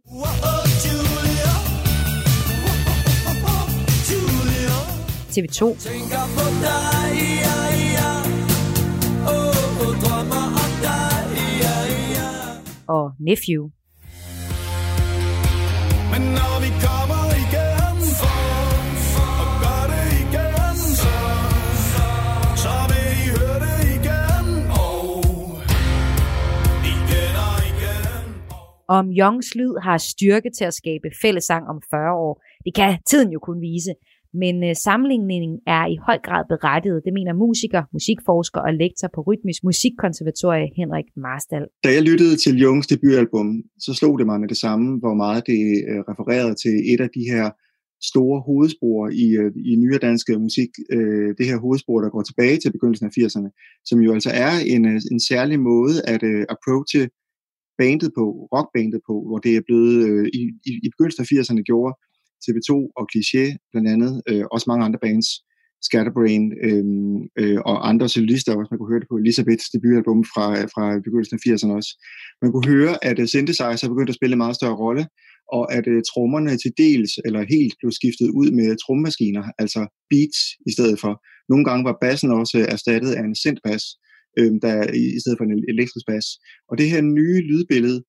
TV2 5.34 5.78
tænker 5.78 6.22
på 6.36 6.44
dig, 6.62 7.18
ja, 7.42 7.63
og 12.88 13.12
Nephew. 13.20 13.62
Men 16.12 16.22
når 16.38 16.54
vi 16.64 16.70
kommer 16.86 17.24
igen 17.44 17.96
for, 18.18 18.38
og 19.42 19.48
gør 19.62 19.82
det 19.92 20.06
igen, 20.24 20.76
så, 21.00 21.14
så 22.64 22.74
vil 22.90 23.06
I 23.22 23.26
høre 23.36 23.58
det 23.66 23.80
igen, 23.98 24.46
og 24.84 25.02
igen 26.92 27.34
og 27.48 27.58
igen. 27.72 28.24
Om 28.98 29.06
Youngs 29.20 29.54
lyd 29.58 29.74
har 29.86 29.98
styrke 29.98 30.50
til 30.56 30.64
at 30.70 30.74
skabe 30.74 31.08
fællesang 31.22 31.62
om 31.72 31.78
40 31.90 32.12
år, 32.26 32.34
det 32.64 32.74
kan 32.74 32.98
tiden 33.10 33.32
jo 33.32 33.38
kun 33.38 33.60
vise. 33.60 33.92
Men 34.42 34.54
øh, 34.68 34.74
sammenligningen 34.86 35.54
er 35.76 35.84
i 35.94 35.96
høj 36.06 36.18
grad 36.26 36.44
berettiget, 36.52 37.04
det 37.06 37.12
mener 37.18 37.32
musiker, 37.44 37.82
musikforsker 37.96 38.60
og 38.66 38.72
lektor 38.82 39.08
på 39.14 39.20
Rytmisk 39.28 39.60
Musikkonservatorie 39.68 40.68
Henrik 40.80 41.08
Marstal. 41.24 41.64
Da 41.84 41.90
jeg 41.96 42.02
lyttede 42.10 42.36
til 42.44 42.54
Jungs 42.64 42.86
debutalbum, 42.86 43.48
så 43.84 43.90
slog 43.98 44.14
det 44.18 44.26
mig 44.30 44.38
med 44.40 44.48
det 44.48 44.60
samme, 44.64 44.86
hvor 45.02 45.14
meget 45.22 45.42
det 45.50 45.60
øh, 45.90 46.00
refererede 46.10 46.54
til 46.62 46.74
et 46.92 47.00
af 47.06 47.10
de 47.16 47.24
her 47.32 47.46
store 48.12 48.38
hovedspor 48.48 49.00
i, 49.24 49.26
øh, 49.40 49.50
i 49.70 49.72
nyere 49.82 50.04
dansk 50.08 50.26
øh, 50.32 50.40
musik. 50.46 50.70
Øh, 50.96 51.28
det 51.38 51.46
her 51.50 51.58
hovedspor, 51.64 51.98
der 52.00 52.10
går 52.14 52.22
tilbage 52.22 52.58
til 52.58 52.72
begyndelsen 52.72 53.06
af 53.06 53.12
80'erne, 53.18 53.50
som 53.88 53.98
jo 54.04 54.10
altså 54.16 54.30
er 54.46 54.52
en, 54.74 54.82
øh, 54.92 55.00
en 55.12 55.20
særlig 55.30 55.58
måde 55.60 55.94
at 56.14 56.22
øh, 56.22 56.44
approache 56.54 57.02
bandet 57.78 58.10
på, 58.18 58.24
rockbandet 58.54 59.00
på, 59.08 59.14
hvor 59.28 59.38
det 59.44 59.52
er 59.56 59.62
blevet 59.68 59.96
øh, 60.08 60.26
i, 60.40 60.42
i, 60.68 60.70
i 60.86 60.88
begyndelsen 60.92 61.22
af 61.22 61.28
80'erne 61.32 61.62
gjorde 61.70 61.92
TV2 62.44 62.70
og 62.98 63.04
Cliché 63.10 63.44
blandt 63.70 63.88
andet, 63.94 64.12
øh, 64.30 64.44
også 64.54 64.66
mange 64.70 64.84
andre 64.84 65.02
bands, 65.06 65.28
Scatterbrain 65.86 66.44
øh, 66.68 66.84
øh, 67.40 67.58
og 67.70 67.76
andre 67.90 68.08
solister, 68.08 68.50
også 68.52 68.70
man 68.72 68.78
kunne 68.78 68.92
høre 68.92 69.02
det 69.02 69.12
på 69.12 69.18
Elisabeths 69.22 69.68
debutalbum 69.74 70.20
fra, 70.32 70.46
fra 70.74 70.84
begyndelsen 71.06 71.36
af 71.36 71.42
80'erne 71.46 71.72
også. 71.78 71.92
Man 72.42 72.50
kunne 72.52 72.68
høre, 72.74 72.94
at 73.08 73.16
uh, 73.22 73.26
synthesizer 73.32 73.92
begyndte 73.92 74.12
at 74.12 74.18
spille 74.18 74.34
en 74.36 74.44
meget 74.44 74.58
større 74.60 74.80
rolle, 74.84 75.04
og 75.56 75.64
at 75.76 75.84
uh, 75.92 76.00
trommerne 76.10 76.52
til 76.62 76.72
dels 76.82 77.12
eller 77.26 77.42
helt 77.54 77.74
blev 77.80 77.90
skiftet 77.98 78.28
ud 78.40 78.48
med 78.58 78.68
trommemaskiner, 78.82 79.44
altså 79.62 79.80
beats 80.10 80.40
i 80.68 80.70
stedet 80.76 80.96
for. 81.02 81.12
Nogle 81.50 81.64
gange 81.68 81.82
var 81.88 81.96
bassen 82.04 82.30
også 82.40 82.58
erstattet 82.74 83.12
af 83.18 83.22
en 83.28 83.36
synthbass, 83.42 83.84
øh, 84.38 84.52
der, 84.64 84.76
i, 85.16 85.20
stedet 85.22 85.38
for 85.38 85.44
en 85.46 85.64
elektrisk 85.72 86.06
bas. 86.10 86.26
Og 86.68 86.74
det 86.78 86.90
her 86.92 87.02
nye 87.18 87.40
lydbillede, 87.50 88.00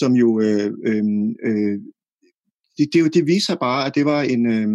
som 0.00 0.12
jo 0.22 0.28
øh, 0.46 0.70
øhm, 0.88 1.28
øh, 1.48 1.78
det, 2.78 2.88
det, 2.92 3.14
det 3.14 3.26
viser 3.26 3.54
bare, 3.56 3.86
at 3.86 3.94
det 3.94 4.04
var 4.04 4.22
en, 4.22 4.46
øh, 4.46 4.68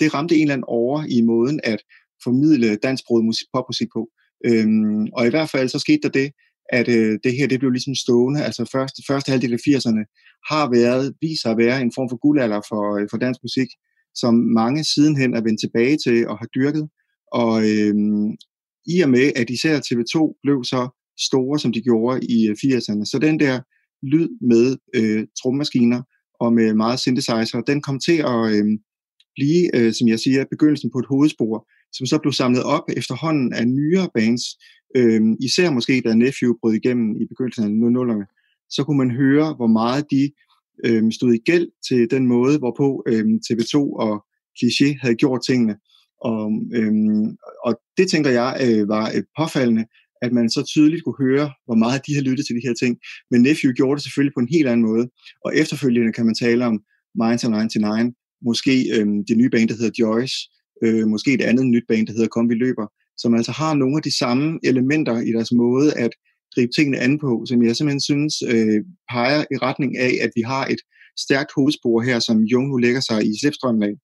det 0.00 0.14
ramte 0.14 0.34
en 0.34 0.40
eller 0.40 0.54
anden 0.54 0.64
over 0.68 1.04
i 1.08 1.20
måden 1.20 1.60
at 1.64 1.78
formidle 2.24 2.76
dansksproget 2.76 3.24
musik, 3.24 3.46
popmusik 3.54 3.88
på. 3.92 4.08
Øhm, 4.46 5.06
og 5.16 5.26
i 5.26 5.30
hvert 5.30 5.50
fald 5.50 5.68
så 5.68 5.78
skete 5.78 6.02
der 6.02 6.08
det, 6.08 6.30
at 6.72 6.88
øh, 6.88 7.18
det 7.24 7.32
her 7.36 7.46
det 7.46 7.58
blev 7.58 7.70
ligesom 7.70 7.94
stående, 7.94 8.44
altså 8.44 8.68
første, 8.72 9.02
første 9.08 9.30
halvdel 9.30 9.52
af 9.52 9.66
80'erne 9.68 10.02
har 10.50 10.70
været, 10.70 11.14
viser 11.20 11.50
at 11.50 11.58
være 11.58 11.80
en 11.80 11.92
form 11.94 12.08
for 12.10 12.18
guldalder 12.24 12.60
for, 12.68 12.84
øh, 12.98 13.08
for 13.10 13.18
dansk 13.18 13.40
musik, 13.42 13.68
som 14.14 14.34
mange 14.34 14.84
sidenhen 14.84 15.34
er 15.34 15.42
vendt 15.42 15.60
tilbage 15.60 15.96
til 16.04 16.28
og 16.28 16.38
har 16.38 16.48
dyrket. 16.56 16.88
Og 17.32 17.54
øh, 17.70 17.94
i 18.86 19.00
og 19.04 19.10
med, 19.10 19.26
at 19.36 19.50
især 19.50 19.74
TV2 19.86 20.40
blev 20.42 20.64
så 20.64 20.82
store, 21.28 21.58
som 21.58 21.72
de 21.72 21.80
gjorde 21.82 22.26
i 22.36 22.48
øh, 22.48 22.56
80'erne, 22.62 23.04
så 23.10 23.18
den 23.22 23.40
der 23.40 23.60
lyd 24.12 24.28
med 24.50 24.66
øh, 24.98 25.26
trommaskiner 25.42 26.02
og 26.40 26.52
med 26.52 26.74
meget 26.74 27.00
synthesizer, 27.00 27.62
den 27.66 27.82
kom 27.82 27.98
til 28.00 28.18
at 28.32 28.40
øh, 28.54 28.66
blive, 29.34 29.76
øh, 29.76 29.92
som 29.92 30.08
jeg 30.08 30.18
siger, 30.20 30.44
begyndelsen 30.50 30.90
på 30.90 30.98
et 30.98 31.06
hovedspor, 31.06 31.68
som 31.92 32.06
så 32.06 32.18
blev 32.22 32.32
samlet 32.32 32.62
op 32.64 32.84
efterhånden 32.96 33.52
af 33.52 33.68
nyere 33.68 34.08
bands, 34.14 34.44
øh, 34.96 35.20
især 35.40 35.70
måske 35.70 36.02
da 36.04 36.14
Nephew 36.14 36.54
brød 36.60 36.74
igennem 36.74 37.16
i 37.16 37.24
begyndelsen 37.26 37.64
af 37.64 37.70
00'erne, 37.70 38.26
så 38.70 38.84
kunne 38.84 38.98
man 38.98 39.10
høre, 39.10 39.54
hvor 39.54 39.66
meget 39.66 40.04
de 40.10 40.32
øh, 40.86 41.12
stod 41.12 41.32
i 41.34 41.38
gæld 41.38 41.68
til 41.88 42.10
den 42.10 42.26
måde, 42.26 42.58
hvorpå 42.58 43.04
øh, 43.06 43.24
TV2 43.46 43.76
og 43.76 44.24
Cliché 44.58 44.88
havde 45.02 45.14
gjort 45.14 45.40
tingene. 45.46 45.76
Og, 46.20 46.52
øh, 46.74 46.92
og 47.64 47.80
det 47.96 48.10
tænker 48.10 48.30
jeg 48.30 48.50
øh, 48.64 48.88
var 48.88 49.06
øh, 49.16 49.22
påfaldende, 49.38 49.84
at 50.22 50.32
man 50.32 50.50
så 50.50 50.62
tydeligt 50.72 51.04
kunne 51.04 51.26
høre, 51.26 51.46
hvor 51.66 51.78
meget 51.84 52.06
de 52.06 52.14
har 52.14 52.22
lyttet 52.22 52.46
til 52.46 52.56
de 52.56 52.66
her 52.66 52.74
ting. 52.82 52.92
Men 53.30 53.42
Nephew 53.42 53.72
gjorde 53.72 53.96
det 53.96 54.02
selvfølgelig 54.04 54.34
på 54.36 54.42
en 54.44 54.54
helt 54.54 54.68
anden 54.68 54.86
måde. 54.90 55.04
Og 55.44 55.50
efterfølgende 55.62 56.12
kan 56.12 56.26
man 56.26 56.34
tale 56.34 56.62
om 56.70 56.76
Minds 57.20 57.44
99, 57.44 58.14
måske 58.48 58.74
øh, 58.94 59.06
det 59.28 59.36
nye 59.40 59.50
band, 59.54 59.68
der 59.68 59.76
hedder 59.80 59.98
Joyce, 60.02 60.36
øh, 60.84 61.04
måske 61.14 61.30
et 61.34 61.42
andet 61.50 61.66
nyt 61.66 61.86
band, 61.88 62.06
der 62.06 62.12
hedder 62.12 62.34
Kom 62.34 62.48
Vi 62.50 62.54
Løber, 62.54 62.86
som 63.22 63.34
altså 63.34 63.52
har 63.52 63.72
nogle 63.74 63.96
af 63.96 64.02
de 64.02 64.18
samme 64.18 64.46
elementer 64.70 65.16
i 65.28 65.32
deres 65.36 65.52
måde 65.52 65.88
at 66.04 66.12
gribe 66.54 66.72
tingene 66.76 66.98
an 66.98 67.18
på, 67.18 67.30
som 67.48 67.62
jeg 67.62 67.76
simpelthen 67.76 68.06
synes 68.10 68.34
øh, 68.52 68.80
peger 69.12 69.40
i 69.54 69.56
retning 69.66 69.98
af, 70.06 70.12
at 70.24 70.30
vi 70.38 70.42
har 70.52 70.64
et 70.74 70.80
stærkt 71.24 71.50
hovedspor 71.56 71.96
her, 72.08 72.18
som 72.18 72.36
Jung 72.52 72.66
nu 72.68 72.76
lægger 72.76 73.00
sig 73.00 73.18
i 73.30 73.32
slipstrømmen 73.40 73.82
af. 73.82 73.94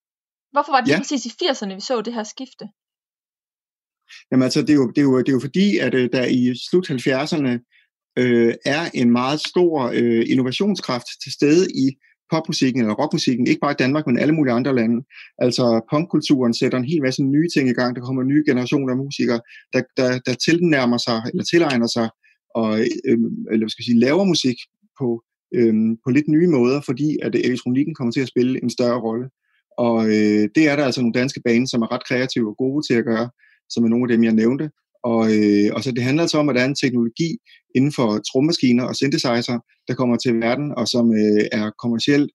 Hvorfor 0.55 0.73
var 0.73 0.81
det 0.81 0.89
Ja. 0.89 0.95
ja. 0.95 0.99
præcis 1.01 1.27
i 1.27 1.33
80'erne, 1.43 1.75
vi 1.75 1.81
så 1.81 2.03
det 2.07 2.15
her 2.15 2.27
skifte? 2.35 2.65
Jamen 4.33 4.43
altså, 4.43 4.61
det 4.61 4.71
er 4.71 4.75
jo, 4.75 4.89
det 4.89 4.99
er 4.99 5.03
jo, 5.03 5.19
det 5.19 5.29
er 5.29 5.33
jo 5.33 5.41
fordi, 5.41 5.79
at 5.79 5.95
øh, 5.95 6.09
der 6.13 6.25
i 6.27 6.55
slut 6.71 6.91
70'erne 6.91 7.53
øh, 8.19 8.55
er 8.65 8.91
en 8.95 9.11
meget 9.11 9.41
stor 9.41 9.91
øh, 9.95 10.25
innovationskraft 10.27 11.07
til 11.23 11.33
stede 11.33 11.67
i 11.75 11.97
popmusikken 12.31 12.81
eller 12.81 12.95
rockmusikken, 12.95 13.47
ikke 13.47 13.61
bare 13.61 13.73
i 13.73 13.83
Danmark, 13.83 14.07
men 14.07 14.19
alle 14.19 14.35
mulige 14.35 14.55
andre 14.55 14.75
lande. 14.75 15.07
Altså 15.39 15.87
punkkulturen 15.91 16.55
sætter 16.55 16.79
en 16.79 16.85
hel 16.85 17.03
masse 17.03 17.23
nye 17.23 17.49
ting 17.55 17.69
i 17.69 17.73
gang. 17.73 17.97
Der 17.97 18.03
kommer 18.03 18.23
nye 18.23 18.45
generationer 18.49 18.93
af 18.93 18.97
musikere, 18.97 19.41
der, 19.73 19.83
der, 19.97 20.19
der 20.27 20.35
tilnærmer 20.35 20.99
sig 20.99 21.23
eller 21.33 21.45
tilegner 21.45 21.87
sig 21.87 22.09
og 22.61 22.71
øh, 23.09 23.19
eller 23.51 23.65
hvad 23.65 23.69
skal 23.69 23.83
jeg 23.83 23.91
sige, 23.91 24.05
laver 24.07 24.25
musik 24.25 24.59
på, 25.01 25.23
øh, 25.55 25.75
på 26.05 26.11
lidt 26.11 26.29
nye 26.29 26.49
måder, 26.57 26.81
fordi 26.81 27.19
at 27.23 27.35
elektronikken 27.35 27.95
kommer 27.95 28.13
til 28.13 28.21
at 28.21 28.29
spille 28.29 28.63
en 28.63 28.71
større 28.71 29.01
rolle. 29.01 29.27
Og 29.79 29.99
øh, 30.07 30.45
det 30.55 30.63
er 30.71 30.77
der 30.77 30.85
altså 30.85 31.01
nogle 31.01 31.19
danske 31.21 31.41
baner, 31.45 31.67
som 31.67 31.83
er 31.83 31.93
ret 31.93 32.07
kreative 32.09 32.49
og 32.49 32.57
gode 32.57 32.87
til 32.89 32.95
at 32.95 33.05
gøre, 33.05 33.29
som 33.73 33.85
er 33.85 33.89
nogle 33.89 34.05
af 34.05 34.13
dem, 34.13 34.25
jeg 34.25 34.33
nævnte. 34.43 34.71
Og, 35.13 35.23
øh, 35.37 35.69
og 35.75 35.81
så 35.85 35.91
det 35.97 36.03
handler 36.09 36.23
altså 36.23 36.39
om, 36.39 36.49
at 36.49 36.55
der 36.57 36.63
er 36.63 36.71
en 36.71 36.83
teknologi 36.85 37.31
inden 37.77 37.93
for 37.99 38.09
trommaskiner 38.29 38.85
og 38.91 38.97
synthesizer, 38.97 39.59
der 39.89 39.95
kommer 40.01 40.17
til 40.17 40.33
verden, 40.47 40.69
og 40.79 40.85
som 40.95 41.07
øh, 41.23 41.45
er 41.59 41.67
kommercielt 41.83 42.31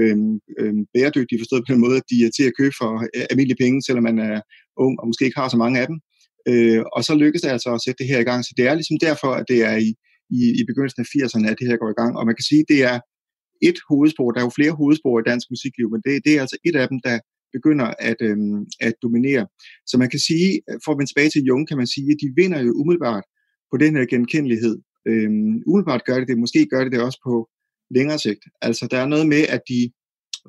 øh, 0.00 0.16
øh, 0.60 0.74
bæredygtige, 0.94 1.40
forstået 1.42 1.64
på 1.64 1.72
den 1.72 1.80
måde, 1.84 1.96
at 2.00 2.08
de 2.10 2.16
er 2.26 2.30
til 2.36 2.44
at 2.48 2.56
købe 2.60 2.74
for 2.80 2.90
øh, 3.16 3.24
almindelige 3.30 3.62
penge, 3.64 3.82
selvom 3.86 4.04
man 4.10 4.18
er 4.18 4.40
ung 4.84 4.94
og 5.00 5.06
måske 5.08 5.24
ikke 5.26 5.40
har 5.40 5.48
så 5.48 5.58
mange 5.62 5.80
af 5.82 5.86
dem. 5.90 5.96
Øh, 6.50 6.82
og 6.96 7.00
så 7.06 7.12
lykkes 7.22 7.42
det 7.42 7.50
altså 7.56 7.70
at 7.74 7.82
sætte 7.84 7.98
det 8.00 8.10
her 8.12 8.20
i 8.20 8.28
gang. 8.30 8.40
Så 8.44 8.52
det 8.56 8.64
er 8.66 8.74
ligesom 8.74 8.98
derfor, 9.08 9.30
at 9.40 9.44
det 9.52 9.60
er 9.70 9.76
i, 9.88 9.90
i, 10.38 10.42
i 10.60 10.62
begyndelsen 10.68 11.02
af 11.02 11.08
80'erne, 11.14 11.46
at 11.50 11.58
det 11.60 11.68
her 11.70 11.82
går 11.82 11.90
i 11.92 11.98
gang. 12.00 12.12
Og 12.18 12.26
man 12.28 12.36
kan 12.38 12.48
sige, 12.50 12.62
at 12.64 12.70
det 12.72 12.80
er 12.92 12.96
et 13.68 13.78
hovedspor. 13.90 14.28
Der 14.30 14.40
er 14.40 14.46
jo 14.48 14.58
flere 14.58 14.78
hovedspor 14.80 15.14
i 15.18 15.28
dansk 15.30 15.46
musikliv, 15.54 15.86
men 15.92 16.00
det, 16.04 16.12
det 16.24 16.32
er 16.34 16.40
altså 16.44 16.58
et 16.68 16.76
af 16.82 16.86
dem, 16.92 16.98
der 17.06 17.16
begynder 17.52 17.88
at, 17.98 18.16
øhm, 18.20 18.66
at 18.80 18.94
dominere. 19.02 19.46
Så 19.86 19.98
man 19.98 20.10
kan 20.10 20.18
sige, 20.18 20.60
for 20.84 20.92
at 20.92 20.98
vende 20.98 21.10
tilbage 21.10 21.30
til 21.30 21.42
Jung, 21.48 21.68
kan 21.68 21.76
man 21.76 21.86
sige, 21.86 22.10
at 22.12 22.20
de 22.22 22.32
vinder 22.40 22.60
jo 22.66 22.72
umiddelbart 22.80 23.24
på 23.70 23.76
den 23.76 23.96
her 23.96 24.06
genkendelighed. 24.06 24.76
Øhm, 25.08 25.52
umiddelbart 25.66 26.04
gør 26.04 26.18
det 26.18 26.28
det, 26.28 26.38
måske 26.38 26.66
gør 26.66 26.82
det 26.84 26.92
det 26.92 27.02
også 27.02 27.20
på 27.28 27.48
længere 27.96 28.18
sigt. 28.18 28.42
Altså 28.62 28.88
der 28.90 28.98
er 28.98 29.06
noget 29.06 29.26
med, 29.26 29.42
at 29.48 29.62
de 29.68 29.80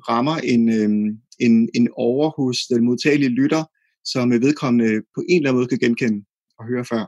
rammer 0.08 0.36
en, 0.36 0.62
øhm, 0.78 1.08
en, 1.40 1.68
en 1.74 1.88
over 1.96 2.30
hos 2.38 2.58
den 2.72 2.84
modtagelige 2.84 3.36
lytter, 3.40 3.64
som 4.04 4.30
vedkommende 4.30 4.90
på 5.14 5.20
en 5.28 5.36
eller 5.36 5.50
anden 5.50 5.60
måde 5.60 5.68
kan 5.72 5.78
genkende 5.78 6.24
og 6.58 6.64
høre 6.70 6.84
før. 6.84 7.04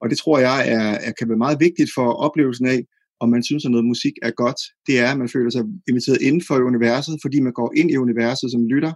Og 0.00 0.10
det 0.10 0.18
tror 0.18 0.38
jeg 0.38 0.58
er, 0.76 0.88
er, 1.06 1.12
kan 1.18 1.28
være 1.28 1.44
meget 1.44 1.58
vigtigt 1.60 1.90
for 1.96 2.08
oplevelsen 2.26 2.66
af, 2.66 2.80
om 3.20 3.28
man 3.28 3.42
synes, 3.42 3.64
at 3.64 3.70
noget 3.70 3.86
musik 3.86 4.12
er 4.22 4.30
godt. 4.30 4.60
Det 4.86 4.94
er, 4.98 5.08
at 5.12 5.18
man 5.18 5.28
føler 5.28 5.50
sig 5.50 5.64
inviteret 5.88 6.20
inden 6.22 6.42
for 6.48 6.56
universet, 6.72 7.14
fordi 7.22 7.40
man 7.40 7.52
går 7.52 7.72
ind 7.76 7.90
i 7.90 7.96
universet 7.96 8.50
som 8.50 8.66
lytter 8.72 8.92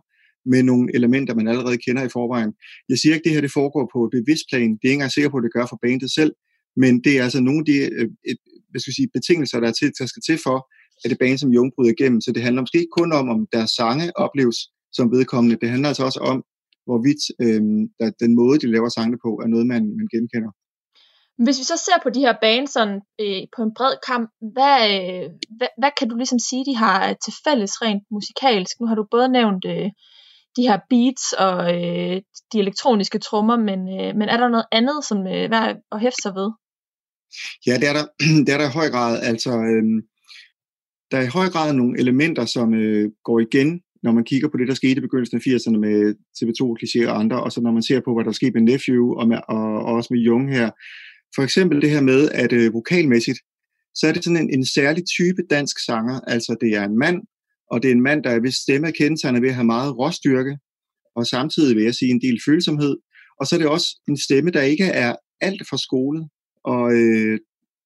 med 0.53 0.63
nogle 0.63 0.87
elementer, 0.99 1.35
man 1.35 1.49
allerede 1.49 1.79
kender 1.87 2.03
i 2.05 2.15
forvejen. 2.17 2.53
Jeg 2.89 2.99
siger 2.99 3.13
ikke, 3.15 3.23
at 3.23 3.27
det 3.27 3.35
her 3.35 3.47
det 3.47 3.59
foregår 3.61 3.85
på 3.95 3.99
et 4.05 4.13
bevidst 4.19 4.45
plan. 4.51 4.71
Det 4.79 4.85
er 4.85 4.89
ikke 4.89 4.99
engang 4.99 5.17
sikker 5.17 5.31
på, 5.31 5.39
at 5.39 5.47
det 5.47 5.57
gør 5.57 5.67
for 5.69 5.79
bandet 5.85 6.11
selv, 6.19 6.33
men 6.83 6.93
det 7.05 7.13
er 7.19 7.23
altså 7.27 7.41
nogle 7.41 7.61
af 7.63 7.67
de 7.71 7.77
øh, 7.99 8.09
et, 8.31 8.39
hvad 8.71 8.81
skal 8.81 8.91
jeg 8.91 8.99
sige, 9.01 9.15
betingelser, 9.17 9.61
der, 9.61 9.69
er 9.69 9.77
til, 9.79 9.89
der 9.99 10.07
skal 10.13 10.23
til 10.29 10.39
for, 10.47 10.59
at 11.03 11.11
det 11.11 11.19
band 11.19 11.39
som 11.39 11.55
Jung 11.57 11.69
bryder 11.75 11.95
igennem. 11.97 12.21
Så 12.21 12.31
det 12.33 12.43
handler 12.43 12.63
måske 12.63 12.79
ikke 12.83 12.99
kun 13.01 13.11
om, 13.21 13.27
om 13.35 13.41
deres 13.57 13.71
sange 13.79 14.07
opleves 14.25 14.59
som 14.97 15.07
vedkommende. 15.17 15.61
Det 15.63 15.71
handler 15.71 15.89
altså 15.89 16.05
også 16.09 16.21
om, 16.33 16.39
hvorvidt 16.89 17.23
øh, 17.45 17.63
der, 17.99 18.09
den 18.25 18.33
måde, 18.41 18.57
de 18.63 18.73
laver 18.75 18.89
sangene 18.89 19.19
på, 19.25 19.31
er 19.45 19.49
noget, 19.55 19.67
man, 19.73 19.83
man 19.99 20.09
genkender. 20.15 20.51
Hvis 21.45 21.59
vi 21.61 21.65
så 21.73 21.77
ser 21.87 21.99
på 22.03 22.11
de 22.11 22.25
her 22.27 22.35
bands 22.45 22.71
sådan, 22.77 23.01
øh, 23.23 23.43
på 23.55 23.61
en 23.67 23.75
bred 23.79 23.95
kamp, 24.09 24.27
hvad, 24.57 24.79
øh, 24.95 25.27
hvad, 25.59 25.71
hvad 25.81 25.93
kan 25.99 26.09
du 26.09 26.15
ligesom 26.17 26.41
sige, 26.49 26.65
de 26.71 26.77
har 26.85 26.99
øh, 27.09 27.15
til 27.25 27.35
fælles 27.45 27.75
rent 27.83 28.05
musikalsk? 28.17 28.75
Nu 28.81 28.87
har 28.87 28.97
du 28.99 29.05
både 29.15 29.29
nævnt 29.39 29.65
øh, 29.75 29.91
de 30.57 30.63
her 30.69 30.79
beats 30.91 31.33
og 31.33 31.57
øh, 31.75 32.17
de 32.53 32.59
elektroniske 32.59 33.19
trommer, 33.19 33.57
men, 33.57 33.81
øh, 33.97 34.17
men 34.19 34.29
er 34.29 34.37
der 34.37 34.49
noget 34.49 34.67
andet, 34.73 34.99
som 35.09 35.19
øh, 35.19 35.51
værd 35.51 35.77
at 35.93 36.01
hæfte 36.01 36.23
sig 36.23 36.35
ved? 36.35 36.51
Ja, 37.67 37.75
det 37.81 37.89
er 37.89 37.93
der, 37.99 38.07
det 38.45 38.53
er 38.55 38.59
der 38.59 38.69
i 38.69 38.79
høj 38.81 38.89
grad. 38.91 39.23
Altså, 39.23 39.51
øh, 39.51 39.85
der 41.11 41.19
er 41.19 41.23
i 41.23 41.35
høj 41.39 41.49
grad 41.55 41.73
nogle 41.73 42.01
elementer, 42.01 42.45
som 42.45 42.75
øh, 42.75 43.11
går 43.25 43.41
igen, 43.41 43.81
når 44.03 44.13
man 44.13 44.25
kigger 44.25 44.49
på 44.49 44.57
det, 44.57 44.69
der 44.69 44.75
skete 44.75 44.99
i 44.99 45.07
begyndelsen 45.07 45.37
af 45.37 45.47
80'erne 45.47 45.79
med 45.87 46.15
TV2, 46.39 46.61
Kliché 46.79 47.09
og 47.11 47.19
andre, 47.21 47.43
og 47.43 47.53
så 47.53 47.61
når 47.61 47.73
man 47.73 47.83
ser 47.83 48.01
på, 48.01 48.15
hvad 48.15 48.25
der 48.25 48.33
skete 48.33 48.53
med 48.53 48.63
Nephew 48.63 49.05
og, 49.19 49.29
med, 49.29 49.39
og, 49.49 49.65
og 49.87 49.95
også 49.99 50.09
med 50.15 50.21
Jung 50.21 50.53
her. 50.55 50.71
For 51.35 51.43
eksempel 51.43 51.83
det 51.83 51.91
her 51.91 52.01
med, 52.01 52.31
at 52.31 52.53
øh, 52.53 52.73
vokalmæssigt, 52.73 53.39
så 53.95 54.07
er 54.09 54.13
det 54.13 54.25
sådan 54.25 54.43
en, 54.43 54.55
en 54.55 54.67
særlig 54.67 55.05
type 55.17 55.43
dansk 55.51 55.77
sanger. 55.87 56.21
Altså, 56.21 56.57
det 56.61 56.71
er 56.79 56.85
en 56.85 56.99
mand, 56.99 57.19
og 57.71 57.83
det 57.83 57.89
er 57.89 57.95
en 57.95 58.03
mand, 58.03 58.23
der 58.25 58.31
er 58.31 58.41
ved 58.41 58.51
stemme 58.51 58.93
kendetegnet 58.93 59.43
ved 59.43 59.49
at 59.49 59.55
have 59.55 59.73
meget 59.77 59.99
råstyrke, 59.99 60.59
og 61.17 61.27
samtidig 61.27 61.77
vil 61.77 61.85
jeg 61.85 61.95
sige 61.95 62.11
en 62.11 62.21
del 62.21 62.39
følsomhed. 62.47 62.97
Og 63.41 63.47
så 63.47 63.55
er 63.57 63.59
det 63.59 63.69
også 63.69 63.89
en 64.09 64.17
stemme, 64.17 64.51
der 64.51 64.63
ikke 64.63 64.85
er 64.85 65.17
alt 65.41 65.63
for 65.71 65.77
skolet. 65.77 66.29
Og 66.65 66.93
øh, 66.93 67.39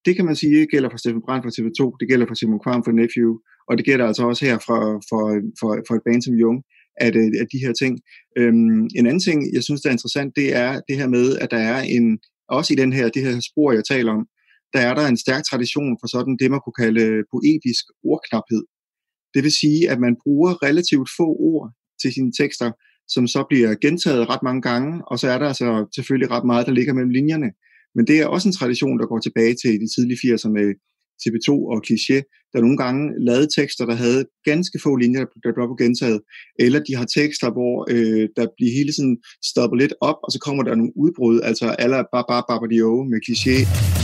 det 0.05 0.16
kan 0.16 0.24
man 0.24 0.37
sige 0.37 0.66
gælder 0.66 0.91
for 0.91 0.97
Steffen 0.99 1.22
Brandt 1.26 1.45
fra 1.45 1.55
TV2, 1.57 1.97
det 2.01 2.09
gælder 2.09 2.26
for 2.26 2.35
Simon 2.35 2.61
Kvam 2.64 2.85
fra 2.85 2.93
Nephew, 2.93 3.30
og 3.68 3.78
det 3.78 3.85
gælder 3.85 4.07
altså 4.07 4.22
også 4.30 4.45
her 4.45 4.59
for, 4.66 4.83
for, 5.09 5.22
for, 5.61 5.70
for 5.87 5.95
et 5.95 6.05
band 6.07 6.22
som 6.22 6.35
Jung, 6.35 6.59
at, 7.07 7.16
øh, 7.16 7.30
at 7.43 7.47
de 7.53 7.59
her 7.64 7.72
ting. 7.72 7.95
Øhm, 8.39 8.83
en 8.99 9.07
anden 9.09 9.24
ting, 9.28 9.39
jeg 9.55 9.62
synes, 9.62 9.80
der 9.80 9.89
er 9.89 9.99
interessant, 9.99 10.37
det 10.37 10.49
er 10.64 10.80
det 10.89 10.97
her 11.01 11.09
med, 11.16 11.26
at 11.43 11.51
der 11.51 11.62
er 11.72 11.80
en, 11.97 12.18
også 12.49 12.72
i 12.72 12.76
den 12.83 12.93
her, 12.93 13.09
det 13.09 13.22
her 13.22 13.41
spor, 13.51 13.72
jeg 13.72 13.85
taler 13.93 14.12
om, 14.12 14.26
der 14.74 14.80
er 14.89 14.95
der 14.95 15.07
en 15.07 15.22
stærk 15.24 15.43
tradition 15.51 15.99
for 16.01 16.09
sådan 16.14 16.37
det, 16.41 16.51
man 16.51 16.61
kunne 16.64 16.80
kalde 16.85 17.05
poetisk 17.33 17.85
ordknaphed. 18.12 18.62
Det 19.35 19.43
vil 19.45 19.53
sige, 19.62 19.91
at 19.93 19.99
man 20.01 20.16
bruger 20.22 20.62
relativt 20.62 21.09
få 21.18 21.28
ord 21.51 21.66
til 22.03 22.12
sine 22.12 22.33
tekster, 22.41 22.70
som 23.09 23.26
så 23.26 23.41
bliver 23.51 23.74
gentaget 23.74 24.28
ret 24.28 24.43
mange 24.43 24.62
gange, 24.62 24.91
og 25.11 25.18
så 25.18 25.26
er 25.35 25.39
der 25.39 25.47
altså 25.53 25.68
selvfølgelig 25.97 26.30
ret 26.30 26.47
meget, 26.47 26.66
der 26.66 26.72
ligger 26.72 26.95
mellem 26.95 27.16
linjerne. 27.18 27.51
Men 27.95 28.07
det 28.07 28.16
er 28.20 28.26
også 28.26 28.49
en 28.49 28.59
tradition, 28.61 28.99
der 28.99 29.07
går 29.07 29.20
tilbage 29.20 29.55
til 29.62 29.72
de 29.83 29.89
tidlige 29.95 30.20
80'er 30.24 30.51
med 30.59 30.66
TV2 31.22 31.51
og 31.72 31.78
Cliché, 31.87 32.18
der 32.53 32.61
nogle 32.61 32.78
gange 32.85 33.03
lavede 33.28 33.49
tekster, 33.59 33.85
der 33.87 33.95
havde 33.95 34.24
ganske 34.45 34.78
få 34.85 34.97
linjer, 34.97 35.24
der 35.45 35.53
blev 35.55 35.76
gentaget, 35.83 36.20
eller 36.59 36.80
de 36.80 36.95
har 36.95 37.07
tekster, 37.18 37.49
hvor 37.57 37.76
øh, 37.93 38.28
der 38.37 38.47
bliver 38.57 38.72
hele 38.78 38.93
tiden 38.93 39.16
stoppet 39.51 39.78
lidt 39.83 39.95
op, 40.01 40.18
og 40.24 40.30
så 40.33 40.39
kommer 40.47 40.62
der 40.62 40.74
nogle 40.74 40.93
udbrud, 40.97 41.41
altså 41.49 41.66
aller 41.85 42.03
bare 42.14 42.24
bare 42.30 42.45
bare 42.49 42.68
de 42.72 43.11
med 43.11 43.18
Cliché. 43.26 44.02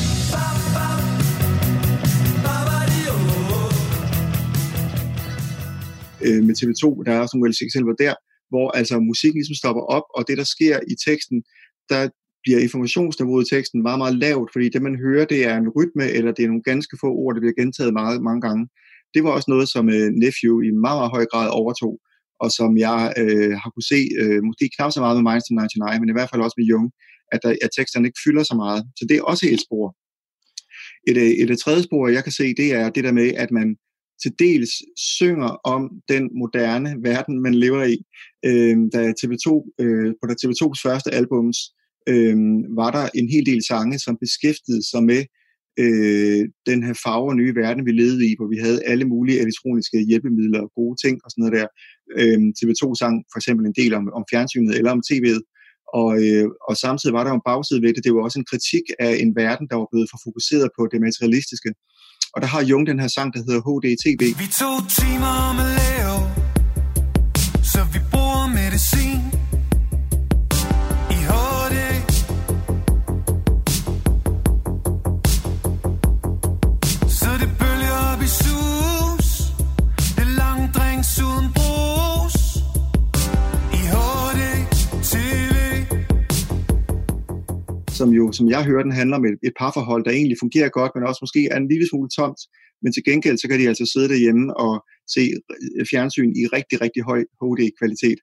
Øh, 6.26 6.40
med 6.46 6.54
TV2, 6.58 6.84
der 7.04 7.12
er 7.12 7.20
også 7.20 7.36
nogle 7.36 7.86
var 7.90 7.98
der, 8.04 8.14
hvor 8.52 8.66
altså 8.70 8.94
musikken 9.10 9.38
ligesom 9.38 9.60
stopper 9.62 9.84
op, 9.96 10.06
og 10.16 10.22
det, 10.28 10.38
der 10.38 10.44
sker 10.56 10.76
i 10.92 10.94
teksten, 11.06 11.38
der 11.92 12.02
bliver 12.42 12.58
informationsniveauet 12.66 13.44
i 13.46 13.54
teksten 13.54 13.82
meget, 13.82 13.98
meget 14.02 14.16
lavt, 14.24 14.48
fordi 14.52 14.68
det, 14.68 14.82
man 14.82 14.96
hører, 15.04 15.24
det 15.24 15.40
er 15.50 15.56
en 15.56 15.72
rytme, 15.76 16.06
eller 16.16 16.32
det 16.32 16.42
er 16.42 16.52
nogle 16.52 16.68
ganske 16.70 16.98
få 17.02 17.10
ord, 17.22 17.34
der 17.34 17.40
bliver 17.40 17.60
gentaget 17.62 17.92
meget, 18.00 18.22
mange 18.28 18.40
gange. 18.46 18.68
Det 19.14 19.20
var 19.24 19.30
også 19.30 19.48
noget, 19.54 19.68
som 19.74 19.84
øh, 19.96 20.08
Nephew 20.22 20.54
i 20.68 20.70
meget, 20.84 20.98
meget 21.00 21.14
høj 21.16 21.24
grad 21.32 21.48
overtog, 21.60 21.94
og 22.42 22.48
som 22.58 22.70
jeg 22.86 23.00
øh, 23.22 23.52
har 23.62 23.70
kunne 23.70 23.90
se, 23.92 24.00
øh, 24.22 24.40
måske 24.48 24.64
knap 24.76 24.90
så 24.92 25.00
meget 25.04 25.16
med 25.16 25.24
Minds 25.28 25.50
99, 25.50 26.00
men 26.00 26.08
i 26.08 26.16
hvert 26.16 26.30
fald 26.30 26.42
også 26.46 26.58
med 26.58 26.66
Jung, 26.72 26.86
at, 27.32 27.40
der, 27.42 27.50
at 27.64 27.70
teksterne 27.78 28.06
ikke 28.08 28.24
fylder 28.24 28.44
så 28.50 28.54
meget. 28.62 28.80
Så 28.98 29.02
det 29.08 29.16
er 29.16 29.22
også 29.32 29.44
et 29.54 29.60
spor. 29.66 29.86
Et, 31.10 31.16
øh, 31.22 31.32
et, 31.42 31.50
et 31.50 31.58
tredje 31.58 31.82
spor, 31.88 32.08
jeg 32.16 32.22
kan 32.24 32.36
se, 32.40 32.46
det 32.60 32.68
er 32.80 32.84
det 32.94 33.04
der 33.04 33.12
med, 33.20 33.28
at 33.44 33.50
man 33.58 33.68
til 34.22 34.32
dels 34.38 34.72
synger 34.96 35.50
om 35.74 35.82
den 36.08 36.24
moderne 36.40 36.90
verden, 37.02 37.42
man 37.42 37.54
lever 37.54 37.84
i. 37.84 37.98
Øh, 38.48 38.76
da 38.92 39.00
TV2, 39.20 39.48
øh, 39.82 40.10
på 40.18 40.24
da 40.28 40.34
TV2's 40.42 40.80
første 40.86 41.10
albums 41.10 41.58
øh, 42.08 42.36
var 42.80 42.90
der 42.96 43.04
en 43.14 43.28
hel 43.28 43.46
del 43.46 43.60
sange, 43.70 43.98
som 43.98 44.18
beskæftigede 44.24 44.90
sig 44.90 45.02
med 45.02 45.22
øh, 45.82 46.42
den 46.70 46.78
her 46.86 46.94
farver 47.04 47.34
nye 47.34 47.54
verden, 47.62 47.86
vi 47.86 47.92
levede 47.92 48.22
i, 48.30 48.34
hvor 48.38 48.48
vi 48.54 48.58
havde 48.66 48.84
alle 48.90 49.04
mulige 49.04 49.40
elektroniske 49.44 49.98
hjælpemidler 50.08 50.60
og 50.60 50.72
gode 50.78 50.96
ting 51.04 51.14
og 51.24 51.28
sådan 51.30 51.42
noget 51.42 51.56
der. 51.58 51.68
Øh, 52.20 52.38
TV2 52.58 52.82
sang 53.00 53.14
for 53.32 53.38
eksempel 53.40 53.64
en 53.66 53.78
del 53.80 53.92
om, 53.98 54.04
om 54.18 54.24
fjernsynet 54.30 54.74
eller 54.78 54.92
om 54.96 55.02
tv'et, 55.08 55.42
og, 56.00 56.10
øh, 56.24 56.46
og 56.68 56.74
samtidig 56.84 57.14
var 57.16 57.22
der 57.22 57.30
jo 57.30 57.38
en 57.40 57.48
bagside 57.50 57.82
ved 57.82 57.92
det. 57.94 58.04
Det 58.04 58.14
var 58.14 58.22
også 58.22 58.38
en 58.38 58.50
kritik 58.52 58.84
af 59.06 59.12
en 59.22 59.30
verden, 59.42 59.66
der 59.70 59.76
var 59.82 59.88
blevet 59.92 60.08
for 60.12 60.20
fokuseret 60.26 60.68
på 60.76 60.82
det 60.92 61.00
materialistiske. 61.06 61.70
Og 62.38 62.42
der 62.42 62.48
har 62.48 62.62
Jung 62.62 62.86
den 62.86 63.00
her 63.00 63.08
sang, 63.08 63.34
der 63.34 63.38
hedder 63.38 63.60
HDTV. 63.60 64.38
Vi 64.38 64.46
tog 64.60 64.88
timer 64.88 65.52
med 65.58 65.68
Leo, 65.78 66.16
så 67.62 67.80
vi 67.92 67.98
bruger 68.12 68.46
medicin. 68.46 69.37
Som 87.98 88.10
jo, 88.18 88.24
som 88.38 88.46
jeg 88.54 88.62
hører 88.68 88.82
den, 88.86 88.98
handler 89.00 89.16
om 89.16 89.24
et, 89.24 89.36
et 89.48 89.54
parforhold, 89.60 90.02
der 90.04 90.10
egentlig 90.10 90.38
fungerer 90.44 90.70
godt, 90.78 90.92
men 90.94 91.04
også 91.08 91.20
måske 91.24 91.42
er 91.52 91.56
en 91.56 91.68
lille 91.72 91.86
smule 91.88 92.10
tomt. 92.18 92.40
Men 92.82 92.92
til 92.92 93.04
gengæld, 93.08 93.38
så 93.38 93.46
kan 93.48 93.60
de 93.60 93.68
altså 93.72 93.86
sidde 93.92 94.08
derhjemme 94.12 94.44
og 94.64 94.74
se 95.14 95.22
øh, 95.78 95.86
fjernsyn 95.90 96.32
i 96.42 96.44
rigtig, 96.56 96.76
rigtig 96.84 97.02
høj 97.10 97.20
HD-kvalitet. 97.40 98.18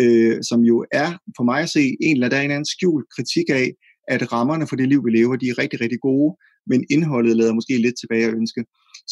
Øh, 0.00 0.36
som 0.48 0.60
jo 0.70 0.76
er, 1.02 1.10
for 1.36 1.44
mig 1.50 1.60
at 1.62 1.72
se, 1.76 1.84
en 2.06 2.16
eller 2.16 2.26
anden, 2.26 2.50
anden 2.50 2.72
skjult 2.74 3.06
kritik 3.14 3.48
af, 3.60 3.66
at 4.14 4.32
rammerne 4.32 4.66
for 4.66 4.76
det 4.76 4.88
liv, 4.88 5.00
vi 5.06 5.10
lever, 5.10 5.36
de 5.36 5.48
er 5.48 5.58
rigtig, 5.62 5.80
rigtig 5.80 6.00
gode, 6.08 6.30
men 6.70 6.80
indholdet 6.94 7.36
lader 7.36 7.54
måske 7.58 7.74
lidt 7.76 7.98
tilbage 8.00 8.26
at 8.28 8.34
ønske. 8.40 8.62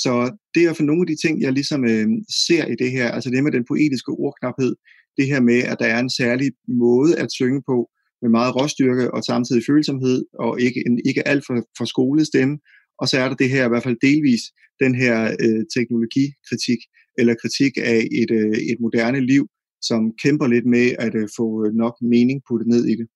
Så 0.03 0.13
det 0.55 0.63
er 0.65 0.73
for 0.73 0.87
nogle 0.89 1.03
af 1.05 1.09
de 1.13 1.17
ting, 1.25 1.35
jeg 1.45 1.53
ligesom 1.53 1.81
øh, 1.93 2.09
ser 2.47 2.65
i 2.73 2.77
det 2.83 2.91
her, 2.97 3.07
altså 3.17 3.29
det 3.31 3.45
med 3.45 3.53
den 3.53 3.65
poetiske 3.71 4.13
ordknaphed, 4.27 4.73
det 5.19 5.27
her 5.27 5.41
med, 5.41 5.61
at 5.71 5.77
der 5.81 5.89
er 5.95 6.01
en 6.01 6.11
særlig 6.21 6.49
måde 6.69 7.13
at 7.23 7.29
synge 7.39 7.63
på, 7.71 7.79
med 8.27 8.31
meget 8.39 8.57
råstyrke 8.59 9.15
og 9.15 9.21
samtidig 9.31 9.63
følsomhed, 9.71 10.19
og 10.47 10.53
ikke 10.67 10.81
en 10.89 10.95
ikke 11.09 11.29
alt 11.31 11.45
for, 11.47 11.57
for 11.79 11.85
skolestemme. 11.95 12.55
Og 13.01 13.07
så 13.09 13.15
er 13.23 13.29
der 13.29 13.37
det 13.43 13.51
her, 13.55 13.65
i 13.67 13.69
hvert 13.69 13.87
fald 13.87 13.99
delvis, 14.09 14.43
den 14.85 14.93
her 15.03 15.17
øh, 15.45 15.63
teknologikritik, 15.77 16.81
eller 17.21 17.35
kritik 17.43 17.73
af 17.93 17.99
et, 18.23 18.31
øh, 18.41 18.57
et 18.73 18.79
moderne 18.85 19.21
liv, 19.33 19.45
som 19.89 20.01
kæmper 20.23 20.47
lidt 20.55 20.67
med 20.77 20.87
at 21.07 21.15
øh, 21.21 21.29
få 21.39 21.47
nok 21.83 21.95
mening 22.15 22.39
puttet 22.49 22.69
ned 22.75 22.85
i 22.93 22.95
det. 23.01 23.07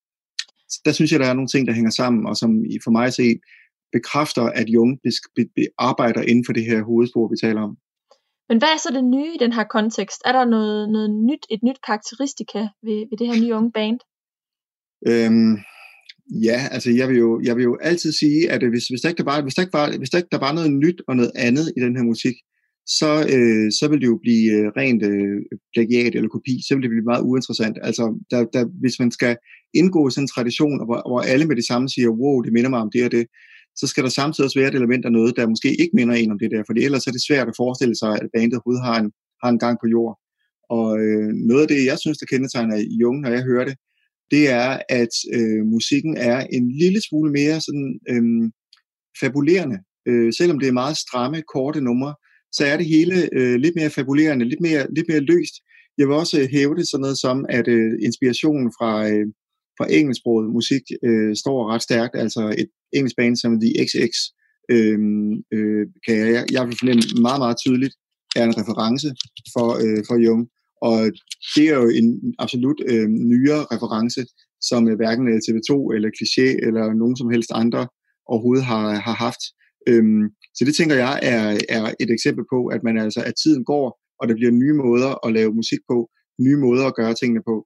Så 0.73 0.79
der 0.85 0.93
synes 0.93 1.13
jeg, 1.13 1.21
der 1.21 1.29
er 1.29 1.35
nogle 1.39 1.53
ting, 1.55 1.67
der 1.69 1.73
hænger 1.79 1.91
sammen, 2.01 2.27
og 2.31 2.37
som 2.37 2.51
i- 2.65 2.83
for 2.85 2.91
mig 2.91 3.07
at 3.07 3.15
se 3.21 3.29
bekræfter, 3.97 4.43
at 4.61 4.69
Jung 4.69 4.91
arbejder 5.79 6.23
inden 6.23 6.45
for 6.47 6.53
det 6.53 6.65
her 6.65 6.83
hovedspor, 6.83 7.29
vi 7.33 7.37
taler 7.47 7.63
om. 7.69 7.77
Men 8.49 8.59
hvad 8.59 8.69
er 8.75 8.81
så 8.83 8.91
det 8.97 9.05
nye 9.05 9.33
i 9.37 9.43
den 9.45 9.53
her 9.53 9.65
kontekst? 9.77 10.21
Er 10.25 10.33
der 10.33 10.45
noget, 10.45 10.89
noget 10.95 11.11
nyt, 11.29 11.45
et 11.55 11.63
nyt 11.69 11.81
karakteristika 11.87 12.61
ved, 12.87 12.99
ved 13.09 13.17
det 13.19 13.27
her 13.31 13.39
nye 13.45 13.55
unge 13.59 13.73
band? 13.79 13.99
Øhm, 15.09 15.59
ja, 16.49 16.69
altså 16.71 16.91
jeg 16.91 17.09
vil, 17.09 17.17
jo, 17.19 17.41
jeg 17.45 17.57
vil 17.57 17.63
jo 17.63 17.79
altid 17.83 18.13
sige, 18.13 18.51
at 18.51 18.63
øh, 18.63 18.71
hvis, 18.71 18.87
hvis, 18.89 19.01
der 19.01 19.09
ikke 19.09 19.25
var, 19.25 19.43
hvis, 19.43 19.55
der 19.55 19.63
ikke 19.63 19.73
var, 19.73 19.99
hvis 19.99 20.11
der 20.11 20.19
ikke 20.19 20.33
der 20.33 20.39
var 20.47 20.53
noget 20.53 20.73
nyt 20.73 21.03
og 21.09 21.17
noget 21.17 21.33
andet 21.35 21.73
i 21.77 21.81
den 21.81 21.97
her 21.97 22.05
musik, 22.05 22.37
så, 22.99 23.11
øh, 23.35 23.67
så 23.79 23.85
vil 23.91 24.01
det 24.01 24.07
jo 24.07 24.19
blive 24.25 24.47
øh, 24.57 24.67
rent 24.81 25.03
øh, 25.13 25.39
plagiat 25.75 26.15
eller 26.15 26.29
kopi, 26.29 26.55
så 26.67 26.75
vil 26.75 26.83
det 26.83 26.91
blive 26.95 27.11
meget 27.11 27.27
uinteressant. 27.31 27.77
Altså, 27.89 28.05
der, 28.31 28.41
der, 28.55 28.65
hvis 28.83 28.97
man 29.03 29.11
skal 29.11 29.37
indgå 29.75 30.09
i 30.09 30.11
sådan 30.11 30.25
en 30.25 30.35
tradition, 30.35 30.77
hvor, 30.87 31.01
hvor 31.11 31.21
alle 31.33 31.47
med 31.47 31.57
det 31.57 31.67
samme 31.71 31.89
siger, 31.89 32.19
wow, 32.23 32.41
det 32.41 32.53
minder 32.53 32.71
mig 32.71 32.81
om 32.81 32.91
det 32.95 33.05
og 33.05 33.13
det, 33.13 33.27
så 33.81 33.87
skal 33.87 34.05
der 34.05 34.13
samtidig 34.21 34.47
også 34.47 34.59
være 34.61 34.69
et 34.69 34.81
element 34.81 35.05
af 35.05 35.13
noget, 35.13 35.37
der 35.37 35.53
måske 35.53 35.71
ikke 35.83 35.97
minder 35.99 36.15
en 36.15 36.33
om 36.33 36.39
det 36.39 36.51
der, 36.51 36.63
for 36.67 36.75
ellers 36.87 37.07
er 37.07 37.13
det 37.17 37.27
svært 37.29 37.49
at 37.49 37.59
forestille 37.63 37.97
sig, 38.03 38.13
at 38.23 38.29
bandet 38.35 38.55
overhovedet 38.57 38.85
har 38.89 38.99
en, 39.03 39.11
har 39.43 39.51
en 39.51 39.63
gang 39.65 39.77
på 39.83 39.87
jord. 39.95 40.15
Og 40.77 40.89
øh, 41.05 41.29
noget 41.51 41.63
af 41.65 41.69
det, 41.69 41.81
jeg 41.91 41.99
synes, 41.99 42.19
der 42.19 42.27
kendetegner 42.33 42.77
Jung, 43.01 43.17
når 43.21 43.31
jeg 43.37 43.43
hører 43.51 43.65
det, 43.69 43.77
det 44.31 44.51
er, 44.51 44.78
at 44.89 45.14
øh, 45.35 45.66
musikken 45.66 46.16
er 46.16 46.39
en 46.53 46.78
lille 46.83 47.01
smule 47.09 47.33
mere 47.33 47.61
sådan 47.61 48.01
øh, 48.11 48.51
fabulerende. 49.20 49.78
Øh, 50.09 50.33
selvom 50.33 50.59
det 50.59 50.68
er 50.68 50.72
meget 50.83 50.97
stramme, 50.97 51.43
korte 51.55 51.81
numre, 51.81 52.14
så 52.53 52.64
er 52.66 52.76
det 52.76 52.87
hele 52.87 53.28
øh, 53.33 53.57
lidt 53.64 53.74
mere 53.76 53.91
fabulerende, 53.91 54.45
lidt 54.45 54.61
mere, 54.61 54.87
lidt 54.97 55.09
mere 55.09 55.20
løst. 55.20 55.55
Jeg 55.99 56.09
vil 56.09 56.14
også 56.14 56.41
øh, 56.41 56.49
hæve 56.53 56.74
det 56.74 56.89
sådan 56.89 57.03
noget 57.03 57.18
som, 57.18 57.47
at 57.49 57.68
øh, 57.68 57.93
inspirationen 58.03 58.72
fra, 58.78 58.93
øh, 59.11 59.26
fra 59.78 59.87
engelsksproget 59.97 60.53
musik 60.53 60.83
øh, 61.05 61.37
står 61.37 61.72
ret 61.72 61.83
stærkt. 61.83 62.14
Altså 62.16 62.55
et 62.59 62.68
engelsk 62.93 63.16
band 63.16 63.37
som 63.37 63.61
The 63.61 63.70
XX, 63.87 64.14
øh, 64.74 64.99
øh, 65.57 65.85
kan 66.07 66.16
jeg, 66.35 66.45
jeg 66.53 66.62
vil 66.66 66.78
fornemme 66.81 67.03
meget, 67.26 67.41
meget 67.45 67.57
tydeligt, 67.64 67.95
er 68.37 68.45
en 68.45 68.59
reference 68.61 69.09
for, 69.55 69.68
øh, 69.85 70.03
for 70.09 70.16
Jung. 70.26 70.43
Og 70.87 70.97
det 71.55 71.64
er 71.68 71.76
jo 71.83 71.89
en 72.01 72.09
absolut 72.39 72.81
øh, 72.91 73.09
nyere 73.33 73.62
reference, 73.72 74.20
som 74.68 74.89
øh, 74.89 74.97
hverken 74.97 75.26
øh, 75.33 75.39
TV2 75.47 75.70
eller 75.95 76.11
Cliché 76.16 76.49
eller 76.66 76.85
nogen 77.01 77.16
som 77.16 77.31
helst 77.35 77.51
andre 77.62 77.83
overhovedet 78.33 78.64
har, 78.64 78.87
har 79.07 79.16
haft. 79.26 79.43
Øhm, 79.89 80.24
så 80.57 80.62
det 80.64 80.74
tænker 80.74 80.97
jeg 80.97 81.14
er, 81.22 81.43
er 81.76 81.85
et 82.01 82.11
eksempel 82.16 82.45
på, 82.53 82.59
at 82.74 82.81
man 82.87 82.97
altså, 83.05 83.20
at 83.28 83.35
tiden 83.43 83.64
går, 83.64 83.87
og 84.20 84.24
der 84.28 84.35
bliver 84.35 84.53
nye 84.62 84.76
måder 84.85 85.26
at 85.26 85.33
lave 85.39 85.59
musik 85.61 85.83
på, 85.91 85.97
nye 86.47 86.59
måder 86.66 86.85
at 86.87 86.95
gøre 87.01 87.14
tingene 87.14 87.43
på. 87.51 87.57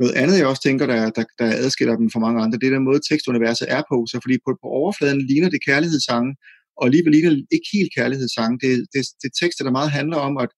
Noget 0.00 0.14
andet, 0.20 0.38
jeg 0.38 0.46
også 0.46 0.62
tænker, 0.62 0.86
der, 0.86 1.00
der, 1.16 1.24
der 1.40 1.48
adskiller 1.64 1.96
dem 1.96 2.10
fra 2.10 2.24
mange 2.24 2.40
andre, 2.42 2.58
det 2.58 2.66
er 2.66 2.76
den 2.76 2.88
måde, 2.88 3.00
tekstuniverset 3.10 3.66
er 3.76 3.82
på. 3.92 3.96
Så 4.10 4.16
fordi 4.22 4.36
på, 4.46 4.50
på 4.62 4.68
overfladen 4.80 5.20
ligner 5.30 5.48
det 5.54 5.64
kærlighedssange, 5.68 6.30
og 6.78 6.82
alligevel 6.86 7.12
ligner 7.12 7.30
det 7.30 7.46
ikke 7.56 7.68
helt 7.76 7.92
kærlighedssange. 7.98 8.54
Det, 8.64 8.72
det, 8.94 9.02
det 9.22 9.30
tekster, 9.40 9.64
der 9.64 9.78
meget 9.78 9.90
handler 9.98 10.18
om 10.28 10.34
at 10.44 10.50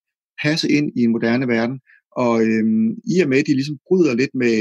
passe 0.43 0.67
ind 0.77 0.87
i 0.97 1.01
en 1.03 1.11
moderne 1.11 1.47
verden. 1.47 1.79
Og 2.23 2.35
øhm, 2.47 2.89
i 3.13 3.15
og 3.23 3.29
med, 3.29 3.37
at 3.37 3.47
de 3.47 3.53
ligesom 3.59 3.77
bryder 3.87 4.13
lidt 4.15 4.33
med 4.43 4.55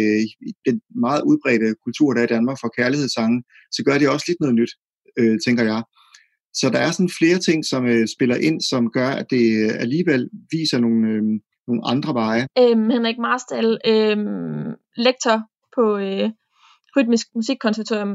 den 0.66 0.80
meget 1.04 1.22
udbredte 1.22 1.74
kultur, 1.84 2.12
der 2.12 2.20
er 2.20 2.28
i 2.28 2.34
Danmark 2.36 2.58
for 2.60 2.70
kærlighedssange, 2.78 3.42
så 3.72 3.80
gør 3.86 3.98
de 3.98 4.10
også 4.10 4.24
lidt 4.28 4.40
noget 4.40 4.54
nyt, 4.54 4.72
øh, 5.18 5.38
tænker 5.46 5.64
jeg. 5.64 5.82
Så 6.54 6.70
der 6.70 6.78
er 6.78 6.90
sådan 6.90 7.16
flere 7.20 7.38
ting, 7.38 7.64
som 7.64 7.86
øh, 7.86 8.06
spiller 8.14 8.36
ind, 8.36 8.60
som 8.60 8.90
gør, 8.90 9.08
at 9.08 9.26
det 9.30 9.44
øh, 9.62 9.70
alligevel 9.84 10.30
viser 10.50 10.78
nogle, 10.78 11.08
øh, 11.08 11.22
nogle 11.68 11.82
andre 11.92 12.14
veje. 12.14 12.46
Øhm, 12.58 12.90
Henrik 12.90 13.18
Marstal, 13.18 13.68
øh, 13.92 14.16
lektor 14.96 15.36
på 15.76 15.84
øh, 16.06 16.30
Rytmisk 16.96 17.26
Musikkonservatorium. 17.34 18.14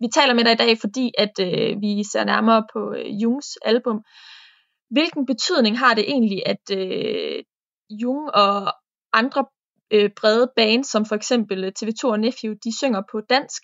Vi 0.00 0.08
taler 0.14 0.34
med 0.34 0.44
dig 0.44 0.52
i 0.52 0.62
dag, 0.64 0.78
fordi 0.78 1.06
at 1.18 1.34
øh, 1.40 1.80
vi 1.84 1.92
ser 2.12 2.24
nærmere 2.24 2.62
på 2.72 2.80
øh, 2.98 3.22
Jungs 3.22 3.50
album. 3.64 3.98
Hvilken 4.96 5.26
betydning 5.32 5.74
har 5.78 5.94
det 5.94 6.04
egentlig, 6.12 6.40
at 6.52 6.64
øh, 6.80 7.38
Jung 8.02 8.22
og 8.42 8.54
andre 9.12 9.42
øh, 9.94 10.10
brede 10.20 10.46
bands, 10.56 10.86
som 10.90 11.02
for 11.06 11.16
eksempel 11.20 11.58
øh, 11.64 11.72
TV2 11.78 12.02
og 12.04 12.20
Nephew, 12.20 12.52
de 12.64 12.78
synger 12.80 13.02
på 13.12 13.16
dansk? 13.34 13.62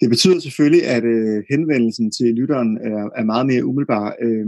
Det 0.00 0.08
betyder 0.14 0.38
selvfølgelig, 0.40 0.82
at 0.96 1.04
øh, 1.14 1.38
henvendelsen 1.52 2.06
til 2.16 2.28
lytteren 2.40 2.70
er, 2.90 3.02
er 3.20 3.24
meget 3.32 3.46
mere 3.50 3.66
umiddelbar. 3.68 4.06
Øh, 4.26 4.46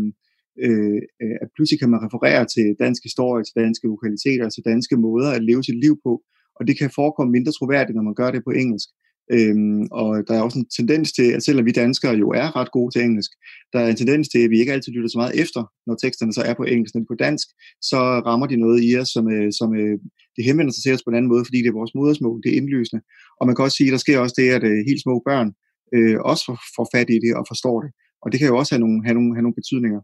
øh, 0.64 1.00
at 1.42 1.48
pludselig 1.54 1.78
kan 1.80 1.90
man 1.90 2.04
referere 2.06 2.42
til 2.54 2.66
dansk 2.84 3.02
historie, 3.08 3.44
til 3.44 3.54
danske 3.64 3.86
lokaliteter, 3.94 4.46
til 4.48 4.62
danske 4.72 4.96
måder 5.06 5.30
at 5.32 5.44
leve 5.48 5.62
sit 5.64 5.78
liv 5.84 5.94
på, 6.06 6.12
og 6.56 6.62
det 6.66 6.74
kan 6.78 6.96
forekomme 7.00 7.30
mindre 7.36 7.52
troværdigt, 7.52 7.96
når 7.96 8.08
man 8.08 8.18
gør 8.20 8.30
det 8.30 8.42
på 8.44 8.52
engelsk. 8.62 8.88
Øhm, 9.32 9.82
og 10.00 10.10
der 10.28 10.34
er 10.34 10.42
også 10.42 10.58
en 10.58 10.68
tendens 10.78 11.12
til, 11.12 11.28
at 11.36 11.42
selvom 11.42 11.64
vi 11.66 11.70
danskere 11.70 12.14
jo 12.22 12.28
er 12.30 12.56
ret 12.56 12.72
gode 12.72 12.90
til 12.92 13.02
engelsk, 13.02 13.30
der 13.72 13.78
er 13.80 13.88
en 13.88 13.96
tendens 13.96 14.28
til, 14.28 14.40
at 14.44 14.50
vi 14.50 14.58
ikke 14.60 14.72
altid 14.72 14.92
lytter 14.92 15.10
så 15.10 15.18
meget 15.18 15.40
efter, 15.42 15.62
når 15.86 15.94
teksterne 15.94 16.32
så 16.32 16.42
er 16.50 16.54
på 16.54 16.64
engelsk, 16.64 16.94
men 16.94 17.06
på 17.10 17.14
dansk, 17.26 17.48
så 17.90 17.98
rammer 18.28 18.46
de 18.46 18.56
noget 18.56 18.78
i 18.88 18.90
os, 19.00 19.08
som, 19.08 19.24
øh, 19.34 19.52
som 19.58 19.68
øh, 19.80 19.96
det 20.36 20.44
henvender 20.48 20.72
sig 20.72 20.82
til 20.82 20.94
os 20.94 21.04
på 21.04 21.10
en 21.10 21.16
anden 21.16 21.32
måde, 21.32 21.44
fordi 21.48 21.58
det 21.62 21.70
er 21.70 21.80
vores 21.80 21.94
modersmål, 21.98 22.42
det 22.42 22.50
er 22.50 22.56
indlysende. 22.60 23.02
Og 23.38 23.46
man 23.46 23.54
kan 23.54 23.64
også 23.64 23.76
sige, 23.76 23.88
at 23.88 23.96
der 23.96 24.04
sker 24.04 24.18
også 24.18 24.36
det, 24.40 24.48
at 24.56 24.64
øh, 24.70 24.78
helt 24.88 25.02
små 25.02 25.14
børn 25.28 25.48
øh, 25.96 26.16
også 26.30 26.42
får, 26.48 26.58
får 26.76 26.86
fat 26.94 27.08
i 27.16 27.18
det 27.24 27.32
og 27.38 27.44
forstår 27.52 27.76
det. 27.84 27.90
Og 28.22 28.26
det 28.30 28.36
kan 28.38 28.48
jo 28.50 28.56
også 28.60 28.72
have 28.74 28.84
nogle, 28.84 28.98
have 29.06 29.16
nogle, 29.18 29.32
have 29.36 29.46
nogle 29.46 29.60
betydninger. 29.60 30.00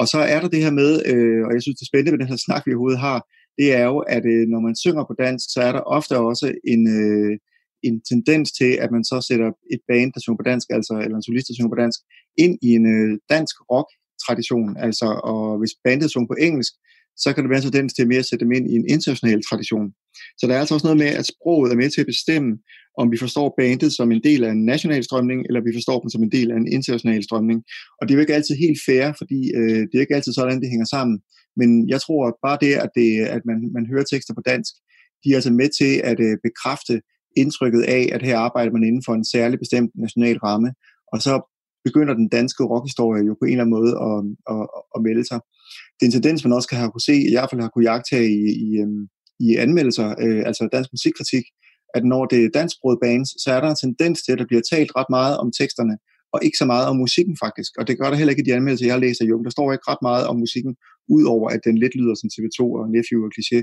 Og 0.00 0.04
så 0.12 0.18
er 0.34 0.38
der 0.40 0.48
det 0.54 0.64
her 0.64 0.74
med, 0.80 0.90
øh, 1.12 1.42
og 1.46 1.50
jeg 1.54 1.62
synes, 1.62 1.78
det 1.78 1.88
spændende 1.88 2.12
ved 2.12 2.20
den 2.22 2.32
her 2.32 2.44
snak, 2.46 2.62
vi 2.64 2.72
overhovedet 2.72 3.04
har, 3.08 3.18
det 3.58 3.68
er 3.80 3.84
jo, 3.92 3.98
at 4.16 4.24
øh, 4.34 4.44
når 4.52 4.60
man 4.66 4.74
synger 4.84 5.04
på 5.06 5.14
dansk, 5.24 5.46
så 5.54 5.60
er 5.68 5.72
der 5.72 5.90
ofte 5.96 6.14
også 6.30 6.46
en, 6.72 6.82
øh, 6.98 7.32
en 7.88 7.96
tendens 8.10 8.52
til, 8.58 8.72
at 8.84 8.90
man 8.96 9.04
så 9.04 9.16
sætter 9.28 9.48
et 9.74 9.80
band, 9.88 10.12
der 10.14 10.20
synger 10.20 10.38
på 10.40 10.48
dansk, 10.50 10.66
altså, 10.76 10.94
eller 11.04 11.16
en 11.16 11.26
solist, 11.28 11.48
der 11.48 11.54
synger 11.54 11.72
på 11.74 11.80
dansk, 11.84 11.98
ind 12.44 12.54
i 12.62 12.68
en 12.78 12.86
øh, 12.96 13.18
dansk 13.34 13.56
rock-tradition. 13.72 14.70
Altså, 14.86 15.08
og 15.32 15.58
hvis 15.60 15.74
bandet 15.84 16.10
synger 16.10 16.30
på 16.32 16.38
engelsk, 16.46 16.72
så 17.22 17.28
kan 17.32 17.42
det 17.42 17.50
være 17.50 17.62
en 17.62 17.68
tendens 17.68 17.92
til 17.94 18.08
mere 18.08 18.24
at 18.24 18.28
sætte 18.30 18.44
dem 18.44 18.52
ind 18.52 18.66
i 18.72 18.74
en 18.80 18.86
international 18.94 19.40
tradition. 19.48 19.86
Så 20.38 20.44
der 20.46 20.54
er 20.54 20.60
altså 20.60 20.74
også 20.74 20.86
noget 20.86 21.02
med, 21.04 21.10
at 21.20 21.26
sproget 21.32 21.72
er 21.72 21.80
med 21.82 21.90
til 21.90 22.00
at 22.04 22.10
bestemme, 22.12 22.50
om 23.00 23.06
vi 23.12 23.18
forstår 23.24 23.54
bandet 23.60 23.90
som 23.98 24.12
en 24.12 24.22
del 24.28 24.44
af 24.44 24.50
en 24.50 24.64
national 24.64 25.04
strømning, 25.04 25.40
eller 25.48 25.60
vi 25.60 25.72
forstår 25.78 26.00
dem 26.00 26.10
som 26.10 26.22
en 26.22 26.32
del 26.36 26.48
af 26.52 26.56
en 26.56 26.72
international 26.76 27.22
strømning. 27.24 27.58
Og 27.98 28.02
det 28.02 28.10
er 28.10 28.16
jo 28.18 28.24
ikke 28.24 28.38
altid 28.38 28.54
helt 28.64 28.80
fair, 28.88 29.12
fordi 29.20 29.40
øh, 29.58 29.82
det 29.88 29.94
er 29.94 30.04
ikke 30.04 30.18
altid 30.18 30.32
sådan, 30.32 30.60
det 30.62 30.72
hænger 30.74 30.88
sammen. 30.94 31.16
Men 31.60 31.88
jeg 31.92 32.00
tror 32.00 32.22
at 32.28 32.34
bare 32.46 32.58
det, 32.64 32.72
at, 32.84 32.90
det, 32.98 33.08
at 33.36 33.42
man, 33.50 33.58
man 33.76 33.86
hører 33.90 34.04
tekster 34.04 34.34
på 34.34 34.42
dansk, 34.52 34.72
de 35.22 35.30
er 35.30 35.34
altså 35.38 35.52
med 35.60 35.68
til 35.80 35.92
at 36.10 36.18
øh, 36.26 36.36
bekræfte 36.46 36.94
indtrykket 37.36 37.82
af, 37.82 38.08
at 38.12 38.22
her 38.22 38.38
arbejder 38.38 38.72
man 38.72 38.84
inden 38.84 39.02
for 39.06 39.14
en 39.14 39.24
særlig 39.24 39.58
bestemt 39.58 39.90
national 39.94 40.38
ramme. 40.38 40.70
Og 41.12 41.22
så 41.22 41.34
begynder 41.84 42.14
den 42.14 42.28
danske 42.28 42.64
rockhistorie 42.64 43.24
jo 43.28 43.34
på 43.40 43.44
en 43.44 43.52
eller 43.52 43.64
anden 43.64 43.76
måde 43.78 43.92
at, 44.08 44.18
at, 44.54 44.64
at 44.94 45.02
melde 45.06 45.24
sig. 45.30 45.40
Det 45.96 46.02
er 46.02 46.10
en 46.10 46.18
tendens, 46.18 46.44
man 46.44 46.52
også 46.58 46.68
kan 46.68 46.78
have 46.78 46.92
kunne 46.92 47.08
se, 47.10 47.16
i 47.28 47.34
hvert 47.34 47.50
fald 47.50 47.60
har 47.60 47.72
kunne 47.72 47.90
jagtage 47.90 48.28
i, 48.40 48.42
i, 48.66 48.68
øhm, 48.82 49.02
i 49.46 49.48
anmeldelser, 49.64 50.08
øh, 50.24 50.42
altså 50.48 50.62
dansk 50.72 50.90
musikkritik, 50.96 51.44
at 51.96 52.04
når 52.12 52.22
det 52.32 52.38
er 52.44 52.56
dansksproget 52.58 52.98
bands, 53.04 53.28
så 53.42 53.48
er 53.52 53.60
der 53.60 53.70
en 53.70 53.82
tendens 53.84 54.18
til, 54.22 54.32
at 54.32 54.38
der 54.38 54.50
bliver 54.50 54.64
talt 54.72 54.90
ret 54.98 55.10
meget 55.18 55.34
om 55.42 55.52
teksterne, 55.60 55.96
og 56.34 56.38
ikke 56.46 56.58
så 56.58 56.66
meget 56.72 56.86
om 56.90 56.96
musikken 57.04 57.36
faktisk. 57.44 57.70
Og 57.78 57.82
det 57.88 57.98
gør 57.98 58.08
der 58.10 58.16
heller 58.16 58.32
ikke 58.32 58.44
i 58.44 58.48
de 58.48 58.54
anmeldelser, 58.58 58.86
jeg 58.86 58.98
læser. 59.06 59.24
Jo, 59.24 59.36
der 59.46 59.50
står 59.50 59.72
ikke 59.72 59.90
ret 59.92 60.02
meget 60.10 60.24
om 60.30 60.36
musikken, 60.44 60.72
udover 61.16 61.48
at 61.54 61.60
den 61.66 61.76
lidt 61.82 61.94
lyder 62.00 62.14
som 62.18 62.30
TV2 62.34 62.60
og 62.80 62.84
Nephew 62.94 63.20
og 63.26 63.32
Cliché. 63.34 63.60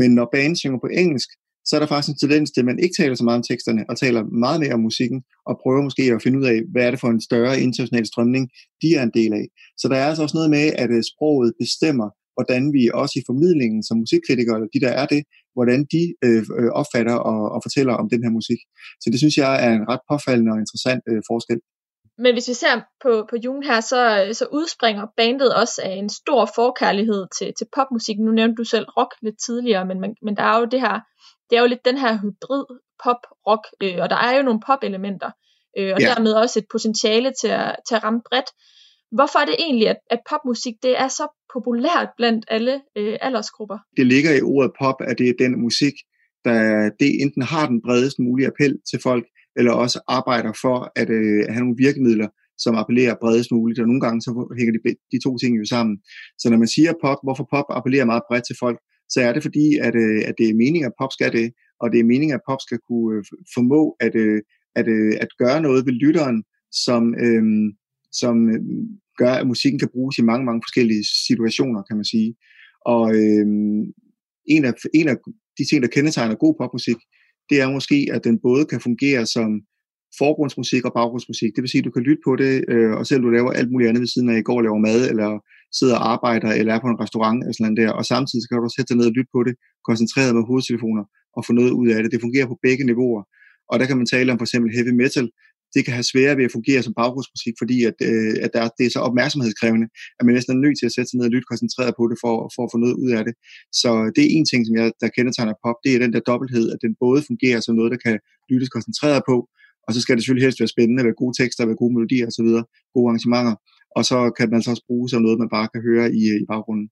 Men 0.00 0.10
når 0.18 0.28
bands 0.36 0.58
synger 0.58 0.80
på 0.84 0.90
engelsk, 1.02 1.28
så 1.68 1.72
er 1.76 1.80
der 1.80 1.86
faktisk 1.86 2.12
en 2.12 2.20
tendens 2.22 2.50
til, 2.50 2.60
at 2.60 2.70
man 2.70 2.78
ikke 2.84 2.98
taler 3.00 3.16
så 3.16 3.24
meget 3.24 3.40
om 3.40 3.46
teksterne, 3.50 3.82
og 3.88 3.94
taler 4.04 4.22
meget 4.44 4.60
mere 4.60 4.74
om 4.78 4.80
musikken, 4.88 5.18
og 5.48 5.58
prøver 5.62 5.82
måske 5.88 6.02
at 6.02 6.22
finde 6.22 6.38
ud 6.40 6.46
af, 6.52 6.58
hvad 6.72 6.82
er 6.86 6.90
det 6.90 7.00
for 7.00 7.10
en 7.10 7.26
større 7.28 7.60
international 7.66 8.06
strømning, 8.06 8.44
de 8.82 8.88
er 8.98 9.02
en 9.02 9.14
del 9.18 9.32
af. 9.40 9.46
Så 9.80 9.84
der 9.88 9.96
er 9.96 10.06
altså 10.08 10.22
også 10.22 10.36
noget 10.36 10.50
med, 10.56 10.66
at 10.82 10.90
øh, 10.96 11.02
sproget 11.12 11.50
bestemmer, 11.62 12.08
hvordan 12.36 12.62
vi 12.76 12.82
også 13.02 13.14
i 13.20 13.26
formidlingen 13.30 13.82
som 13.88 13.96
musikkritikere, 14.04 14.56
eller 14.56 14.74
de 14.74 14.84
der 14.86 14.92
er 15.02 15.06
det, 15.14 15.22
hvordan 15.56 15.80
de 15.94 16.02
øh, 16.26 16.42
øh, 16.58 16.70
opfatter 16.80 17.16
og, 17.30 17.40
og 17.54 17.58
fortæller 17.66 17.94
om 18.00 18.06
den 18.12 18.20
her 18.24 18.32
musik. 18.38 18.60
Så 19.02 19.06
det 19.12 19.18
synes 19.20 19.36
jeg 19.42 19.52
er 19.66 19.72
en 19.78 19.88
ret 19.90 20.04
påfaldende 20.10 20.52
og 20.54 20.60
interessant 20.64 21.02
øh, 21.10 21.22
forskel. 21.30 21.60
Men 22.24 22.32
hvis 22.34 22.48
vi 22.52 22.56
ser 22.62 22.74
på, 23.04 23.12
på 23.30 23.36
Jung 23.44 23.60
her, 23.68 23.80
så, 23.80 24.00
så 24.40 24.44
udspringer 24.58 25.04
bandet 25.16 25.50
også 25.62 25.76
af 25.84 25.94
en 26.02 26.10
stor 26.20 26.42
forkærlighed 26.54 27.22
til, 27.38 27.48
til 27.58 27.66
popmusik. 27.76 28.16
Nu 28.18 28.30
nævnte 28.32 28.58
du 28.60 28.64
selv 28.64 28.86
rock 28.98 29.12
lidt 29.22 29.38
tidligere, 29.46 29.84
men, 29.86 30.00
men, 30.00 30.10
men 30.26 30.36
der 30.36 30.42
er 30.42 30.58
jo 30.60 30.66
det 30.74 30.80
her 30.80 30.96
det 31.50 31.56
er 31.56 31.60
jo 31.60 31.68
lidt 31.68 31.84
den 31.84 31.98
her 31.98 32.12
hybrid 32.22 32.64
pop-rock, 33.04 33.64
øh, 33.82 33.96
og 34.02 34.10
der 34.10 34.16
er 34.16 34.36
jo 34.36 34.42
nogle 34.42 34.60
pop-elementer, 34.66 35.30
øh, 35.78 35.92
og 35.94 36.00
ja. 36.00 36.06
dermed 36.06 36.32
også 36.32 36.58
et 36.58 36.66
potentiale 36.70 37.32
til 37.40 37.48
at, 37.48 37.76
til 37.88 37.94
at 37.94 38.04
ramme 38.04 38.22
bredt. 38.28 38.50
Hvorfor 39.16 39.38
er 39.38 39.46
det 39.46 39.56
egentlig, 39.58 39.88
at, 39.88 40.00
at 40.10 40.20
popmusik 40.30 40.74
det 40.82 40.94
er 41.04 41.08
så 41.08 41.24
populært 41.54 42.08
blandt 42.16 42.44
alle 42.48 42.74
øh, 42.98 43.16
aldersgrupper? 43.20 43.78
Det 43.96 44.06
ligger 44.06 44.32
i 44.34 44.42
ordet 44.42 44.72
pop, 44.80 44.98
at 45.00 45.18
det 45.18 45.28
er 45.28 45.34
den 45.44 45.60
musik, 45.60 45.94
der 46.44 46.90
det 47.00 47.22
enten 47.22 47.42
har 47.42 47.66
den 47.66 47.82
bredest 47.86 48.18
mulige 48.18 48.46
appel 48.46 48.78
til 48.90 48.98
folk, 49.02 49.24
eller 49.58 49.72
også 49.72 50.00
arbejder 50.08 50.52
for 50.64 50.92
at, 50.96 51.10
øh, 51.10 51.44
have 51.52 51.64
nogle 51.64 51.82
virkemidler, 51.84 52.28
som 52.58 52.74
appellerer 52.80 53.14
bredest 53.20 53.50
muligt, 53.50 53.80
og 53.80 53.86
nogle 53.86 54.00
gange 54.00 54.20
så 54.22 54.30
hænger 54.58 54.72
de, 54.72 54.80
de 55.12 55.18
to 55.26 55.38
ting 55.38 55.52
jo 55.60 55.64
sammen. 55.74 55.94
Så 56.38 56.50
når 56.50 56.58
man 56.58 56.68
siger 56.68 56.92
pop, 57.04 57.18
hvorfor 57.22 57.46
pop 57.54 57.68
appellerer 57.78 58.04
meget 58.12 58.22
bredt 58.28 58.44
til 58.46 58.56
folk, 58.64 58.78
så 59.08 59.20
er 59.20 59.32
det 59.32 59.42
fordi, 59.42 59.76
at, 59.76 59.94
øh, 59.94 60.20
at 60.28 60.34
det 60.38 60.48
er 60.48 60.54
meningen, 60.54 60.86
at 60.86 60.98
pop 61.00 61.12
skal 61.12 61.32
det, 61.32 61.52
og 61.80 61.92
det 61.92 62.00
er 62.00 62.04
meningen, 62.12 62.34
at 62.34 62.46
pop 62.48 62.60
skal 62.66 62.78
kunne 62.88 63.16
øh, 63.16 63.24
formå 63.54 63.96
at, 64.00 64.14
øh, 64.14 64.42
at, 64.74 64.86
at 65.24 65.28
gøre 65.38 65.60
noget 65.62 65.86
ved 65.86 65.92
lytteren, 65.92 66.44
som, 66.84 67.14
øhm, 67.24 67.66
som 68.12 68.34
gør, 69.20 69.32
at 69.32 69.46
musikken 69.46 69.78
kan 69.78 69.92
bruges 69.94 70.18
i 70.18 70.28
mange, 70.30 70.44
mange 70.46 70.62
forskellige 70.64 71.04
situationer, 71.28 71.82
kan 71.82 71.96
man 71.96 72.04
sige. 72.04 72.34
Og 72.94 73.04
øhm, 73.20 73.80
en, 74.54 74.64
af, 74.64 74.74
en 74.94 75.08
af 75.08 75.16
de 75.58 75.64
ting, 75.68 75.82
der 75.82 75.88
kendetegner 75.88 76.34
god 76.34 76.54
popmusik, 76.60 77.00
det 77.50 77.60
er 77.60 77.70
måske, 77.70 78.08
at 78.12 78.24
den 78.24 78.38
både 78.46 78.64
kan 78.64 78.80
fungere 78.80 79.26
som 79.26 79.48
forgrundsmusik 80.20 80.82
og 80.88 80.92
baggrundsmusik. 80.98 81.50
Det 81.54 81.62
vil 81.62 81.70
sige, 81.70 81.82
at 81.82 81.88
du 81.88 81.94
kan 81.96 82.06
lytte 82.08 82.22
på 82.28 82.32
det, 82.42 82.52
øh, 82.72 82.92
og 82.98 83.06
selv 83.06 83.22
du 83.22 83.30
laver 83.30 83.50
alt 83.58 83.70
muligt 83.72 83.88
andet 83.88 84.00
ved 84.04 84.12
siden 84.14 84.28
af, 84.32 84.38
i 84.38 84.46
går 84.48 84.60
laver 84.62 84.80
mad, 84.88 85.00
eller 85.12 85.30
sidder 85.78 85.96
og 85.98 86.04
arbejder, 86.14 86.50
eller 86.58 86.72
er 86.74 86.80
på 86.82 86.90
en 86.94 87.02
restaurant, 87.04 87.38
eller 87.42 87.56
sådan 87.58 87.76
der, 87.80 87.90
og 87.98 88.04
samtidig 88.12 88.42
så 88.42 88.48
kan 88.48 88.56
du 88.58 88.70
sætte 88.76 88.88
dig 88.90 88.98
ned 88.98 89.06
og 89.10 89.16
lytte 89.18 89.32
på 89.36 89.40
det, 89.46 89.54
koncentreret 89.88 90.32
med 90.36 90.42
hovedtelefoner, 90.48 91.04
og 91.36 91.40
få 91.46 91.52
noget 91.58 91.72
ud 91.80 91.88
af 91.94 91.98
det. 92.02 92.12
Det 92.12 92.20
fungerer 92.26 92.46
på 92.50 92.58
begge 92.66 92.84
niveauer. 92.90 93.22
Og 93.70 93.74
der 93.80 93.86
kan 93.86 93.96
man 94.00 94.06
tale 94.14 94.32
om 94.32 94.38
for 94.38 94.46
eksempel 94.48 94.70
heavy 94.76 94.92
metal, 95.02 95.28
det 95.74 95.82
kan 95.84 95.94
have 95.98 96.10
svære 96.12 96.36
ved 96.38 96.44
at 96.48 96.56
fungere 96.56 96.82
som 96.82 96.94
baggrundsmusik, 97.00 97.54
fordi 97.62 97.76
at, 97.90 97.98
øh, 98.10 98.34
at 98.44 98.50
der, 98.54 98.62
det 98.78 98.84
er 98.86 98.92
så 98.96 99.00
opmærksomhedskrævende, 99.08 99.86
at 100.18 100.22
man 100.26 100.34
næsten 100.34 100.52
er 100.54 100.62
nødt 100.64 100.78
til 100.78 100.88
at 100.88 100.94
sætte 100.94 101.08
sig 101.08 101.16
ned 101.18 101.28
og 101.28 101.34
lytte 101.34 101.50
koncentreret 101.52 101.92
på 101.98 102.04
det, 102.10 102.16
for, 102.22 102.34
for 102.54 102.62
at 102.64 102.72
få 102.72 102.78
noget 102.84 102.96
ud 103.02 103.10
af 103.18 103.22
det. 103.26 103.34
Så 103.80 103.90
det 104.14 104.22
er 104.24 104.30
en 104.36 104.46
ting, 104.50 104.60
som 104.66 104.74
jeg, 104.78 104.86
der 105.02 105.08
kendetegner 105.16 105.54
pop, 105.64 105.78
det 105.84 105.90
er 105.92 106.02
den 106.04 106.12
der 106.14 106.28
dobbelthed, 106.30 106.64
at 106.74 106.78
den 106.84 106.92
både 107.04 107.20
fungerer 107.30 107.60
som 107.62 107.74
noget, 107.78 107.90
der 107.94 108.00
kan 108.06 108.16
lyttes 108.50 108.70
koncentreret 108.76 109.22
på, 109.30 109.36
og 109.88 109.94
så 109.94 110.00
skal 110.00 110.14
det 110.14 110.22
selvfølgelig 110.22 110.46
helst 110.46 110.60
være 110.60 110.74
spændende, 110.74 111.04
være 111.04 111.22
gode 111.22 111.42
tekster, 111.42 111.66
være 111.66 111.82
gode 111.82 111.94
melodier 111.94 112.26
osv., 112.30 112.48
gode 112.94 113.08
arrangementer. 113.08 113.54
Og 113.96 114.02
så 114.10 114.16
kan 114.36 114.46
den 114.46 114.54
altså 114.54 114.70
også 114.70 114.84
bruges 114.88 115.10
som 115.10 115.22
noget, 115.22 115.38
man 115.42 115.54
bare 115.56 115.68
kan 115.74 115.82
høre 115.88 116.06
i, 116.20 116.22
i 116.42 116.46
baggrunden. 116.52 116.88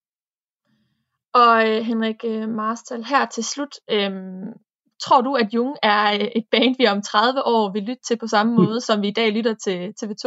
Og 1.43 1.55
øh, 1.69 1.81
Henrik 1.91 2.21
øh, 2.33 2.49
Marstal, 2.61 3.05
her 3.13 3.27
til 3.35 3.45
slut, 3.53 3.75
øh, 3.95 4.13
tror 5.05 5.21
du, 5.27 5.33
at 5.43 5.49
Jung 5.55 5.75
er 5.83 6.05
øh, 6.15 6.29
et 6.39 6.47
band, 6.53 6.75
vi 6.79 6.87
om 6.87 7.03
30 7.03 7.43
år 7.55 7.73
vil 7.75 7.83
lytte 7.89 8.05
til 8.09 8.17
på 8.19 8.27
samme 8.35 8.53
måde, 8.61 8.81
som 8.81 9.03
vi 9.03 9.09
i 9.09 9.19
dag 9.21 9.29
lytter 9.37 9.55
til 9.65 9.79
TV2? 10.01 10.25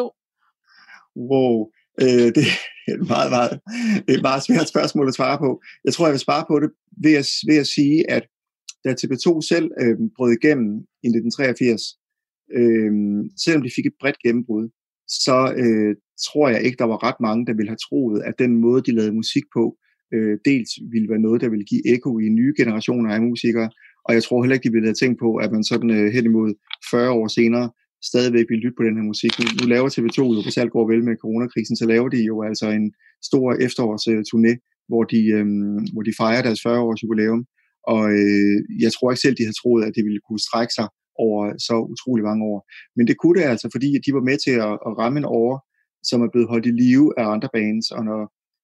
Wow, 1.30 1.55
øh, 2.03 2.30
det 2.36 2.45
er 2.88 2.93
et 2.97 3.07
meget, 3.13 3.30
meget, 3.38 3.53
et 4.13 4.22
meget 4.28 4.43
svært 4.47 4.67
spørgsmål 4.74 5.07
at 5.07 5.17
svare 5.20 5.38
på. 5.45 5.49
Jeg 5.86 5.93
tror, 5.93 6.05
jeg 6.05 6.15
vil 6.15 6.28
svare 6.28 6.45
på 6.49 6.55
det 6.59 6.70
ved 7.03 7.13
at, 7.22 7.28
ved 7.49 7.57
at 7.63 7.67
sige, 7.78 7.97
at 8.15 8.24
da 8.84 8.89
TV2 9.01 9.28
selv 9.51 9.67
øh, 9.82 9.95
brød 10.17 10.32
igennem 10.39 10.72
i 11.05 11.07
1983, 11.07 11.82
øh, 12.60 12.91
selvom 13.43 13.64
de 13.64 13.76
fik 13.76 13.86
et 13.86 14.00
bredt 14.02 14.20
gennembrud, 14.26 14.70
så 15.08 15.38
øh, 15.64 15.95
tror 16.26 16.50
jeg 16.50 16.62
ikke, 16.64 16.78
der 16.82 16.91
var 16.93 17.04
ret 17.08 17.20
mange, 17.28 17.45
der 17.45 17.54
ville 17.54 17.70
have 17.70 17.84
troet, 17.88 18.22
at 18.30 18.39
den 18.39 18.56
måde, 18.56 18.82
de 18.88 18.95
lavede 18.95 19.20
musik 19.22 19.43
på, 19.58 19.64
øh, 20.14 20.38
dels 20.45 20.72
ville 20.91 21.10
være 21.10 21.26
noget, 21.28 21.41
der 21.41 21.50
ville 21.50 21.66
give 21.72 21.88
ekko 21.93 22.20
i 22.20 22.30
nye 22.39 22.54
generationer 22.60 23.10
af 23.14 23.22
musikere, 23.22 23.70
og 24.06 24.14
jeg 24.16 24.24
tror 24.24 24.41
heller 24.41 24.56
ikke, 24.56 24.68
de 24.68 24.76
ville 24.76 24.89
have 24.91 25.02
tænkt 25.02 25.20
på, 25.20 25.30
at 25.43 25.52
man 25.52 25.64
sådan 25.64 25.89
øh, 25.97 26.08
hen 26.16 26.26
imod 26.26 26.50
40 26.91 27.12
år 27.20 27.28
senere 27.28 27.70
stadigvæk 28.12 28.45
vil 28.50 28.64
lytte 28.64 28.78
på 28.78 28.84
den 28.88 28.97
her 28.97 29.08
musik. 29.12 29.34
Nu, 29.39 29.45
nu 29.60 29.66
laver 29.74 29.88
TV2 29.89 30.20
jo, 30.36 30.41
hvis 30.45 30.58
alt 30.62 30.76
går 30.76 30.86
vel 30.91 31.04
med 31.08 31.22
coronakrisen, 31.24 31.76
så 31.76 31.86
laver 31.93 32.10
de 32.16 32.22
jo 32.32 32.36
altså 32.50 32.68
en 32.80 32.88
stor 33.30 33.47
efterårsturné, 33.68 34.54
hvor 34.89 35.04
de, 35.14 35.22
øh, 35.38 35.45
hvor 35.93 36.04
de 36.08 36.14
fejrer 36.22 36.41
deres 36.47 36.62
40-års 36.68 37.04
jubilæum. 37.04 37.41
Og 37.93 38.04
øh, 38.20 38.58
jeg 38.84 38.91
tror 38.93 39.12
ikke 39.12 39.26
selv, 39.26 39.38
de 39.38 39.45
havde 39.45 39.60
troet, 39.62 39.82
at 39.88 39.95
det 39.95 40.04
ville 40.08 40.22
kunne 40.28 40.43
strække 40.47 40.74
sig 40.80 40.88
over 41.26 41.41
så 41.67 41.76
utrolig 41.93 42.24
mange 42.30 42.45
år. 42.51 42.59
Men 42.95 43.07
det 43.07 43.15
kunne 43.17 43.39
det 43.39 43.47
altså, 43.53 43.67
fordi 43.74 43.89
de 44.05 44.11
var 44.17 44.24
med 44.30 44.38
til 44.45 44.55
at, 44.67 44.74
at 44.88 44.91
ramme 45.01 45.20
en 45.20 45.32
år, 45.43 45.51
som 46.09 46.22
er 46.22 46.30
blevet 46.32 46.49
holdt 46.51 46.65
i 46.72 46.74
live 46.84 47.07
af 47.20 47.26
andre 47.36 47.49
bands, 47.53 47.88
og 47.91 48.01
når 48.09 48.22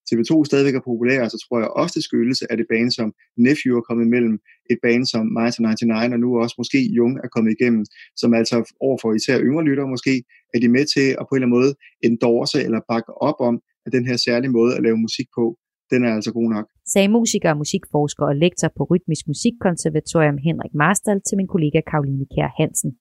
TV2 0.08 0.32
stadigvæk 0.50 0.76
er 0.76 0.90
populær, 0.92 1.28
så 1.28 1.38
tror 1.44 1.60
jeg 1.60 1.70
også, 1.82 1.94
det 1.98 2.04
skyldes, 2.04 2.40
at 2.50 2.58
det 2.60 2.68
band 2.74 2.92
som 2.92 3.14
Nephew 3.46 3.74
er 3.78 3.86
kommet 3.88 4.06
imellem, 4.06 4.36
et 4.72 4.80
band 4.86 5.06
som 5.14 5.24
Mighty 5.38 5.60
99, 5.62 6.14
og 6.14 6.20
nu 6.20 6.30
også 6.44 6.56
måske 6.58 6.80
Jung 6.98 7.14
er 7.24 7.30
kommet 7.36 7.52
igennem, 7.58 7.84
som 8.22 8.34
altså 8.40 8.58
overfor 8.88 9.14
især 9.14 9.38
yngre 9.48 9.64
lyttere 9.70 9.94
måske, 9.96 10.24
er 10.54 10.60
de 10.60 10.70
med 10.76 10.86
til 10.96 11.08
at 11.20 11.24
på 11.26 11.32
en 11.34 11.38
eller 11.38 11.48
anden 11.48 11.58
måde 11.60 11.72
endorse 12.08 12.60
eller 12.68 12.80
bakke 12.92 13.12
op 13.30 13.40
om, 13.50 13.56
at 13.86 13.92
den 13.98 14.06
her 14.10 14.18
særlige 14.28 14.56
måde 14.58 14.72
at 14.76 14.84
lave 14.84 14.98
musik 14.98 15.28
på, 15.38 15.46
den 15.92 16.06
er 16.06 16.12
altså 16.16 16.32
god 16.34 16.50
nok. 16.56 16.66
Sagde 16.94 17.08
musiker, 17.08 17.54
musikforsker 17.54 18.26
og 18.26 18.36
lektor 18.36 18.70
på 18.78 18.84
Rytmisk 18.92 19.28
Musikkonservatorium 19.28 20.38
Henrik 20.38 20.74
Marstal 20.74 21.22
til 21.28 21.38
min 21.38 21.48
kollega 21.48 21.80
Karoline 21.92 22.26
Kær 22.34 22.50
Hansen. 22.60 22.92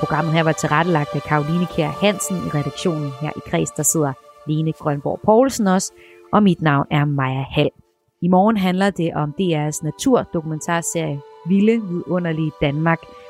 Programmet 0.00 0.32
her 0.32 0.42
var 0.42 0.52
tilrettelagt 0.52 1.14
af 1.14 1.22
Karoline 1.22 1.66
Kjær 1.74 1.92
Hansen 2.02 2.36
i 2.36 2.48
redaktionen 2.58 3.10
her 3.22 3.32
i 3.36 3.40
Kreds, 3.46 3.70
der 3.70 3.82
sidder 3.82 4.12
Lene 4.48 4.72
Grønborg 4.72 5.20
Poulsen 5.24 5.66
også, 5.66 5.92
og 6.32 6.42
mit 6.42 6.62
navn 6.62 6.86
er 6.90 7.04
Maja 7.04 7.44
Hall. 7.50 7.70
I 8.22 8.28
morgen 8.28 8.56
handler 8.56 8.90
det 8.90 9.14
om 9.14 9.34
DR's 9.40 9.84
naturdokumentarserie 9.84 11.20
Vilde 11.48 11.82
Vidunderlige 11.88 12.52
Danmark– 12.60 12.98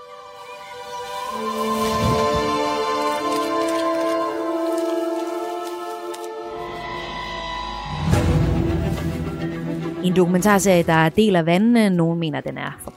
En 10.08 10.16
dokumentarserie, 10.16 10.82
der 10.82 11.08
deler 11.08 11.42
vandene. 11.42 11.90
Nogle 11.90 12.18
mener, 12.18 12.40
den 12.40 12.58
er 12.58 12.78
for 12.84 12.90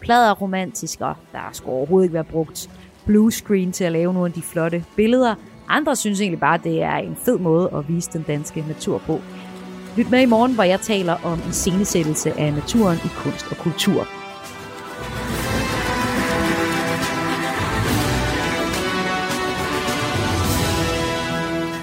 plat 0.00 0.30
og 0.30 0.40
romantisk, 0.40 1.00
og 1.00 1.14
der 1.32 1.38
skal 1.52 1.70
overhovedet 1.70 2.04
ikke 2.04 2.14
være 2.14 2.24
brugt 2.24 2.70
bluescreen 3.06 3.72
til 3.72 3.84
at 3.84 3.92
lave 3.92 4.12
nogle 4.12 4.28
af 4.28 4.32
de 4.32 4.42
flotte 4.42 4.84
billeder. 4.96 5.34
Andre 5.68 5.96
synes 5.96 6.20
egentlig 6.20 6.40
bare, 6.40 6.54
at 6.54 6.64
det 6.64 6.82
er 6.82 6.96
en 6.96 7.16
fed 7.24 7.38
måde 7.38 7.70
at 7.74 7.88
vise 7.88 8.10
den 8.12 8.22
danske 8.22 8.64
natur 8.68 8.98
på. 8.98 9.20
Lyt 9.96 10.10
med 10.10 10.20
i 10.20 10.26
morgen, 10.26 10.54
hvor 10.54 10.62
jeg 10.64 10.80
taler 10.80 11.16
om 11.24 11.38
en 11.46 11.52
scenesættelse 11.52 12.40
af 12.40 12.52
naturen 12.52 12.96
i 13.04 13.08
kunst 13.16 13.46
og 13.50 13.56
kultur. 13.56 14.06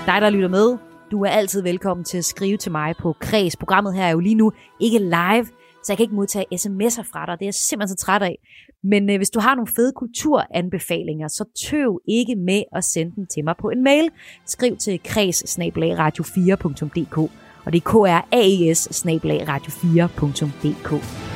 Dig, 0.06 0.22
der 0.22 0.30
lytter 0.30 0.50
med, 0.50 0.78
du 1.12 1.24
er 1.24 1.30
altid 1.30 1.62
velkommen 1.62 2.04
til 2.04 2.18
at 2.18 2.26
skrive 2.26 2.58
til 2.58 2.72
mig 2.72 2.96
på 3.00 3.16
Kreds. 3.20 3.56
Programmet 3.56 3.96
her 3.96 4.06
er 4.06 4.12
jo 4.12 4.20
lige 4.20 4.36
nu 4.36 4.52
ikke 4.80 5.00
live, 5.00 5.46
så 5.84 5.86
jeg 5.90 5.98
kan 5.98 6.04
ikke 6.04 6.16
modtage 6.16 6.46
sms'er 6.54 7.04
fra 7.12 7.26
dig. 7.26 7.40
Det 7.40 7.46
er 7.46 7.48
jeg 7.48 7.54
simpelthen 7.54 7.98
så 7.98 8.06
træt 8.06 8.22
af. 8.22 8.38
Men 8.84 9.10
øh, 9.10 9.18
hvis 9.18 9.30
du 9.30 9.40
har 9.40 9.56
nogle 9.56 9.72
fede 9.76 9.92
kulturanbefalinger, 9.96 11.28
så 11.28 11.46
tøv 11.70 12.02
ikke 12.08 12.36
med 12.36 12.64
at 12.76 12.84
sende 12.84 13.16
dem 13.16 13.26
til 13.34 13.44
mig 13.44 13.56
på 13.62 13.70
en 13.70 13.84
mail. 13.84 14.10
Skriv 14.46 14.78
til 14.78 15.00
kreds 15.04 15.60
4dk 16.24 17.30
og 17.66 17.74
det 17.74 17.84
er 17.84 17.90
k 17.90 17.94
r 17.94 18.28
a 18.32 18.74
s 18.74 19.06
radio 19.48 19.72
4dk 19.72 21.35